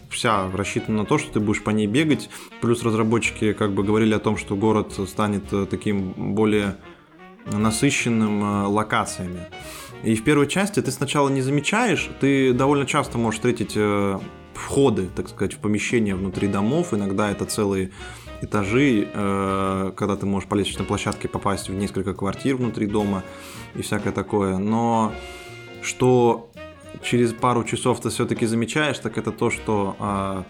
вся 0.09 0.49
рассчитана 0.51 0.99
на 0.99 1.05
то, 1.05 1.17
что 1.17 1.33
ты 1.33 1.39
будешь 1.39 1.63
по 1.63 1.69
ней 1.69 1.87
бегать. 1.87 2.29
Плюс 2.61 2.83
разработчики 2.83 3.53
как 3.53 3.73
бы 3.73 3.83
говорили 3.83 4.13
о 4.13 4.19
том, 4.19 4.37
что 4.37 4.55
город 4.55 4.99
станет 5.07 5.51
э, 5.51 5.65
таким 5.69 6.33
более 6.35 6.77
насыщенным 7.45 8.67
локациями. 8.67 9.47
И 10.03 10.15
в 10.15 10.23
первой 10.23 10.47
части 10.47 10.79
ты 10.79 10.91
сначала 10.91 11.27
не 11.29 11.41
замечаешь, 11.41 12.07
ты 12.19 12.53
довольно 12.53 12.85
часто 12.85 13.17
можешь 13.17 13.39
встретить 13.39 13.75
входы, 14.53 15.09
так 15.15 15.27
сказать, 15.27 15.55
в 15.55 15.57
помещения 15.57 16.15
внутри 16.15 16.47
домов. 16.47 16.93
Иногда 16.93 17.31
это 17.31 17.45
целые 17.45 17.91
этажи, 18.41 19.07
э, 19.13 19.91
когда 19.95 20.15
ты 20.15 20.25
можешь 20.25 20.49
по 20.49 20.55
лестничной 20.55 20.85
площадке 20.85 21.27
попасть 21.27 21.69
в 21.69 21.73
несколько 21.73 22.13
квартир 22.13 22.55
внутри 22.55 22.87
дома 22.87 23.23
и 23.75 23.81
всякое 23.81 24.11
такое. 24.11 24.57
Но 24.57 25.13
что 25.81 26.51
через 27.03 27.33
пару 27.33 27.63
часов 27.63 28.01
ты 28.01 28.09
все-таки 28.09 28.45
замечаешь, 28.45 28.99
так 28.99 29.17
это 29.17 29.31
то, 29.31 29.49
что 29.49 29.95
а, 29.99 30.45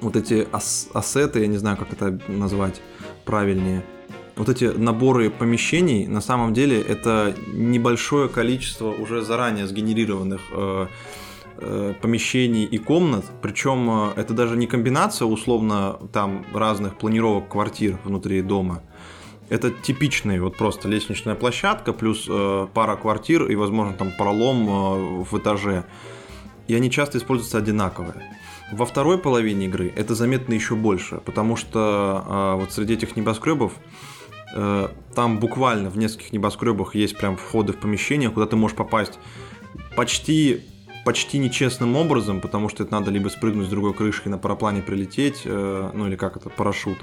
вот 0.00 0.16
эти 0.16 0.46
ас- 0.52 0.88
ассеты, 0.92 1.40
я 1.40 1.46
не 1.46 1.56
знаю, 1.56 1.76
как 1.76 1.92
это 1.92 2.18
назвать 2.28 2.80
правильнее, 3.24 3.84
вот 4.36 4.48
эти 4.48 4.64
наборы 4.64 5.30
помещений, 5.30 6.06
на 6.06 6.20
самом 6.20 6.52
деле 6.52 6.80
это 6.80 7.34
небольшое 7.52 8.28
количество 8.28 8.90
уже 8.90 9.22
заранее 9.22 9.66
сгенерированных 9.66 10.40
э, 10.52 10.86
помещений 12.00 12.64
и 12.64 12.78
комнат, 12.78 13.24
причем 13.42 14.10
э, 14.10 14.12
это 14.16 14.34
даже 14.34 14.56
не 14.56 14.66
комбинация 14.66 15.26
условно 15.26 15.98
там 16.12 16.44
разных 16.52 16.96
планировок 16.96 17.48
квартир 17.48 17.98
внутри 18.04 18.42
дома, 18.42 18.82
это 19.48 19.70
типичный 19.70 20.40
вот 20.40 20.56
просто 20.56 20.88
лестничная 20.88 21.34
площадка 21.34 21.92
плюс 21.92 22.26
э, 22.28 22.66
пара 22.72 22.96
квартир 22.96 23.50
и 23.50 23.54
возможно 23.54 23.94
там 23.94 24.12
пролом 24.16 24.68
э, 24.68 25.24
в 25.24 25.38
этаже, 25.38 25.84
и 26.68 26.74
они 26.74 26.90
часто 26.90 27.18
используются 27.18 27.58
одинаковые. 27.58 28.30
Во 28.72 28.84
второй 28.84 29.18
половине 29.18 29.66
игры 29.66 29.92
это 29.94 30.16
заметно 30.16 30.54
еще 30.54 30.74
больше, 30.74 31.20
потому 31.24 31.56
что 31.56 32.24
э, 32.26 32.60
вот 32.60 32.72
среди 32.72 32.94
этих 32.94 33.16
небоскребов 33.16 33.72
Э, 34.54 34.88
там 35.14 35.38
буквально 35.38 35.90
в 35.90 35.98
нескольких 35.98 36.32
небоскребах 36.32 36.94
есть 36.94 37.16
прям 37.16 37.36
входы 37.36 37.72
в 37.72 37.76
помещение, 37.76 38.30
куда 38.30 38.46
ты 38.46 38.56
можешь 38.56 38.76
попасть. 38.76 39.18
Почти 39.96 40.62
почти 41.06 41.38
нечестным 41.38 41.94
образом, 41.94 42.40
потому 42.40 42.68
что 42.68 42.82
это 42.82 42.92
надо 42.92 43.12
либо 43.12 43.28
спрыгнуть 43.28 43.68
с 43.68 43.70
другой 43.70 43.94
крыши 43.94 44.22
и 44.26 44.28
на 44.28 44.38
параплане 44.38 44.82
прилететь, 44.82 45.42
э, 45.44 45.90
ну 45.94 46.08
или 46.08 46.16
как 46.16 46.36
это, 46.36 46.50
парашют. 46.50 46.98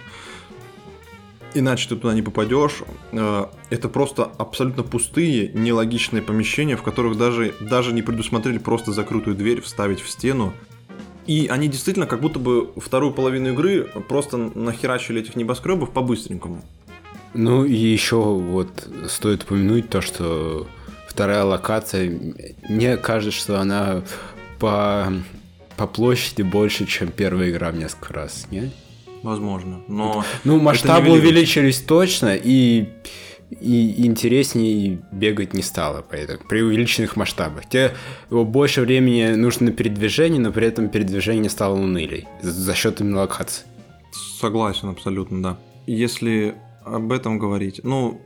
Иначе 1.53 1.87
ты 1.87 1.95
туда 1.95 2.13
не 2.13 2.21
попадешь. 2.21 2.83
Э, 3.13 3.45
это 3.69 3.87
просто 3.87 4.29
абсолютно 4.37 4.83
пустые, 4.83 5.53
нелогичные 5.53 6.21
помещения, 6.21 6.75
в 6.75 6.83
которых 6.83 7.17
даже, 7.17 7.55
даже 7.61 7.93
не 7.93 8.01
предусмотрели 8.01 8.57
просто 8.57 8.91
закрытую 8.91 9.37
дверь 9.37 9.61
вставить 9.61 10.01
в 10.01 10.09
стену 10.09 10.53
И 11.25 11.47
они 11.47 11.69
действительно 11.69 12.05
как 12.05 12.19
будто 12.19 12.39
бы 12.39 12.73
вторую 12.75 13.13
половину 13.13 13.53
игры 13.53 13.89
просто 14.09 14.35
нахерачили 14.35 15.21
этих 15.21 15.37
небоскребов 15.37 15.91
по-быстренькому. 15.91 16.61
Ну 17.33 17.63
и 17.63 17.73
еще 17.73 18.17
вот 18.17 18.85
стоит 19.07 19.43
упомянуть 19.43 19.87
то, 19.87 20.01
что 20.01 20.67
вторая 21.14 21.43
локация, 21.43 22.11
мне 22.68 22.97
кажется, 22.97 23.39
что 23.39 23.59
она 23.59 24.01
по, 24.59 25.14
по 25.78 25.86
площади 25.86 26.41
больше, 26.41 26.88
чем 26.88 27.09
первая 27.09 27.51
игра 27.51 27.72
в 27.72 27.78
несколько 27.78 28.14
раз, 28.14 28.47
нет? 28.49 28.72
Возможно, 29.22 29.82
но... 29.88 30.26
Ну, 30.43 30.59
масштабы 30.59 31.11
увеличились 31.11 31.80
точно, 31.80 32.36
и, 32.36 32.89
и 33.51 34.05
интереснее 34.05 35.01
бегать 35.11 35.53
не 35.53 35.61
стало 35.61 36.03
поэтому, 36.07 36.39
при 36.49 36.61
увеличенных 36.61 37.16
масштабах. 37.16 37.70
Тебе 37.70 37.93
больше 38.30 38.82
времени 38.82 39.36
нужно 39.36 39.68
на 39.68 39.72
передвижение, 39.72 40.41
но 40.41 40.51
при 40.51 40.68
этом 40.68 40.89
передвижение 40.89 41.49
стало 41.49 41.76
унылей 41.76 42.28
за 42.41 42.74
счет 42.74 43.01
именно 43.01 43.20
локаций. 43.20 43.66
Согласен 44.41 44.89
абсолютно, 44.89 45.41
да. 45.43 45.57
Если 45.86 46.55
об 46.84 47.11
этом 47.11 47.39
говорить, 47.39 47.82
ну, 47.84 48.20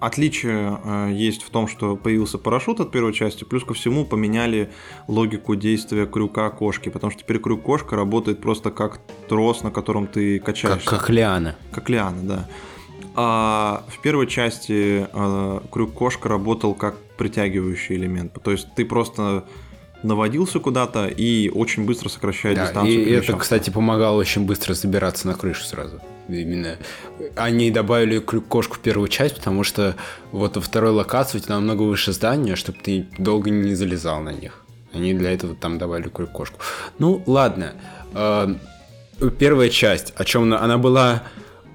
Отличие 0.00 0.80
э, 0.84 1.10
есть 1.12 1.42
в 1.42 1.50
том, 1.50 1.68
что 1.68 1.96
появился 1.96 2.36
парашют 2.36 2.80
от 2.80 2.90
первой 2.90 3.12
части, 3.12 3.44
плюс 3.44 3.64
ко 3.64 3.74
всему 3.74 4.04
поменяли 4.04 4.70
логику 5.08 5.54
действия 5.54 6.06
крюка 6.06 6.50
кошки, 6.50 6.88
потому 6.88 7.10
что 7.10 7.20
теперь 7.22 7.38
крюк 7.38 7.62
кошка 7.62 7.96
работает 7.96 8.40
просто 8.40 8.70
как 8.70 9.00
трос, 9.28 9.62
на 9.62 9.70
котором 9.70 10.06
ты 10.06 10.40
качаешься. 10.40 10.88
Как, 10.88 11.00
как 11.00 11.10
лиана. 11.10 11.56
Как 11.72 11.88
лиана, 11.88 12.22
да. 12.22 12.48
А 13.14 13.84
в 13.88 14.00
первой 14.00 14.26
части 14.26 15.06
э, 15.10 15.60
крюк 15.70 15.92
кошка 15.94 16.28
работал 16.28 16.74
как 16.74 16.96
притягивающий 17.16 17.94
элемент. 17.94 18.36
То 18.42 18.50
есть 18.50 18.66
ты 18.74 18.84
просто 18.84 19.44
наводился 20.02 20.58
куда-то 20.60 21.06
и 21.06 21.48
очень 21.48 21.86
быстро 21.86 22.08
сокращает 22.08 22.56
да, 22.56 22.66
дистанцию. 22.66 23.06
И 23.06 23.10
это, 23.10 23.36
кстати, 23.36 23.70
помогало 23.70 24.18
очень 24.18 24.44
быстро 24.44 24.74
забираться 24.74 25.26
на 25.28 25.34
крышу 25.34 25.64
сразу. 25.64 26.00
Именно 26.28 26.78
они 27.36 27.70
добавили 27.70 28.18
кошку 28.18 28.76
в 28.76 28.80
первую 28.80 29.08
часть, 29.08 29.36
потому 29.36 29.64
что 29.64 29.94
вот 30.32 30.56
во 30.56 30.62
второй 30.62 30.90
локации 30.90 31.38
у 31.38 31.40
тебя 31.40 31.56
намного 31.56 31.82
выше 31.82 32.12
здания, 32.12 32.56
чтобы 32.56 32.78
ты 32.82 33.06
долго 33.18 33.50
не 33.50 33.74
залезал 33.74 34.20
на 34.20 34.32
них. 34.32 34.64
Они 34.94 35.12
для 35.12 35.32
этого 35.32 35.54
там 35.54 35.78
добавили 35.78 36.08
кошку. 36.08 36.58
Ну, 36.98 37.22
ладно. 37.26 37.74
Э, 38.14 38.54
первая 39.38 39.68
часть, 39.68 40.12
о 40.16 40.24
чем 40.24 40.44
она, 40.44 40.60
она 40.62 40.78
была... 40.78 41.24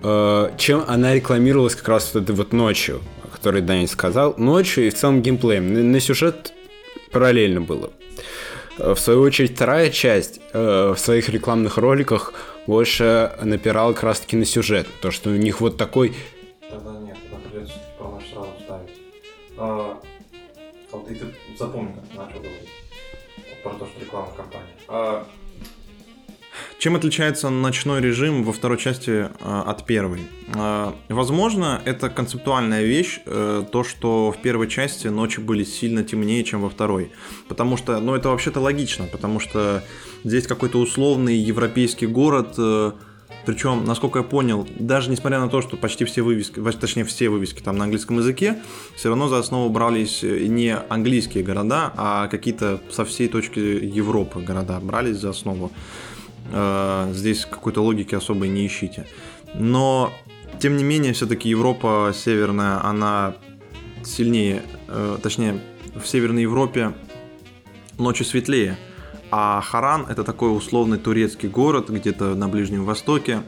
Э, 0.02 0.52
чем 0.58 0.86
она 0.88 1.14
рекламировалась 1.14 1.76
как 1.76 1.90
раз 1.90 2.12
вот 2.14 2.24
этой 2.24 2.36
вот 2.36 2.54
ночью, 2.54 3.02
о 3.24 3.28
которой 3.28 3.62
Даня 3.62 3.88
сказал. 3.88 4.36
Ночью 4.38 4.88
и 4.88 4.90
в 4.90 4.96
целом 4.96 5.22
геймплеем. 5.22 5.74
На, 5.74 5.84
на 5.84 6.00
сюжет 6.00 6.54
параллельно 7.12 7.60
было. 7.60 7.92
Э, 8.78 8.94
в 8.96 9.00
свою 9.00 9.22
очередь, 9.22 9.56
вторая 9.56 9.90
часть 9.90 10.40
в 10.54 10.96
своих 10.98 11.30
рекламных 11.30 11.78
роликах 11.78 12.34
больше 12.68 13.36
напирал 13.42 13.94
как 13.94 14.04
раз 14.04 14.20
таки 14.20 14.38
на 14.38 14.46
сюжет. 14.46 14.88
То, 15.02 15.12
что 15.12 15.30
у 15.30 15.36
них 15.36 15.62
вот 15.62 15.78
такой... 15.78 16.16
Тогда 16.70 16.92
нет, 17.00 17.18
тогда 17.30 17.50
придется 17.50 17.74
про 17.98 18.10
ночь 18.10 18.30
сразу 18.32 18.50
ставить. 18.64 18.90
А, 19.58 20.00
вот 20.92 21.08
ты, 21.08 21.16
ты 21.16 21.26
запомни, 21.58 21.94
как 21.94 22.28
начал 22.28 22.40
говорить. 22.40 22.70
Про 23.64 23.72
то, 23.72 23.86
что 23.86 24.00
рекламная 24.00 24.36
кампания. 24.36 24.76
А, 24.88 25.28
чем 26.80 26.96
отличается 26.96 27.50
ночной 27.50 28.00
режим 28.00 28.44
во 28.44 28.54
второй 28.54 28.78
части 28.78 29.10
э, 29.10 29.28
от 29.42 29.86
первой? 29.86 30.22
Э, 30.56 30.94
возможно, 31.10 31.82
это 31.84 32.10
концептуальная 32.10 32.84
вещь, 32.84 33.20
э, 33.26 33.66
то, 33.70 33.84
что 33.84 34.32
в 34.32 34.42
первой 34.42 34.70
части 34.70 35.08
ночи 35.08 35.42
были 35.42 35.66
сильно 35.66 36.04
темнее, 36.04 36.42
чем 36.46 36.62
во 36.62 36.70
второй. 36.70 37.12
Потому 37.50 37.76
что, 37.76 38.00
ну, 38.00 38.16
это 38.16 38.30
вообще-то 38.30 38.62
логично, 38.62 39.08
потому 39.12 39.42
что 39.42 39.84
здесь 40.24 40.48
какой-то 40.48 40.80
условный 40.80 41.36
европейский 41.36 42.08
город, 42.08 42.58
причем, 43.46 43.84
насколько 43.84 44.20
я 44.20 44.24
понял, 44.24 44.66
даже 44.80 45.10
несмотря 45.10 45.40
на 45.40 45.50
то, 45.50 45.62
что 45.62 45.76
почти 45.76 46.06
все 46.06 46.22
вывески, 46.22 46.62
точнее 46.80 47.04
все 47.04 47.30
вывески 47.30 47.62
там 47.62 47.78
на 47.78 47.86
английском 47.86 48.20
языке, 48.20 48.58
все 48.96 49.10
равно 49.10 49.28
за 49.28 49.40
основу 49.40 49.70
брались 49.70 50.24
не 50.24 50.76
английские 50.76 51.44
города, 51.44 51.92
а 51.98 52.28
какие-то 52.28 52.80
со 52.90 53.04
всей 53.04 53.28
точки 53.28 53.60
Европы 53.60 54.40
города 54.40 54.80
брались 54.80 55.18
за 55.18 55.32
основу. 55.32 55.72
Э, 56.52 57.12
здесь 57.14 57.46
какой-то 57.46 57.82
логики 57.82 58.16
особой 58.16 58.50
не 58.50 58.66
ищите. 58.66 59.06
Но, 59.54 60.12
тем 60.60 60.78
не 60.78 60.84
менее, 60.84 61.14
все-таки 61.14 61.50
Европа 61.50 62.12
северная, 62.14 62.84
она 62.84 63.36
сильнее, 64.04 64.64
э, 64.88 65.18
точнее, 65.22 65.62
в 65.96 66.08
Северной 66.08 66.44
Европе 66.44 66.94
ночи 67.98 68.24
светлее. 68.24 68.78
А 69.32 69.62
Харан 69.62 70.06
это 70.10 70.24
такой 70.24 70.56
условный 70.56 70.98
турецкий 70.98 71.50
город, 71.50 71.90
где-то 71.90 72.36
на 72.36 72.48
Ближнем 72.48 72.84
Востоке. 72.86 73.44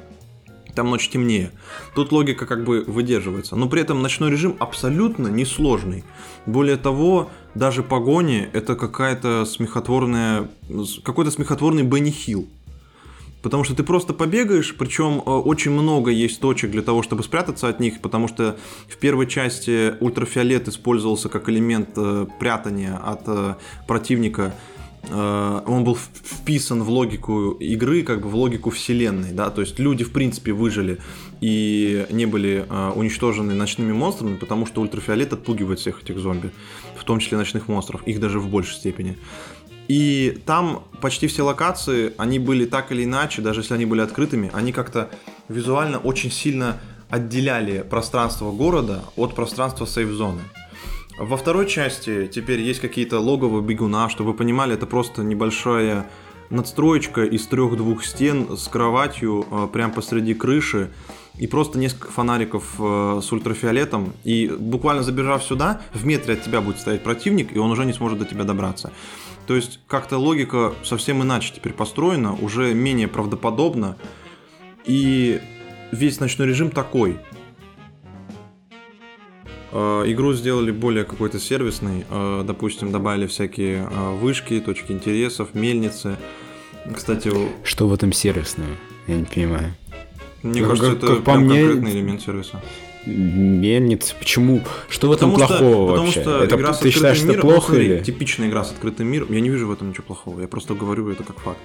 Там 0.76 0.90
ночь 0.90 1.10
темнее. 1.10 1.52
Тут 1.96 2.12
логика 2.12 2.46
как 2.46 2.64
бы 2.64 2.84
выдерживается. 2.88 3.56
Но 3.56 3.68
при 3.68 3.82
этом 3.82 4.02
ночной 4.02 4.32
режим 4.32 4.56
абсолютно 4.60 5.28
несложный. 5.28 6.06
Более 6.46 6.78
того, 6.78 7.30
даже 7.56 7.84
погони 7.84 8.48
это 8.54 8.76
какая-то 8.76 9.46
смехотворная, 9.46 10.50
какой-то 11.04 11.32
смехотворный 11.32 11.84
Бенни. 11.84 12.48
Потому 13.42 13.64
что 13.64 13.76
ты 13.76 13.84
просто 13.84 14.14
побегаешь, 14.14 14.76
причем 14.78 15.22
э, 15.26 15.30
очень 15.30 15.72
много 15.72 16.12
есть 16.12 16.40
точек 16.40 16.72
для 16.72 16.82
того, 16.82 17.02
чтобы 17.02 17.24
спрятаться 17.24 17.68
от 17.68 17.80
них, 17.80 18.00
потому 18.00 18.28
что 18.28 18.58
в 18.88 18.98
первой 18.98 19.28
части 19.28 19.96
ультрафиолет 20.00 20.68
использовался 20.68 21.30
как 21.30 21.50
элемент 21.50 21.90
э, 21.96 22.28
прятания 22.40 22.96
от 22.98 23.22
э, 23.26 23.56
противника. 23.88 24.54
Он 25.12 25.84
был 25.84 25.96
вписан 25.96 26.84
в 26.84 26.90
логику 26.92 27.54
игры, 27.54 28.04
как 28.04 28.22
бы 28.22 28.30
в 28.30 28.36
логику 28.36 28.70
вселенной, 28.70 29.32
да, 29.32 29.50
то 29.50 29.62
есть 29.62 29.80
люди 29.80 30.04
в 30.04 30.12
принципе 30.12 30.54
выжили 30.54 31.00
и 31.42 32.06
не 32.12 32.28
были 32.28 32.68
уничтожены 32.94 33.56
ночными 33.56 33.94
монстрами, 33.94 34.36
потому 34.36 34.68
что 34.68 34.80
ультрафиолет 34.80 35.34
отпугивает 35.34 35.80
всех 35.80 36.04
этих 36.04 36.20
зомби, 36.20 36.52
в 36.96 37.04
том 37.04 37.18
числе 37.18 37.40
ночных 37.40 37.68
монстров, 37.68 38.08
их 38.08 38.20
даже 38.20 38.40
в 38.40 38.48
большей 38.48 38.76
степени. 38.76 39.18
И 39.88 40.42
там 40.46 40.84
почти 41.02 41.28
все 41.28 41.44
локации, 41.44 42.14
они 42.18 42.40
были 42.40 42.66
так 42.66 42.92
или 42.92 43.04
иначе, 43.04 43.42
даже 43.42 43.62
если 43.62 43.74
они 43.74 43.86
были 43.86 44.02
открытыми, 44.02 44.50
они 44.54 44.72
как-то 44.72 45.10
визуально 45.50 45.98
очень 45.98 46.32
сильно 46.32 46.80
отделяли 47.10 47.82
пространство 47.82 48.52
города 48.52 49.04
от 49.16 49.36
пространства 49.36 49.86
сейф-зоны. 49.86 50.42
Во 51.20 51.38
второй 51.38 51.68
части 51.68 52.28
теперь 52.34 52.62
есть 52.62 52.80
какие-то 52.80 53.20
логовые 53.20 53.62
бегуна, 53.62 54.10
чтобы 54.10 54.32
вы 54.32 54.38
понимали, 54.38 54.74
это 54.74 54.86
просто 54.86 55.24
небольшая 55.24 56.08
надстроечка 56.50 57.24
из 57.24 57.46
трех-двух 57.48 58.04
стен 58.04 58.58
с 58.58 58.68
кроватью 58.68 59.46
э, 59.50 59.68
прямо 59.72 59.94
посреди 59.94 60.34
крыши 60.34 60.90
и 61.38 61.48
просто 61.48 61.80
несколько 61.80 62.12
фонариков 62.12 62.76
э, 62.78 63.22
с 63.24 63.32
ультрафиолетом. 63.32 64.14
И 64.24 64.48
буквально 64.48 65.04
забежав 65.04 65.44
сюда, 65.44 65.82
в 65.94 66.06
метре 66.06 66.34
от 66.34 66.44
тебя 66.44 66.62
будет 66.62 66.80
стоять 66.80 67.04
противник, 67.04 67.56
и 67.56 67.60
он 67.60 67.72
уже 67.72 67.86
не 67.86 67.94
сможет 67.94 68.20
до 68.20 68.26
тебя 68.26 68.44
добраться. 68.44 68.92
То 69.52 69.58
есть 69.58 69.82
как-то 69.86 70.18
логика 70.18 70.74
совсем 70.82 71.24
иначе 71.24 71.52
теперь 71.54 71.74
построена, 71.74 72.34
уже 72.36 72.74
менее 72.74 73.10
правдоподобно. 73.10 73.98
И 74.86 75.42
весь 75.92 76.22
ночной 76.22 76.48
режим 76.48 76.72
такой. 76.72 77.20
Э, 79.74 80.06
игру 80.08 80.32
сделали 80.32 80.72
более 80.72 81.04
какой-то 81.04 81.38
сервисной. 81.38 82.06
Э, 82.10 82.46
допустим, 82.48 82.94
добавили 82.94 83.28
всякие 83.28 83.90
э, 83.92 84.16
вышки, 84.16 84.58
точки 84.62 84.94
интересов, 84.94 85.54
мельницы. 85.54 86.16
Кстати, 86.96 87.30
что 87.66 87.90
в 87.90 87.94
этом 87.94 88.14
сервисное? 88.14 88.78
Я 89.08 89.18
не 89.18 89.26
понимаю. 89.26 89.74
Мне 90.44 90.62
кажется, 90.62 90.92
как, 90.92 90.98
это 90.98 91.16
как 91.16 91.24
по 91.26 91.36
мне... 91.36 91.60
конкретный 91.60 91.92
элемент 91.92 92.22
сервиса 92.22 92.62
мельницы. 93.06 94.16
Почему? 94.18 94.62
Что 94.90 95.08
в 95.08 95.12
этом 95.12 95.32
потому 95.34 95.48
плохого 95.48 95.72
что, 95.72 95.86
вообще? 95.86 96.20
Потому 96.20 96.38
что 96.38 96.44
это, 96.44 96.56
игра 96.56 96.74
с 96.74 96.80
ты 96.80 96.92
считаешь, 96.92 97.22
миром, 97.22 97.32
это 97.32 97.42
плохо 97.42 97.68
смотри, 97.68 97.86
или? 97.86 98.04
Типичная 98.04 98.50
игра 98.50 98.64
с 98.64 98.72
открытым 98.72 99.08
миром. 99.08 99.28
Я 99.32 99.42
не 99.42 99.50
вижу 99.50 99.68
в 99.68 99.72
этом 99.72 99.90
ничего 99.90 100.04
плохого. 100.04 100.40
Я 100.42 100.48
просто 100.48 100.74
говорю 100.76 101.10
это 101.10 101.24
как 101.24 101.40
факт. 101.40 101.60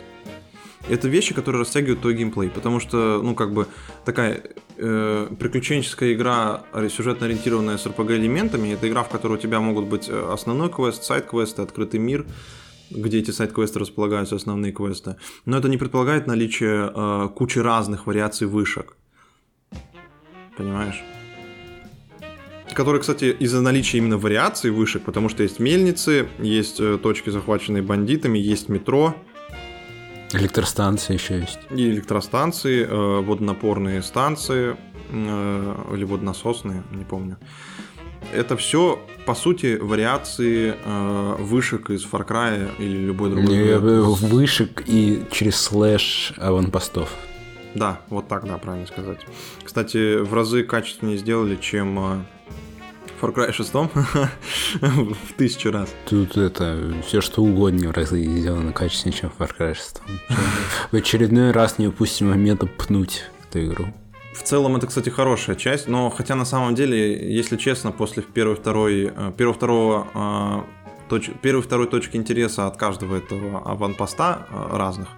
Это 0.89 1.09
вещи, 1.09 1.34
которые 1.34 1.62
растягивают 1.62 2.01
твой 2.01 2.14
геймплей, 2.14 2.49
потому 2.49 2.78
что, 2.78 3.20
ну, 3.20 3.34
как 3.34 3.53
бы, 3.53 3.66
такая 4.05 4.41
э, 4.76 5.28
приключенческая 5.39 6.12
игра, 6.12 6.62
сюжетно 6.89 7.26
ориентированная 7.26 7.76
с 7.76 7.87
RPG-элементами, 7.87 8.68
это 8.68 8.89
игра, 8.89 9.03
в 9.03 9.09
которой 9.09 9.34
у 9.34 9.41
тебя 9.41 9.59
могут 9.59 9.87
быть 9.87 10.09
э, 10.09 10.30
основной 10.32 10.70
квест, 10.70 11.03
сайт-квесты, 11.03 11.62
открытый 11.62 11.99
мир, 11.99 12.24
где 12.91 13.18
эти 13.18 13.32
сайт-квесты 13.32 13.80
располагаются, 13.80 14.37
основные 14.37 14.70
квесты. 14.70 15.16
Но 15.45 15.59
это 15.59 15.68
не 15.68 15.76
предполагает 15.76 16.28
наличие 16.28 16.93
э, 16.95 17.28
кучи 17.34 17.59
разных 17.59 18.07
вариаций 18.07 18.47
вышек. 18.47 18.97
Понимаешь? 20.57 21.03
Которые, 22.77 23.01
кстати, 23.01 23.35
из-за 23.41 23.62
наличия 23.62 23.97
именно 23.97 24.18
вариаций 24.18 24.70
вышек, 24.70 25.03
потому 25.03 25.31
что 25.31 25.43
есть 25.43 25.61
мельницы, 25.61 26.29
есть 26.39 26.79
э, 26.79 26.99
точки, 27.03 27.31
захваченные 27.31 27.83
бандитами, 27.83 28.39
есть 28.39 28.68
метро. 28.68 29.16
Электростанции 30.35 31.14
еще 31.14 31.41
есть. 31.41 31.59
И 31.70 31.89
электростанции, 31.89 32.87
э, 32.87 33.20
водонапорные 33.22 34.03
станции, 34.03 34.77
э, 35.09 35.74
или 35.95 36.05
водонасосные, 36.05 36.83
не 36.93 37.05
помню. 37.07 37.39
это 38.35 38.59
все, 38.59 39.01
по 39.24 39.35
сути, 39.35 39.79
вариации 39.81 40.74
э, 40.85 41.37
вышек 41.39 41.89
из 41.89 42.05
Far 42.05 42.29
Cry 42.29 42.72
или 42.79 43.07
любой 43.07 43.31
другой. 43.31 43.57
Не, 43.57 43.79
Вышек 43.79 44.83
и 44.85 45.24
через 45.31 45.57
слэш 45.57 46.35
аванпостов. 46.37 47.09
Да, 47.74 48.01
вот 48.11 48.29
так, 48.29 48.47
да, 48.47 48.59
правильно 48.59 48.87
сказать. 48.87 49.20
Кстати, 49.64 50.18
в 50.18 50.35
разы 50.35 50.62
качественнее 50.62 51.16
сделали, 51.16 51.57
чем 51.57 52.27
Far 53.21 53.35
Cry 53.35 53.53
6 53.53 53.75
в 54.81 55.33
тысячу 55.37 55.71
раз. 55.71 55.95
Тут 56.09 56.37
это 56.37 56.93
все 57.07 57.21
что 57.21 57.43
угодно 57.43 57.89
в 57.89 57.93
разы 57.93 58.23
сделано 58.23 58.73
качественнее, 58.73 59.21
чем 59.21 59.31
в 59.31 59.41
Far 59.41 59.51
Cry 59.59 59.75
6. 59.75 60.03
В 60.93 60.97
очередной 60.97 61.51
раз 61.51 61.79
не 61.79 61.89
упустим 61.89 62.31
момента 62.31 62.67
пнуть 62.67 63.25
эту 63.49 63.64
игру. 63.64 63.87
В 64.35 64.43
целом 64.43 64.77
это, 64.77 64.87
кстати, 64.87 65.09
хорошая 65.09 65.57
часть, 65.57 65.89
но 65.89 66.11
хотя 66.11 66.35
на 66.35 66.45
самом 66.45 66.75
деле, 66.75 67.35
если 67.35 67.57
честно, 67.57 67.91
после 67.91 68.23
первой, 68.23 68.55
второй, 68.55 69.12
э, 69.14 69.33
первого, 69.37 69.55
второго 69.55 70.07
э, 70.14 71.09
точ... 71.09 71.31
первой, 71.41 71.62
второй 71.62 71.87
точки 71.87 72.17
интереса 72.17 72.67
от 72.67 72.77
каждого 72.77 73.17
этого 73.17 73.62
аванпоста 73.64 74.47
э, 74.51 74.77
разных, 74.77 75.09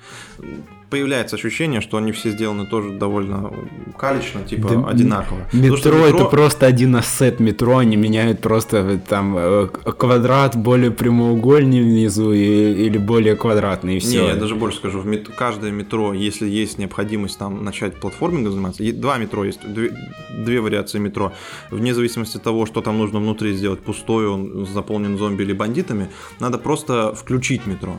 появляется 0.90 1.36
ощущение, 1.36 1.80
что 1.80 1.96
они 1.96 2.12
все 2.12 2.30
сделаны 2.30 2.66
тоже 2.66 2.90
довольно 2.90 3.52
калечно, 3.98 4.42
типа 4.42 4.68
Да, 4.68 4.88
одинаково. 4.88 5.38
Метро, 5.52 5.76
Потому 5.76 6.04
что 6.06 6.16
это 6.16 6.24
просто 6.24 6.66
один 6.66 6.96
ассет 6.96 7.40
метро, 7.40 7.78
они 7.78 7.96
меняют 7.96 8.40
просто 8.40 8.76
э, 8.78 8.98
там 9.08 9.36
э, 9.38 9.66
квадрат 9.68 10.56
более 10.56 10.90
прямоугольный 10.90 11.82
внизу 11.82 12.32
и- 12.32 12.86
или 12.86 12.98
более 12.98 13.36
квадратный, 13.36 13.92
и 13.92 13.94
Не, 13.96 14.00
все. 14.00 14.28
я 14.28 14.34
даже 14.36 14.54
больше 14.54 14.78
скажу, 14.78 15.00
в 15.00 15.06
мет- 15.06 15.28
каждое 15.36 15.70
метро, 15.72 16.12
если 16.14 16.48
есть 16.48 16.78
необходимость 16.78 17.38
там 17.38 17.64
начать 17.64 18.00
платформингом 18.00 18.52
заниматься, 18.52 18.82
два 18.92 19.18
метро 19.18 19.44
есть, 19.44 19.60
две, 19.66 19.92
две 20.38 20.60
вариации 20.60 20.98
метро, 20.98 21.32
вне 21.70 21.94
зависимости 21.94 22.36
от 22.36 22.42
того, 22.42 22.66
что 22.66 22.80
там 22.80 22.98
нужно 22.98 23.18
внутри 23.18 23.52
сделать, 23.52 23.80
пустой 23.80 24.26
он 24.28 24.66
заполнен 24.66 25.18
зомби 25.18 25.42
или 25.42 25.52
бандитами, 25.52 26.08
надо 26.40 26.58
просто 26.58 27.14
включить 27.14 27.66
метро. 27.66 27.98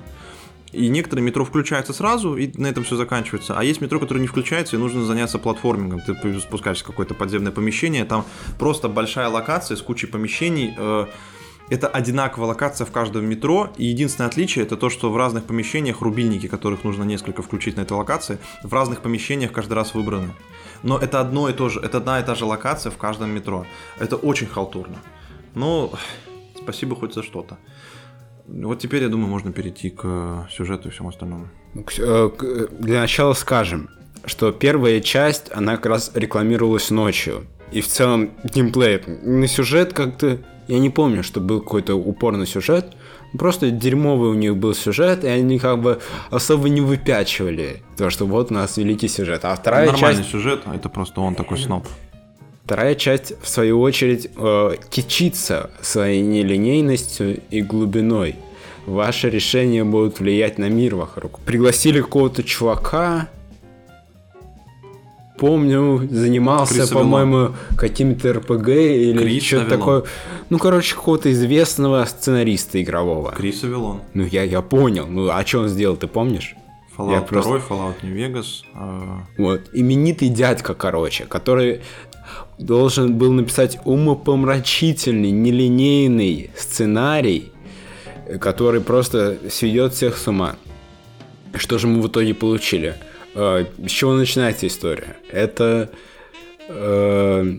И 0.72 0.88
некоторые 0.88 1.26
метро 1.26 1.46
включаются 1.46 1.94
сразу, 1.94 2.36
и 2.36 2.52
на 2.58 2.68
этом 2.68 2.84
все 2.84 2.96
заканчивается. 2.96 3.56
А 3.58 3.64
есть 3.64 3.82
метро, 3.82 4.00
которое 4.00 4.20
не 4.20 4.28
включается, 4.28 4.76
и 4.76 4.80
нужно 4.80 5.04
заняться 5.04 5.40
платформингом. 5.40 6.02
Ты 6.02 6.40
спускаешься 6.40 6.84
в 6.84 6.88
какое-то 6.88 7.16
подземное 7.16 7.52
помещение, 7.52 8.06
там 8.06 8.26
просто 8.60 8.88
большая 8.88 9.30
локация 9.30 9.78
с 9.78 9.82
кучей 9.82 10.08
помещений. 10.08 10.74
э, 10.78 11.08
Это 11.72 11.88
одинаковая 11.88 12.50
локация 12.50 12.86
в 12.86 12.92
каждом 12.92 13.26
метро, 13.26 13.70
и 13.78 13.86
единственное 13.86 14.28
отличие 14.28 14.66
это 14.66 14.76
то, 14.76 14.90
что 14.90 15.12
в 15.12 15.18
разных 15.18 15.44
помещениях 15.44 16.02
рубильники, 16.02 16.48
которых 16.48 16.84
нужно 16.84 17.04
несколько 17.04 17.42
включить 17.42 17.78
на 17.78 17.82
этой 17.82 17.94
локации, 17.94 18.38
в 18.64 18.74
разных 18.74 19.02
помещениях 19.02 19.52
каждый 19.52 19.74
раз 19.74 19.94
выбраны. 19.94 20.34
Но 20.82 20.98
это 20.98 21.20
одно 21.20 21.50
и 21.50 21.54
то 21.54 21.70
же, 21.70 21.80
это 21.80 21.98
одна 21.98 22.20
и 22.20 22.24
та 22.24 22.36
же 22.36 22.46
локация 22.46 22.92
в 22.92 22.98
каждом 22.98 23.30
метро. 23.30 23.66
Это 24.00 24.16
очень 24.16 24.48
халтурно. 24.48 24.98
Но 25.56 25.92
спасибо 26.56 26.96
хоть 26.96 27.14
за 27.14 27.22
что-то. 27.22 27.58
Вот 28.52 28.80
теперь, 28.80 29.04
я 29.04 29.10
думаю, 29.10 29.30
можно 29.30 29.52
перейти 29.52 29.90
к 29.90 30.02
э, 30.04 30.44
сюжету 30.52 30.88
и 30.88 30.92
всему 30.92 31.10
остальному. 31.10 31.48
Ну, 31.74 31.84
э, 31.98 32.30
к- 32.36 32.70
Для 32.80 33.02
начала 33.02 33.34
скажем, 33.34 33.90
что 34.26 34.52
первая 34.52 35.02
часть, 35.02 35.52
она 35.54 35.76
как 35.76 35.86
раз 35.86 36.12
рекламировалась 36.16 36.90
ночью. 36.90 37.46
И 37.72 37.82
в 37.82 37.88
целом 37.88 38.32
геймплей, 38.44 39.02
на 39.24 39.48
сюжет 39.48 39.94
как-то... 39.94 40.40
Я 40.68 40.80
не 40.80 40.90
помню, 40.90 41.24
что 41.24 41.40
был 41.40 41.62
какой-то 41.62 41.96
упор 41.96 42.36
на 42.38 42.46
сюжет. 42.46 42.96
Просто 43.38 43.72
дерьмовый 43.72 44.30
у 44.30 44.34
них 44.34 44.56
был 44.56 44.74
сюжет, 44.74 45.24
и 45.24 45.28
они 45.28 45.58
как 45.60 45.82
бы 45.82 46.00
особо 46.32 46.70
не 46.70 46.82
выпячивали 46.82 47.84
то, 47.98 48.10
что 48.10 48.26
вот 48.26 48.52
у 48.52 48.54
нас 48.54 48.78
великий 48.78 49.08
сюжет. 49.08 49.46
А 49.46 49.56
вторая 49.56 49.92
Нормальный 49.92 50.22
часть... 50.22 50.32
сюжет, 50.32 50.62
а 50.66 50.76
это 50.76 50.90
просто 50.90 51.22
он 51.22 51.36
такой 51.36 51.58
сноб. 51.58 51.88
Вторая 52.70 52.94
часть, 52.94 53.34
в 53.42 53.50
свою 53.50 53.82
очередь, 53.82 54.30
э, 54.38 54.76
кичится 54.92 55.72
своей 55.82 56.22
нелинейностью 56.22 57.40
и 57.50 57.64
глубиной. 57.64 58.36
Ваши 58.86 59.28
решения 59.32 59.84
будут 59.84 60.20
влиять 60.20 60.60
на 60.60 60.70
мир 60.70 60.94
вокруг. 60.94 61.40
Пригласили 61.40 62.00
какого-то 62.00 62.44
чувака, 62.44 63.28
помню, 65.40 66.08
занимался, 66.12 66.86
по-моему, 66.94 67.56
какими-то 67.76 68.34
РПГ 68.34 68.68
или 68.70 69.18
Крис 69.18 69.44
что-то 69.46 69.62
Авелон. 69.64 69.80
такое. 69.80 70.04
Ну, 70.52 70.60
короче, 70.60 70.94
какого-то 70.94 71.32
известного 71.32 72.06
сценариста 72.06 72.80
игрового. 72.80 73.32
Крис 73.32 73.64
Авилон. 73.64 74.02
Ну, 74.14 74.26
я, 74.28 74.44
я 74.44 74.62
понял. 74.62 75.08
Ну, 75.08 75.30
а 75.32 75.44
что 75.44 75.62
он 75.62 75.70
сделал, 75.70 75.96
ты 75.98 76.06
помнишь? 76.06 76.56
Fallout 76.96 77.12
Я 77.14 77.20
2, 77.22 77.28
просто- 77.28 77.62
Fallout 77.68 77.96
New 78.04 78.14
Vegas. 78.14 78.46
э, 78.76 79.22
Вот. 79.38 79.62
Именитый 79.74 80.28
дядька, 80.28 80.74
короче, 80.76 81.24
который 81.26 81.80
должен 82.58 83.18
был 83.18 83.32
написать 83.32 83.78
умопомрачительный, 83.86 85.32
нелинейный 85.32 86.52
сценарий, 86.56 87.52
который 88.40 88.82
просто 88.82 89.38
сведет 89.50 89.94
всех 89.94 90.18
с 90.18 90.28
ума. 90.28 90.56
Что 91.56 91.78
же 91.78 91.88
мы 91.88 92.02
в 92.02 92.08
итоге 92.08 92.34
получили? 92.34 92.96
Э, 93.34 93.66
С 93.86 93.92
чего 93.92 94.14
начинается 94.14 94.68
история? 94.68 95.18
Это 95.32 95.90
э, 96.68 97.54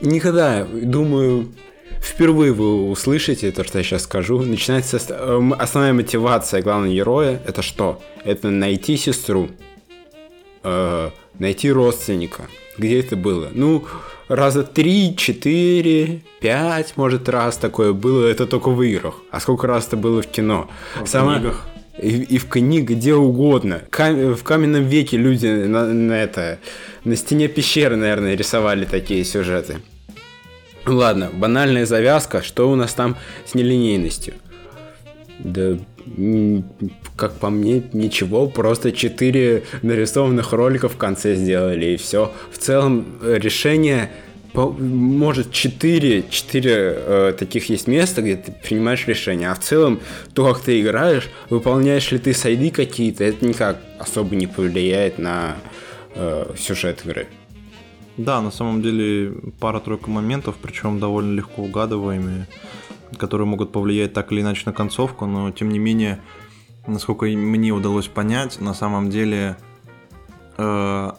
никогда, 0.00 0.64
думаю, 0.64 1.52
впервые 2.00 2.52
вы 2.52 2.88
услышите 2.88 3.50
то, 3.50 3.64
что 3.64 3.78
я 3.78 3.84
сейчас 3.84 4.02
скажу. 4.02 4.40
Начинается 4.42 4.98
эм, 5.08 5.54
основная 5.54 5.92
мотивация 5.92 6.62
главного 6.62 6.92
героя. 6.92 7.40
Это 7.46 7.62
что? 7.62 8.00
Это 8.24 8.50
найти 8.50 8.96
сестру 8.96 9.48
э, 10.62 11.10
найти 11.38 11.70
родственника. 11.70 12.48
Где 12.78 13.00
это 13.00 13.16
было? 13.16 13.50
Ну, 13.52 13.84
раза 14.34 14.62
три, 14.62 15.14
четыре, 15.16 16.22
пять, 16.40 16.96
может, 16.96 17.28
раз 17.28 17.56
такое 17.56 17.92
было. 17.92 18.26
Это 18.26 18.46
только 18.46 18.70
в 18.70 18.82
играх. 18.82 19.14
А 19.30 19.40
сколько 19.40 19.66
раз 19.66 19.86
это 19.88 19.96
было 19.96 20.22
в 20.22 20.26
кино? 20.26 20.68
в 21.02 21.06
Сама- 21.06 21.34
книгах. 21.38 21.66
И, 22.00 22.22
и 22.22 22.38
в 22.38 22.48
книгах, 22.48 22.96
где 22.96 23.14
угодно. 23.14 23.82
Кам- 23.90 24.34
в 24.34 24.42
каменном 24.42 24.84
веке 24.84 25.18
люди 25.18 25.46
на, 25.46 25.86
на 25.86 26.14
это 26.14 26.58
на 27.04 27.16
стене 27.16 27.48
пещеры, 27.48 27.96
наверное, 27.96 28.34
рисовали 28.34 28.84
такие 28.86 29.24
сюжеты. 29.24 29.76
Ладно, 30.86 31.30
банальная 31.32 31.86
завязка. 31.86 32.42
Что 32.42 32.70
у 32.70 32.76
нас 32.76 32.94
там 32.94 33.16
с 33.46 33.54
нелинейностью? 33.54 34.34
Да, 35.38 35.76
как 37.16 37.34
по 37.34 37.50
мне, 37.50 37.82
ничего, 37.92 38.48
просто 38.48 38.90
четыре 38.92 39.64
нарисованных 39.82 40.52
ролика 40.52 40.88
в 40.88 40.96
конце 40.96 41.34
сделали, 41.34 41.86
и 41.86 41.96
все. 41.96 42.32
В 42.50 42.58
целом, 42.58 43.18
решение, 43.22 44.10
может, 44.54 45.50
четыре, 45.52 46.24
четыре 46.28 46.72
э, 46.74 47.34
таких 47.38 47.70
есть 47.70 47.86
места, 47.86 48.20
где 48.20 48.36
ты 48.36 48.52
принимаешь 48.52 49.06
решение, 49.06 49.50
а 49.50 49.54
в 49.54 49.60
целом, 49.60 50.00
то, 50.34 50.46
как 50.46 50.62
ты 50.62 50.80
играешь, 50.80 51.30
выполняешь 51.48 52.10
ли 52.12 52.18
ты 52.18 52.34
сайды 52.34 52.70
какие-то, 52.70 53.24
это 53.24 53.46
никак 53.46 53.80
особо 53.98 54.36
не 54.36 54.46
повлияет 54.46 55.18
на 55.18 55.56
э, 56.14 56.54
сюжет 56.58 57.04
игры. 57.04 57.28
Да, 58.18 58.42
на 58.42 58.50
самом 58.50 58.82
деле 58.82 59.32
пара-тройка 59.58 60.10
моментов, 60.10 60.56
причем 60.60 61.00
довольно 61.00 61.34
легко 61.34 61.62
угадываемые, 61.62 62.46
которые 63.16 63.46
могут 63.46 63.72
повлиять 63.72 64.12
так 64.12 64.32
или 64.32 64.42
иначе 64.42 64.64
на 64.66 64.74
концовку, 64.74 65.24
но 65.24 65.50
тем 65.50 65.70
не 65.70 65.78
менее, 65.78 66.20
насколько 66.86 67.24
мне 67.24 67.72
удалось 67.72 68.08
понять, 68.08 68.60
на 68.60 68.74
самом 68.74 69.08
деле 69.08 69.56
э, 70.58 71.10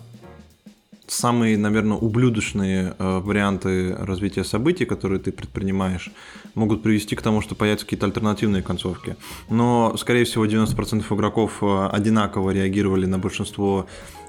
самые, 1.07 1.57
наверное, 1.57 1.97
ублюдочные 1.97 2.95
э, 2.97 3.19
варианты 3.19 3.95
развития 3.95 4.43
событий, 4.43 4.85
которые 4.85 5.19
ты 5.19 5.31
предпринимаешь, 5.31 6.11
могут 6.55 6.83
привести 6.83 7.15
к 7.15 7.21
тому, 7.21 7.41
что 7.41 7.55
появятся 7.55 7.85
какие-то 7.85 8.05
альтернативные 8.05 8.63
концовки. 8.63 9.15
Но, 9.49 9.95
скорее 9.97 10.25
всего, 10.25 10.45
90% 10.45 11.13
игроков 11.13 11.57
э, 11.61 11.89
одинаково 11.91 12.51
реагировали 12.51 13.05
на 13.05 13.19
большинство 13.19 13.85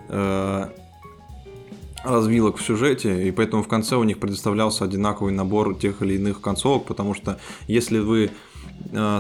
э, 0.09 0.69
развилок 2.03 2.59
в 2.59 2.63
сюжете, 2.63 3.29
и 3.29 3.31
поэтому 3.31 3.63
в 3.63 3.69
конце 3.69 3.97
у 3.97 4.05
них 4.05 4.19
предоставлялся 4.19 4.85
одинаковый 4.85 5.33
набор 5.33 5.75
тех 5.79 6.03
или 6.03 6.15
иных 6.15 6.41
концовок, 6.43 6.85
потому 6.85 7.15
что 7.15 7.39
если 7.67 7.99
вы, 7.99 8.31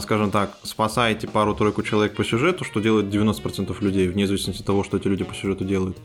скажем 0.03 0.31
так, 0.31 0.59
спасаете 0.65 1.27
пару-тройку 1.27 1.83
человек 1.83 2.15
по 2.15 2.25
сюжету, 2.25 2.63
что 2.65 2.81
делает 2.81 3.07
90% 3.07 3.75
людей, 3.81 4.09
вне 4.09 4.27
зависимости 4.27 4.61
от 4.61 4.67
того, 4.67 4.85
что 4.85 4.99
эти 4.99 5.09
люди 5.09 5.25
по 5.25 5.35
сюжету 5.35 5.65
делают, 5.65 5.97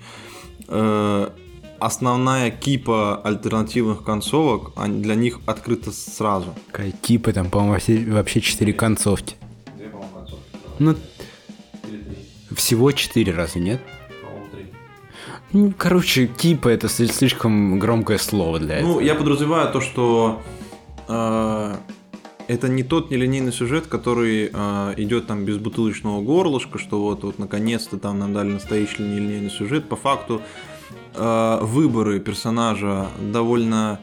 основная 1.80 2.52
кипа 2.52 3.22
альтернативных 3.24 4.04
концовок 4.04 4.72
для 4.88 5.16
них 5.16 5.40
открыта 5.46 5.92
сразу. 5.92 6.54
Какая 6.72 6.92
типа 6.92 7.32
там, 7.34 7.50
по-моему, 7.50 7.74
вообще- 7.74 8.42
четыре 8.42 8.74
концовки. 8.74 9.36
Ну, 10.80 10.96
всего 12.56 12.92
четыре 12.92 13.34
раза, 13.34 13.60
нет? 13.60 13.82
Ну, 15.52 15.74
короче, 15.76 16.28
кипа 16.28 16.68
это 16.70 16.88
сли- 16.88 17.08
слишком 17.12 17.80
громкое 17.80 18.18
слово 18.20 18.60
для 18.60 18.78
этого. 18.78 18.94
Ну, 18.94 19.00
я 19.00 19.16
подразумеваю 19.16 19.72
то, 19.74 19.82
что 19.82 20.42
э, 21.08 21.76
это 22.50 22.68
не 22.68 22.82
тот 22.82 23.12
нелинейный 23.12 23.54
сюжет, 23.54 23.86
который 23.86 24.50
э, 24.52 24.94
идет 24.98 25.28
там 25.28 25.46
без 25.46 25.58
бутылочного 25.58 26.20
горлышка, 26.22 26.80
что 26.80 27.00
вот, 27.00 27.24
вот 27.24 27.38
наконец-то 27.38 28.00
там 28.00 28.18
нам 28.18 28.34
дали 28.34 28.50
настоящий 28.50 29.04
нелинейный 29.04 29.52
сюжет. 29.52 29.88
По 29.88 29.96
факту 29.96 30.42
э, 31.14 31.60
выборы 31.62 32.20
персонажа 32.20 33.08
довольно 33.22 34.00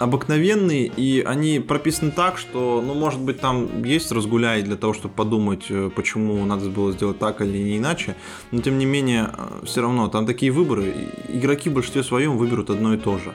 обыкновенные, 0.00 0.86
и 0.86 1.22
они 1.22 1.60
прописаны 1.60 2.10
так, 2.10 2.38
что, 2.38 2.82
ну, 2.84 2.94
может 2.94 3.20
быть, 3.20 3.40
там 3.40 3.84
есть 3.84 4.10
разгуляй 4.10 4.62
для 4.62 4.76
того, 4.76 4.92
чтобы 4.92 5.14
подумать, 5.14 5.66
э, 5.70 5.90
почему 5.94 6.44
надо 6.44 6.68
было 6.70 6.90
сделать 6.90 7.20
так 7.20 7.40
или 7.40 7.56
не 7.56 7.78
иначе, 7.78 8.16
но, 8.50 8.60
тем 8.60 8.78
не 8.78 8.84
менее, 8.84 9.30
э, 9.32 9.64
все 9.64 9.80
равно, 9.80 10.08
там 10.08 10.26
такие 10.26 10.50
выборы, 10.50 10.92
игроки 11.28 11.70
в 11.70 11.74
большинстве 11.74 12.02
своем 12.02 12.36
выберут 12.36 12.68
одно 12.68 12.94
и 12.94 12.96
то 12.96 13.18
же. 13.18 13.32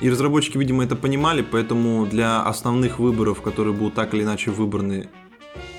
И 0.00 0.08
разработчики, 0.08 0.56
видимо, 0.56 0.82
это 0.82 0.96
понимали, 0.96 1.42
поэтому 1.42 2.06
для 2.06 2.42
основных 2.42 2.98
выборов, 2.98 3.42
которые 3.42 3.74
будут 3.74 3.94
так 3.94 4.14
или 4.14 4.22
иначе 4.22 4.50
выбраны 4.50 5.10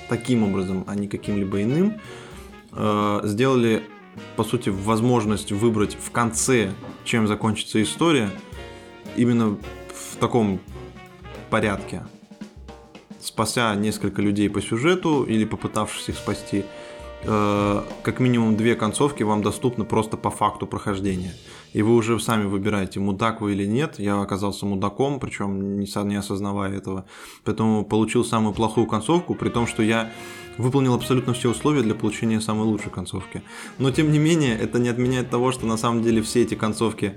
таким 0.08 0.44
образом, 0.44 0.84
а 0.86 0.94
не 0.94 1.08
каким-либо 1.08 1.62
иным, 1.62 2.00
э, 2.72 3.20
сделали, 3.24 3.82
по 4.36 4.44
сути, 4.44 4.68
возможность 4.68 5.50
выбрать 5.50 5.96
в 6.00 6.12
конце, 6.12 6.70
чем 7.04 7.26
закончится 7.26 7.82
история, 7.82 8.30
именно 9.16 9.58
в 9.92 10.16
таком 10.20 10.60
порядке. 11.50 12.04
Спася 13.20 13.74
несколько 13.74 14.22
людей 14.22 14.48
по 14.48 14.60
сюжету 14.60 15.24
или 15.24 15.44
попытавшись 15.44 16.10
их 16.10 16.16
спасти, 16.16 16.64
э, 17.24 17.82
как 18.02 18.20
минимум 18.20 18.56
две 18.56 18.76
концовки 18.76 19.24
вам 19.24 19.42
доступны 19.42 19.84
просто 19.84 20.16
по 20.16 20.30
факту 20.30 20.68
прохождения. 20.68 21.34
И 21.72 21.82
вы 21.82 21.94
уже 21.94 22.18
сами 22.20 22.44
выбираете, 22.44 23.00
мудак 23.00 23.40
вы 23.40 23.52
или 23.52 23.64
нет. 23.66 23.98
Я 23.98 24.20
оказался 24.20 24.66
мудаком, 24.66 25.20
причем 25.20 25.80
не 25.80 26.16
осознавая 26.16 26.76
этого. 26.76 27.06
Поэтому 27.44 27.84
получил 27.84 28.24
самую 28.24 28.54
плохую 28.54 28.86
концовку, 28.86 29.34
при 29.34 29.48
том, 29.48 29.66
что 29.66 29.82
я 29.82 30.10
выполнил 30.58 30.94
абсолютно 30.94 31.32
все 31.32 31.50
условия 31.50 31.82
для 31.82 31.94
получения 31.94 32.40
самой 32.40 32.66
лучшей 32.66 32.90
концовки. 32.90 33.42
Но 33.78 33.90
тем 33.90 34.12
не 34.12 34.18
менее, 34.18 34.56
это 34.56 34.78
не 34.78 34.88
отменяет 34.88 35.30
того, 35.30 35.52
что 35.52 35.66
на 35.66 35.76
самом 35.76 36.02
деле 36.02 36.22
все 36.22 36.42
эти 36.42 36.54
концовки 36.54 37.14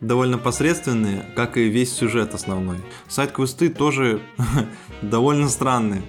довольно 0.00 0.38
посредственные, 0.38 1.26
как 1.36 1.56
и 1.56 1.68
весь 1.68 1.92
сюжет 1.92 2.34
основной. 2.34 2.78
Сайт-квесты 3.08 3.68
тоже 3.68 4.20
довольно 5.02 5.48
странные. 5.48 6.02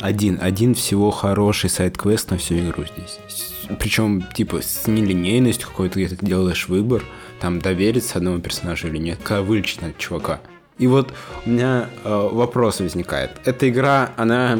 Один, 0.00 0.38
один 0.40 0.74
всего 0.74 1.10
хороший 1.10 1.70
сайт-квест 1.70 2.30
на 2.30 2.36
всю 2.36 2.58
игру 2.58 2.84
здесь. 2.84 3.53
Причем, 3.78 4.22
типа, 4.34 4.62
с 4.62 4.86
нелинейностью 4.86 5.68
какой-то, 5.68 5.98
где 5.98 6.14
ты 6.14 6.24
делаешь 6.24 6.68
выбор, 6.68 7.02
там 7.40 7.60
довериться 7.60 8.18
одному 8.18 8.40
персонажу 8.40 8.88
или 8.88 8.98
нет, 8.98 9.18
когда 9.22 9.42
вылечить 9.42 9.82
надо 9.82 9.94
чувака. 9.98 10.40
И 10.78 10.86
вот 10.86 11.12
у 11.46 11.50
меня 11.50 11.88
э, 12.04 12.28
вопрос 12.32 12.80
возникает. 12.80 13.30
Эта 13.44 13.68
игра, 13.68 14.10
она 14.16 14.58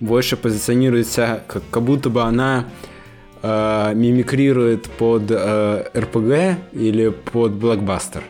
больше 0.00 0.36
позиционируется, 0.36 1.42
как, 1.46 1.62
как 1.70 1.82
будто 1.82 2.10
бы 2.10 2.22
она 2.22 2.66
э, 3.42 3.92
мимикрирует 3.94 4.90
под 4.90 5.30
э, 5.30 5.90
RPG 5.94 6.56
или 6.72 7.08
под 7.08 7.52
блокбастер? 7.52 8.22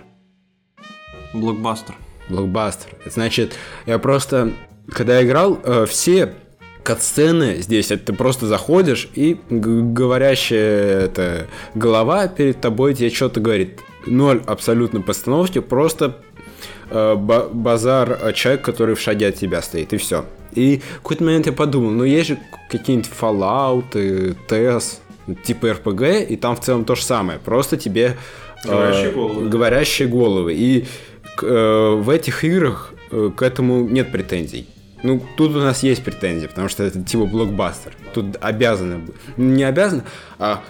Блокбастер. 1.34 1.94
Блокбастер. 2.28 2.90
Значит, 3.06 3.54
я 3.86 3.98
просто, 3.98 4.52
когда 4.90 5.18
я 5.18 5.26
играл, 5.26 5.58
э, 5.62 5.86
все 5.86 6.34
катсцены 6.82 7.56
здесь, 7.60 7.90
это 7.90 8.06
ты 8.06 8.12
просто 8.12 8.46
заходишь 8.46 9.08
и 9.14 9.38
говорящая 9.50 11.06
это, 11.06 11.46
голова 11.74 12.28
перед 12.28 12.60
тобой 12.60 12.94
тебе 12.94 13.10
что-то 13.10 13.40
говорит. 13.40 13.80
Ноль 14.06 14.40
абсолютно 14.46 15.00
постановки, 15.00 15.60
просто 15.60 16.18
э, 16.90 17.14
базар 17.14 18.18
э, 18.22 18.32
человек, 18.32 18.62
который 18.62 18.94
в 18.94 19.00
шаге 19.00 19.28
от 19.28 19.34
тебя 19.34 19.60
стоит, 19.60 19.92
и 19.92 19.96
все. 19.98 20.24
И 20.52 20.80
в 20.94 21.02
какой-то 21.02 21.24
момент 21.24 21.46
я 21.46 21.52
подумал, 21.52 21.90
ну 21.90 22.04
есть 22.04 22.28
же 22.28 22.38
какие-нибудь 22.70 23.10
Fallout, 23.20 24.36
TES, 24.48 25.00
типа 25.44 25.66
RPG, 25.66 26.26
и 26.26 26.36
там 26.36 26.56
в 26.56 26.60
целом 26.60 26.84
то 26.84 26.94
же 26.94 27.02
самое. 27.02 27.38
Просто 27.38 27.76
тебе 27.76 28.16
э, 28.64 28.68
говорящие, 28.68 29.12
головы. 29.12 29.48
говорящие 29.48 30.08
головы. 30.08 30.54
И 30.54 30.86
э, 31.42 31.94
в 31.96 32.08
этих 32.10 32.44
играх 32.44 32.92
э, 33.10 33.30
к 33.36 33.42
этому 33.42 33.86
нет 33.88 34.10
претензий. 34.10 34.66
Ну, 35.02 35.22
тут 35.36 35.54
у 35.54 35.60
нас 35.60 35.82
есть 35.82 36.04
претензии, 36.04 36.46
потому 36.46 36.68
что 36.68 36.82
это 36.82 37.02
типа 37.02 37.26
блокбастер. 37.26 37.94
Тут 38.14 38.36
обязаны, 38.40 39.06
не 39.36 39.64
обязаны, 39.64 40.02
а 40.38 40.62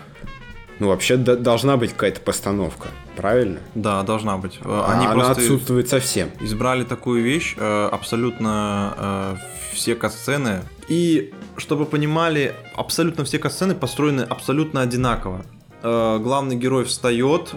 ну, 0.78 0.88
вообще 0.88 1.16
должна 1.16 1.76
быть 1.76 1.92
какая-то 1.92 2.20
постановка, 2.20 2.88
правильно? 3.16 3.58
Да, 3.74 4.02
должна 4.04 4.38
быть. 4.38 4.60
Э, 4.64 4.84
они 4.86 5.06
а 5.06 5.12
она 5.12 5.30
отсутствует 5.30 5.88
совсем. 5.88 6.30
Избрали 6.40 6.84
такую 6.84 7.22
вещь, 7.22 7.56
э, 7.56 7.88
абсолютно 7.90 8.94
э, 8.96 9.36
все 9.72 9.96
касцены. 9.96 10.62
И, 10.88 11.32
чтобы 11.56 11.84
понимали, 11.84 12.54
абсолютно 12.76 13.24
все 13.24 13.38
касцены 13.38 13.74
построены 13.74 14.22
абсолютно 14.22 14.80
одинаково. 14.80 15.44
Главный 15.80 16.56
герой 16.56 16.84
встает, 16.84 17.54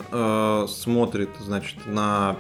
смотрит, 0.67 1.29
значит, 1.39 1.87
на 1.87 2.35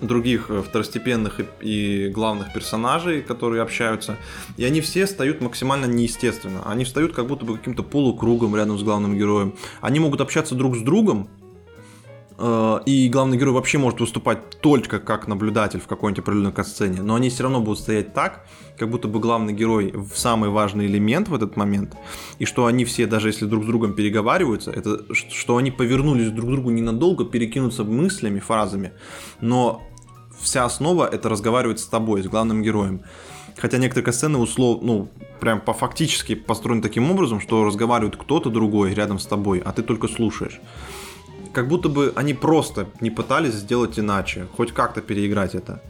других 0.00 0.50
э, 0.50 0.62
второстепенных 0.62 1.40
и, 1.60 2.08
главных 2.08 2.52
персонажей, 2.52 3.22
которые 3.22 3.62
общаются, 3.62 4.16
и 4.56 4.64
они 4.64 4.80
все 4.80 5.06
встают 5.06 5.40
максимально 5.40 5.86
неестественно. 5.86 6.62
Они 6.64 6.84
встают 6.84 7.14
как 7.14 7.26
будто 7.26 7.44
бы 7.44 7.56
каким-то 7.56 7.82
полукругом 7.82 8.56
рядом 8.56 8.78
с 8.78 8.82
главным 8.82 9.16
героем. 9.16 9.54
Они 9.80 10.00
могут 10.00 10.20
общаться 10.20 10.54
друг 10.54 10.76
с 10.76 10.80
другом, 10.80 11.28
и 12.38 13.08
главный 13.10 13.38
герой 13.38 13.54
вообще 13.54 13.78
может 13.78 14.00
выступать 14.00 14.60
только 14.60 14.98
как 14.98 15.26
наблюдатель 15.26 15.80
в 15.80 15.86
какой-нибудь 15.86 16.22
определенной 16.22 16.64
сцене, 16.64 17.00
но 17.00 17.14
они 17.14 17.30
все 17.30 17.44
равно 17.44 17.60
будут 17.60 17.78
стоять 17.78 18.12
так, 18.12 18.46
как 18.78 18.90
будто 18.90 19.08
бы 19.08 19.20
главный 19.20 19.54
герой 19.54 19.92
в 19.94 20.18
самый 20.18 20.50
важный 20.50 20.86
элемент 20.86 21.28
в 21.28 21.34
этот 21.34 21.56
момент, 21.56 21.96
и 22.38 22.44
что 22.44 22.66
они 22.66 22.84
все, 22.84 23.06
даже 23.06 23.28
если 23.28 23.46
друг 23.46 23.64
с 23.64 23.66
другом 23.66 23.94
переговариваются, 23.94 24.70
это 24.70 25.14
что 25.14 25.56
они 25.56 25.70
повернулись 25.70 26.30
друг 26.30 26.50
к 26.50 26.52
другу 26.52 26.70
ненадолго, 26.70 27.24
перекинуться 27.24 27.84
мыслями, 27.84 28.38
фразами, 28.38 28.92
но 29.40 29.82
вся 30.38 30.64
основа 30.64 31.08
это 31.10 31.30
разговаривать 31.30 31.80
с 31.80 31.86
тобой, 31.86 32.22
с 32.22 32.26
главным 32.26 32.62
героем. 32.62 33.00
Хотя 33.56 33.78
некоторые 33.78 34.12
сцены 34.12 34.36
услов, 34.36 34.82
ну, 34.82 35.08
прям 35.40 35.62
по 35.62 35.72
фактически 35.72 36.34
построены 36.34 36.82
таким 36.82 37.10
образом, 37.10 37.40
что 37.40 37.64
разговаривает 37.64 38.16
кто-то 38.16 38.50
другой 38.50 38.92
рядом 38.92 39.18
с 39.18 39.24
тобой, 39.24 39.62
а 39.64 39.72
ты 39.72 39.82
только 39.82 40.08
слушаешь. 40.08 40.60
Как 41.56 41.68
будто 41.68 41.88
бы 41.88 42.12
они 42.16 42.34
просто 42.34 42.86
не 43.00 43.10
пытались 43.10 43.54
сделать 43.54 43.98
иначе, 43.98 44.46
хоть 44.58 44.72
как-то 44.72 45.00
переиграть 45.00 45.54
это. 45.54 45.80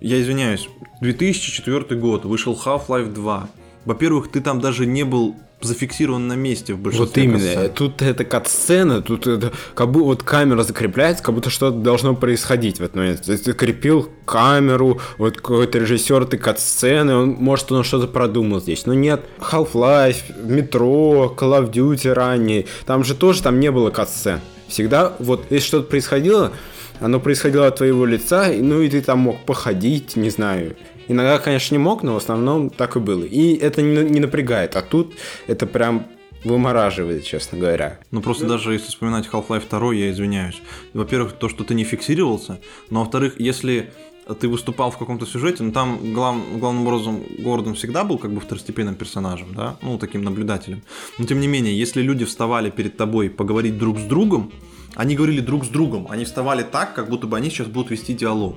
Я 0.00 0.18
извиняюсь, 0.22 0.70
2004 1.02 2.00
год, 2.00 2.24
вышел 2.24 2.58
Half-Life 2.64 3.12
2. 3.12 3.48
Во-первых, 3.84 4.30
ты 4.32 4.40
там 4.40 4.58
даже 4.58 4.86
не 4.86 5.04
был 5.04 5.36
зафиксирован 5.60 6.28
на 6.28 6.32
месте 6.32 6.72
в 6.72 6.78
большинстве 6.78 7.06
Вот 7.06 7.18
именно. 7.18 7.54
Касцен. 7.54 7.74
Тут 7.74 8.00
это 8.00 8.24
кат-сцена, 8.24 9.02
тут 9.02 9.26
это, 9.26 9.52
как 9.74 9.90
будто 9.90 10.06
вот 10.06 10.22
камера 10.22 10.62
закрепляется, 10.62 11.22
как 11.22 11.34
будто 11.34 11.50
что-то 11.50 11.76
должно 11.76 12.14
происходить 12.14 12.78
в 12.78 12.82
этот 12.82 12.96
момент. 12.96 13.20
Ты 13.20 13.36
закрепил 13.36 14.08
камеру, 14.24 14.98
вот 15.18 15.36
какой-то 15.36 15.78
режиссер, 15.78 16.24
ты 16.24 16.38
кат-сцены, 16.38 17.14
он, 17.16 17.28
может, 17.32 17.70
он 17.70 17.84
что-то 17.84 18.06
продумал 18.06 18.62
здесь. 18.62 18.86
Но 18.86 18.94
нет. 18.94 19.26
Half-Life, 19.40 20.42
Метро, 20.42 21.36
Call 21.36 21.60
of 21.60 21.70
Duty 21.70 22.14
ранее, 22.14 22.64
там 22.86 23.04
же 23.04 23.14
тоже 23.14 23.42
там 23.42 23.60
не 23.60 23.70
было 23.70 23.90
кат-сцен. 23.90 24.40
Всегда, 24.70 25.14
вот, 25.18 25.46
если 25.50 25.66
что-то 25.66 25.88
происходило, 25.88 26.52
оно 27.00 27.20
происходило 27.20 27.66
от 27.66 27.76
твоего 27.76 28.06
лица, 28.06 28.48
ну 28.48 28.80
и 28.80 28.88
ты 28.88 29.02
там 29.02 29.20
мог 29.20 29.44
походить, 29.44 30.16
не 30.16 30.30
знаю, 30.30 30.76
Иногда, 31.10 31.40
конечно, 31.40 31.74
не 31.74 31.80
мог, 31.80 32.04
но 32.04 32.14
в 32.14 32.18
основном 32.18 32.70
так 32.70 32.94
и 32.94 33.00
было. 33.00 33.24
И 33.24 33.56
это 33.56 33.82
не, 33.82 34.08
не 34.08 34.20
напрягает. 34.20 34.76
А 34.76 34.82
тут 34.82 35.16
это 35.48 35.66
прям 35.66 36.06
вымораживает, 36.44 37.24
честно 37.24 37.58
говоря. 37.58 37.98
Ну 38.12 38.22
просто 38.22 38.44
ну, 38.44 38.50
даже 38.50 38.72
если 38.72 38.86
вспоминать 38.86 39.26
Half-Life 39.26 39.64
2, 39.68 39.92
я 39.94 40.10
извиняюсь. 40.12 40.62
Во-первых, 40.94 41.32
то, 41.32 41.48
что 41.48 41.64
ты 41.64 41.74
не 41.74 41.82
фиксировался, 41.82 42.60
но 42.90 43.00
во-вторых, 43.00 43.40
если 43.40 43.90
ты 44.38 44.48
выступал 44.48 44.90
в 44.90 44.98
каком-то 44.98 45.26
сюжете, 45.26 45.62
ну 45.62 45.72
там 45.72 46.12
глав, 46.12 46.36
главным 46.58 46.86
образом 46.86 47.22
Гордон 47.38 47.74
всегда 47.74 48.04
был 48.04 48.18
как 48.18 48.32
бы 48.32 48.40
второстепенным 48.40 48.94
персонажем, 48.94 49.54
да, 49.54 49.76
ну 49.82 49.98
таким 49.98 50.22
наблюдателем. 50.22 50.82
Но 51.18 51.26
тем 51.26 51.40
не 51.40 51.48
менее, 51.48 51.76
если 51.76 52.02
люди 52.02 52.24
вставали 52.24 52.70
перед 52.70 52.96
тобой 52.96 53.30
поговорить 53.30 53.78
друг 53.78 53.98
с 53.98 54.02
другом, 54.02 54.52
они 54.94 55.14
говорили 55.16 55.40
друг 55.40 55.64
с 55.64 55.68
другом, 55.68 56.06
они 56.10 56.24
вставали 56.24 56.62
так, 56.62 56.94
как 56.94 57.08
будто 57.08 57.26
бы 57.26 57.36
они 57.36 57.50
сейчас 57.50 57.68
будут 57.68 57.90
вести 57.90 58.14
диалог. 58.14 58.56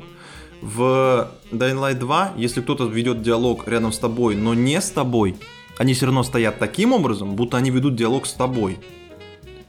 В 0.61 1.29
Dying 1.51 1.79
Light 1.79 1.99
2, 1.99 2.33
если 2.37 2.61
кто-то 2.61 2.85
ведет 2.85 3.21
диалог 3.21 3.67
рядом 3.67 3.91
с 3.91 3.99
тобой, 3.99 4.35
но 4.35 4.53
не 4.53 4.79
с 4.79 4.89
тобой, 4.89 5.35
они 5.77 5.93
все 5.93 6.05
равно 6.05 6.23
стоят 6.23 6.59
таким 6.59 6.93
образом, 6.93 7.35
будто 7.35 7.57
они 7.57 7.69
ведут 7.69 7.95
диалог 7.95 8.25
с 8.25 8.33
тобой. 8.33 8.79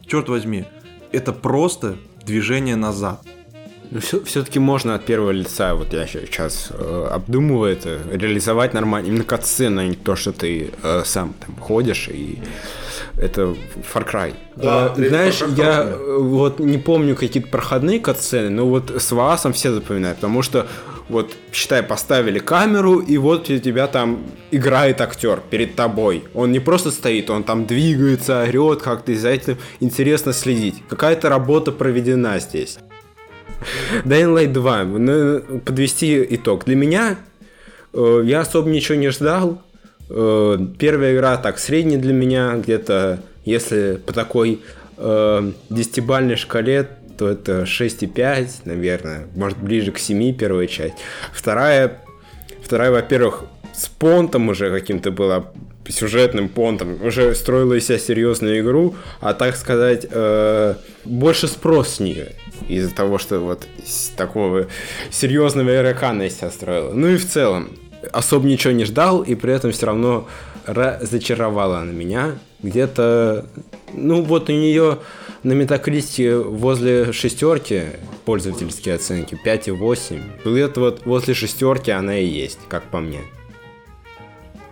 Черт 0.07 0.29
возьми, 0.29 0.65
это 1.13 1.33
просто 1.33 1.97
движение 2.25 2.77
назад. 2.77 3.25
Ну, 3.91 4.01
все, 4.01 4.24
все-таки 4.24 4.59
можно 4.59 4.95
от 4.95 5.05
первого 5.05 5.30
лица, 5.30 5.74
вот 5.74 5.93
я 5.93 6.07
сейчас 6.07 6.68
э, 6.70 7.09
обдумываю 7.11 7.72
это, 7.72 8.01
реализовать 8.11 8.74
нормально, 8.74 9.09
именно 9.09 9.24
катсцену, 9.24 9.80
а 9.80 9.85
не 9.85 9.97
то, 9.97 10.16
что 10.16 10.32
ты 10.32 10.70
э, 10.82 11.03
сам 11.05 11.35
там 11.35 11.57
ходишь 11.57 12.09
и 12.09 12.39
это 13.16 13.55
Far 13.93 14.11
Cry. 14.11 14.35
Да, 14.57 14.93
э, 14.97 15.09
знаешь, 15.09 15.43
я 15.57 15.82
э, 15.82 16.16
вот 16.18 16.59
не 16.59 16.78
помню 16.78 17.14
какие-то 17.14 17.49
проходные 17.49 18.01
катсцены, 18.01 18.51
но 18.51 18.66
вот 18.66 18.91
с 18.91 19.12
Ваасом 19.12 19.53
все 19.53 19.72
запоминают, 19.72 20.18
потому 20.18 20.43
что 20.43 20.66
вот, 21.09 21.37
считай, 21.53 21.82
поставили 21.82 22.39
камеру, 22.39 22.99
и 22.99 23.18
вот 23.18 23.51
у 23.51 23.59
тебя 23.59 23.87
там 23.87 24.24
играет 24.51 25.01
актер 25.01 25.43
перед 25.51 25.76
тобой. 25.76 26.24
Он 26.35 26.51
не 26.51 26.61
просто 26.61 26.91
стоит, 26.91 27.28
он 27.30 27.45
там 27.45 27.66
двигается, 27.66 28.43
орет, 28.43 28.82
как-то 28.82 29.14
за 29.14 29.28
этим 29.28 29.59
интересно 29.80 30.32
следить. 30.32 30.82
Какая-то 30.89 31.28
работа 31.28 31.72
проведена 31.72 32.39
здесь. 32.39 32.78
Dying 34.05 34.35
Light 34.35 34.53
2. 34.53 34.85
Ну, 34.85 35.61
подвести 35.61 36.25
итог. 36.31 36.65
Для 36.65 36.77
меня 36.77 37.17
э, 37.93 38.23
я 38.25 38.41
особо 38.41 38.69
ничего 38.71 38.97
не 38.97 39.11
ждал. 39.11 39.62
Э, 40.09 40.59
первая 40.79 41.15
игра 41.15 41.37
так 41.37 41.59
средняя 41.59 42.01
для 42.01 42.12
меня, 42.12 42.55
где-то, 42.57 43.21
если 43.45 44.01
по 44.05 44.12
такой 44.12 44.62
э, 44.97 45.53
десятибальной 45.71 46.37
шкале, 46.37 46.89
то 47.19 47.29
это 47.29 47.62
6,5, 47.62 48.49
наверное, 48.65 49.27
может 49.35 49.59
ближе 49.59 49.93
к 49.93 49.99
7 49.99 50.35
первая 50.35 50.67
часть. 50.67 50.95
Вторая, 51.33 52.01
вторая, 52.62 52.91
во-первых, 52.91 53.45
с 53.73 53.89
понтом 53.89 54.49
уже 54.49 54.71
каким-то 54.71 55.12
была 55.12 55.53
сюжетным 55.89 56.49
понтом, 56.49 57.05
уже 57.05 57.35
строила 57.35 57.75
из 57.75 57.87
себя 57.87 57.99
серьезную 57.99 58.61
игру, 58.61 58.97
а 59.21 59.35
так 59.35 59.55
сказать, 59.55 60.07
больше 61.05 61.47
спрос 61.47 61.97
с 61.97 62.01
нее 62.01 62.33
из-за 62.69 62.95
того, 62.95 63.19
что 63.19 63.41
вот 63.41 63.67
такого 64.17 64.67
серьезного 65.11 65.77
игрока 65.77 66.11
она 66.11 66.27
из 66.27 66.37
себя 66.37 66.51
строила. 66.51 66.93
Ну 66.93 67.09
и 67.09 67.17
в 67.17 67.29
целом, 67.29 67.71
особо 68.13 68.47
ничего 68.47 68.73
не 68.73 68.85
ждал, 68.85 69.23
и 69.23 69.35
при 69.35 69.53
этом 69.53 69.73
все 69.73 69.87
равно 69.87 70.29
разочаровала 70.67 71.79
она 71.79 71.93
меня. 71.93 72.33
Где-то, 72.63 73.47
ну 73.93 74.23
вот 74.23 74.49
у 74.49 74.53
нее 74.53 74.99
на 75.43 75.53
метакритике 75.53 76.37
возле 76.37 77.13
шестерки 77.13 77.83
пользовательские 78.25 78.95
оценки 78.95 79.39
5,8. 79.45 80.21
Где-то 80.45 80.81
вот 80.81 81.05
возле 81.05 81.35
шестерки 81.35 81.91
она 81.91 82.19
и 82.19 82.27
есть, 82.27 82.59
как 82.69 82.85
по 82.85 83.01
мне. 83.01 83.21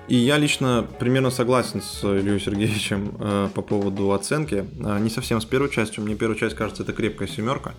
И 0.09 0.17
я 0.17 0.37
лично 0.37 0.87
примерно 0.99 1.31
согласен 1.31 1.81
с 1.81 2.03
Ильей 2.05 2.41
Сергеевичем 2.41 3.15
э, 3.19 3.49
по 3.55 3.63
поводу 3.63 4.13
оценки. 4.13 4.67
Э, 4.85 4.99
не 4.99 5.11
совсем 5.11 5.41
с 5.41 5.45
первой 5.45 5.71
частью. 5.71 6.03
Мне 6.03 6.17
первая 6.17 6.39
часть 6.39 6.57
кажется, 6.57 6.83
это 6.83 6.93
крепкая 6.93 7.29
семерка. 7.29 7.75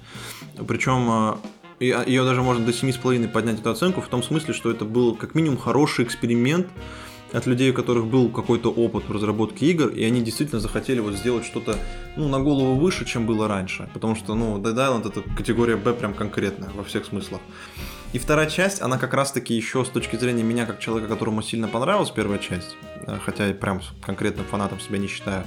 Причем 0.67 1.39
э, 1.81 2.03
ее 2.07 2.23
даже 2.23 2.41
можно 2.41 2.65
до 2.65 2.71
7,5 2.71 3.27
поднять 3.27 3.59
эту 3.59 3.69
оценку 3.69 4.01
в 4.01 4.07
том 4.07 4.23
смысле, 4.23 4.53
что 4.53 4.71
это 4.71 4.85
был 4.85 5.15
как 5.15 5.35
минимум 5.35 5.57
хороший 5.57 6.05
эксперимент 6.05 6.67
от 7.33 7.45
людей, 7.47 7.71
у 7.71 7.73
которых 7.73 8.05
был 8.05 8.29
какой-то 8.29 8.71
опыт 8.71 9.05
в 9.07 9.11
разработке 9.11 9.65
игр, 9.65 9.89
и 9.89 10.03
они 10.03 10.21
действительно 10.21 10.61
захотели 10.61 10.99
вот 10.99 11.15
сделать 11.15 11.45
что-то 11.45 11.75
ну, 12.15 12.29
на 12.29 12.39
голову 12.39 12.75
выше, 12.75 13.05
чем 13.05 13.25
было 13.25 13.47
раньше. 13.47 13.89
Потому 13.93 14.15
что, 14.15 14.35
ну, 14.35 14.59
Dead 14.59 14.75
Island 14.75 15.09
это 15.09 15.21
категория 15.35 15.75
B 15.75 15.93
прям 15.93 16.13
конкретная 16.13 16.69
во 16.75 16.83
всех 16.83 17.05
смыслах. 17.05 17.41
И 18.13 18.19
вторая 18.19 18.49
часть, 18.49 18.81
она 18.81 18.97
как 18.97 19.13
раз-таки 19.13 19.55
еще 19.55 19.83
с 19.83 19.89
точки 19.89 20.15
зрения 20.15 20.43
меня, 20.43 20.65
как 20.65 20.79
человека, 20.79 21.09
которому 21.09 21.41
сильно 21.41 21.67
понравилась 21.67 22.11
первая 22.11 22.39
часть, 22.39 22.77
э, 23.07 23.17
хотя 23.25 23.47
я 23.47 23.53
прям 23.53 23.81
конкретным 24.01 24.45
фанатом 24.45 24.79
себя 24.79 24.97
не 24.97 25.07
считаю, 25.07 25.45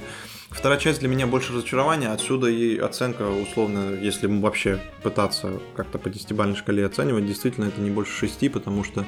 Вторая 0.49 0.79
часть 0.79 1.01
для 1.01 1.09
меня 1.09 1.27
больше 1.27 1.53
разочарования, 1.53 2.07
отсюда 2.07 2.47
и 2.47 2.77
оценка, 2.77 3.23
условно, 3.29 3.93
если 3.93 4.27
вообще 4.27 4.79
пытаться 5.03 5.59
как-то 5.75 5.97
по 5.97 6.09
десятибалльной 6.09 6.55
шкале 6.55 6.85
оценивать, 6.85 7.27
действительно 7.27 7.65
это 7.65 7.81
не 7.81 7.89
больше 7.89 8.13
шести, 8.17 8.47
потому 8.47 8.85
что 8.85 9.05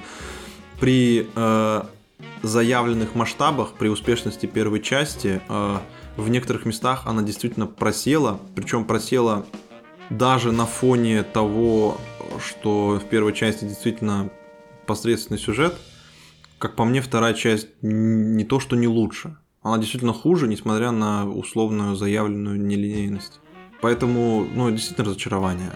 при 0.82 1.30
э, 1.34 1.84
заявленных 2.44 3.16
масштабах, 3.16 3.74
при 3.74 3.88
успешности 3.88 4.48
первой 4.48 4.82
части, 4.82 5.42
э, 5.48 5.78
в 6.18 6.30
некоторых 6.30 6.66
местах 6.66 7.04
она 7.06 7.22
действительно 7.22 7.68
просела, 7.68 8.40
причем 8.56 8.84
просела 8.84 9.46
даже 10.10 10.52
на 10.52 10.66
фоне 10.66 11.24
того, 11.24 11.98
что 12.44 13.00
в 13.00 13.10
первой 13.10 13.34
части 13.34 13.66
действительно 13.66 14.30
посредственный 14.86 15.40
сюжет, 15.40 15.76
как 16.58 16.76
по 16.76 16.84
мне, 16.86 17.02
вторая 17.02 17.34
часть 17.34 17.68
не 17.82 18.44
то, 18.44 18.60
что 18.60 18.76
не 18.76 18.88
лучше. 18.88 19.38
Она 19.62 19.78
действительно 19.78 20.14
хуже, 20.14 20.48
несмотря 20.48 20.92
на 20.92 21.28
условную 21.30 21.96
заявленную 21.96 22.60
нелинейность. 22.60 23.40
Поэтому, 23.82 24.46
ну, 24.54 24.70
действительно 24.72 25.08
разочарование. 25.08 25.72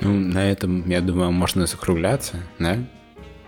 Ну, 0.00 0.12
на 0.12 0.50
этом, 0.50 0.88
я 0.88 1.00
думаю, 1.00 1.30
можно 1.30 1.66
закругляться, 1.66 2.42
да? 2.58 2.78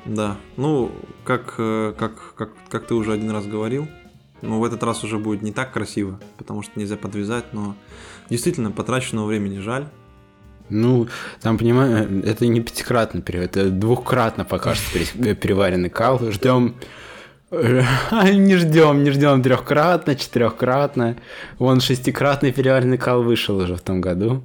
Да. 0.05 0.37
Ну, 0.57 0.93
как, 1.25 1.55
э, 1.59 1.93
как, 1.99 2.35
как, 2.37 2.51
как 2.69 2.87
ты 2.87 2.95
уже 2.95 3.13
один 3.13 3.31
раз 3.31 3.47
говорил, 3.47 3.89
ну, 4.43 4.61
в 4.61 4.65
этот 4.65 4.83
раз 4.83 5.03
уже 5.03 5.19
будет 5.19 5.43
не 5.43 5.53
так 5.53 5.73
красиво, 5.73 6.21
потому 6.39 6.63
что 6.63 6.79
нельзя 6.79 6.97
подвязать, 6.97 7.53
но 7.53 7.75
действительно 8.31 8.71
потраченного 8.71 9.27
времени 9.27 9.59
жаль. 9.59 9.89
Ну, 10.69 11.09
там, 11.41 11.59
понимаю, 11.59 12.25
это 12.25 12.47
не 12.47 12.61
пятикратный 12.61 13.23
перевод, 13.23 13.57
это 13.57 13.71
двухкратно 13.71 14.45
пока 14.45 14.75
что 14.75 14.99
переваренный 15.35 15.91
кал. 15.91 16.19
Ждем 16.31 16.75
не 17.51 18.57
ждем, 18.57 19.05
не 19.05 19.11
ждем 19.11 19.43
трехкратно, 19.43 20.17
четырехкратно. 20.17 21.17
Вон 21.59 21.81
шестикратный 21.81 22.53
переваренный 22.53 22.99
кал 22.99 23.23
вышел 23.23 23.57
уже 23.57 23.77
в 23.77 23.81
том 23.81 24.01
году. 24.01 24.43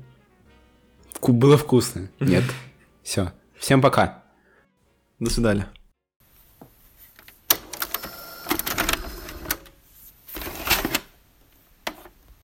Было 1.22 1.58
вкусно. 1.58 2.10
Нет. 2.20 2.44
Все. 3.04 3.32
Всем 3.58 3.82
пока. 3.82 4.24
До 5.20 5.30
свидания. 5.30 5.68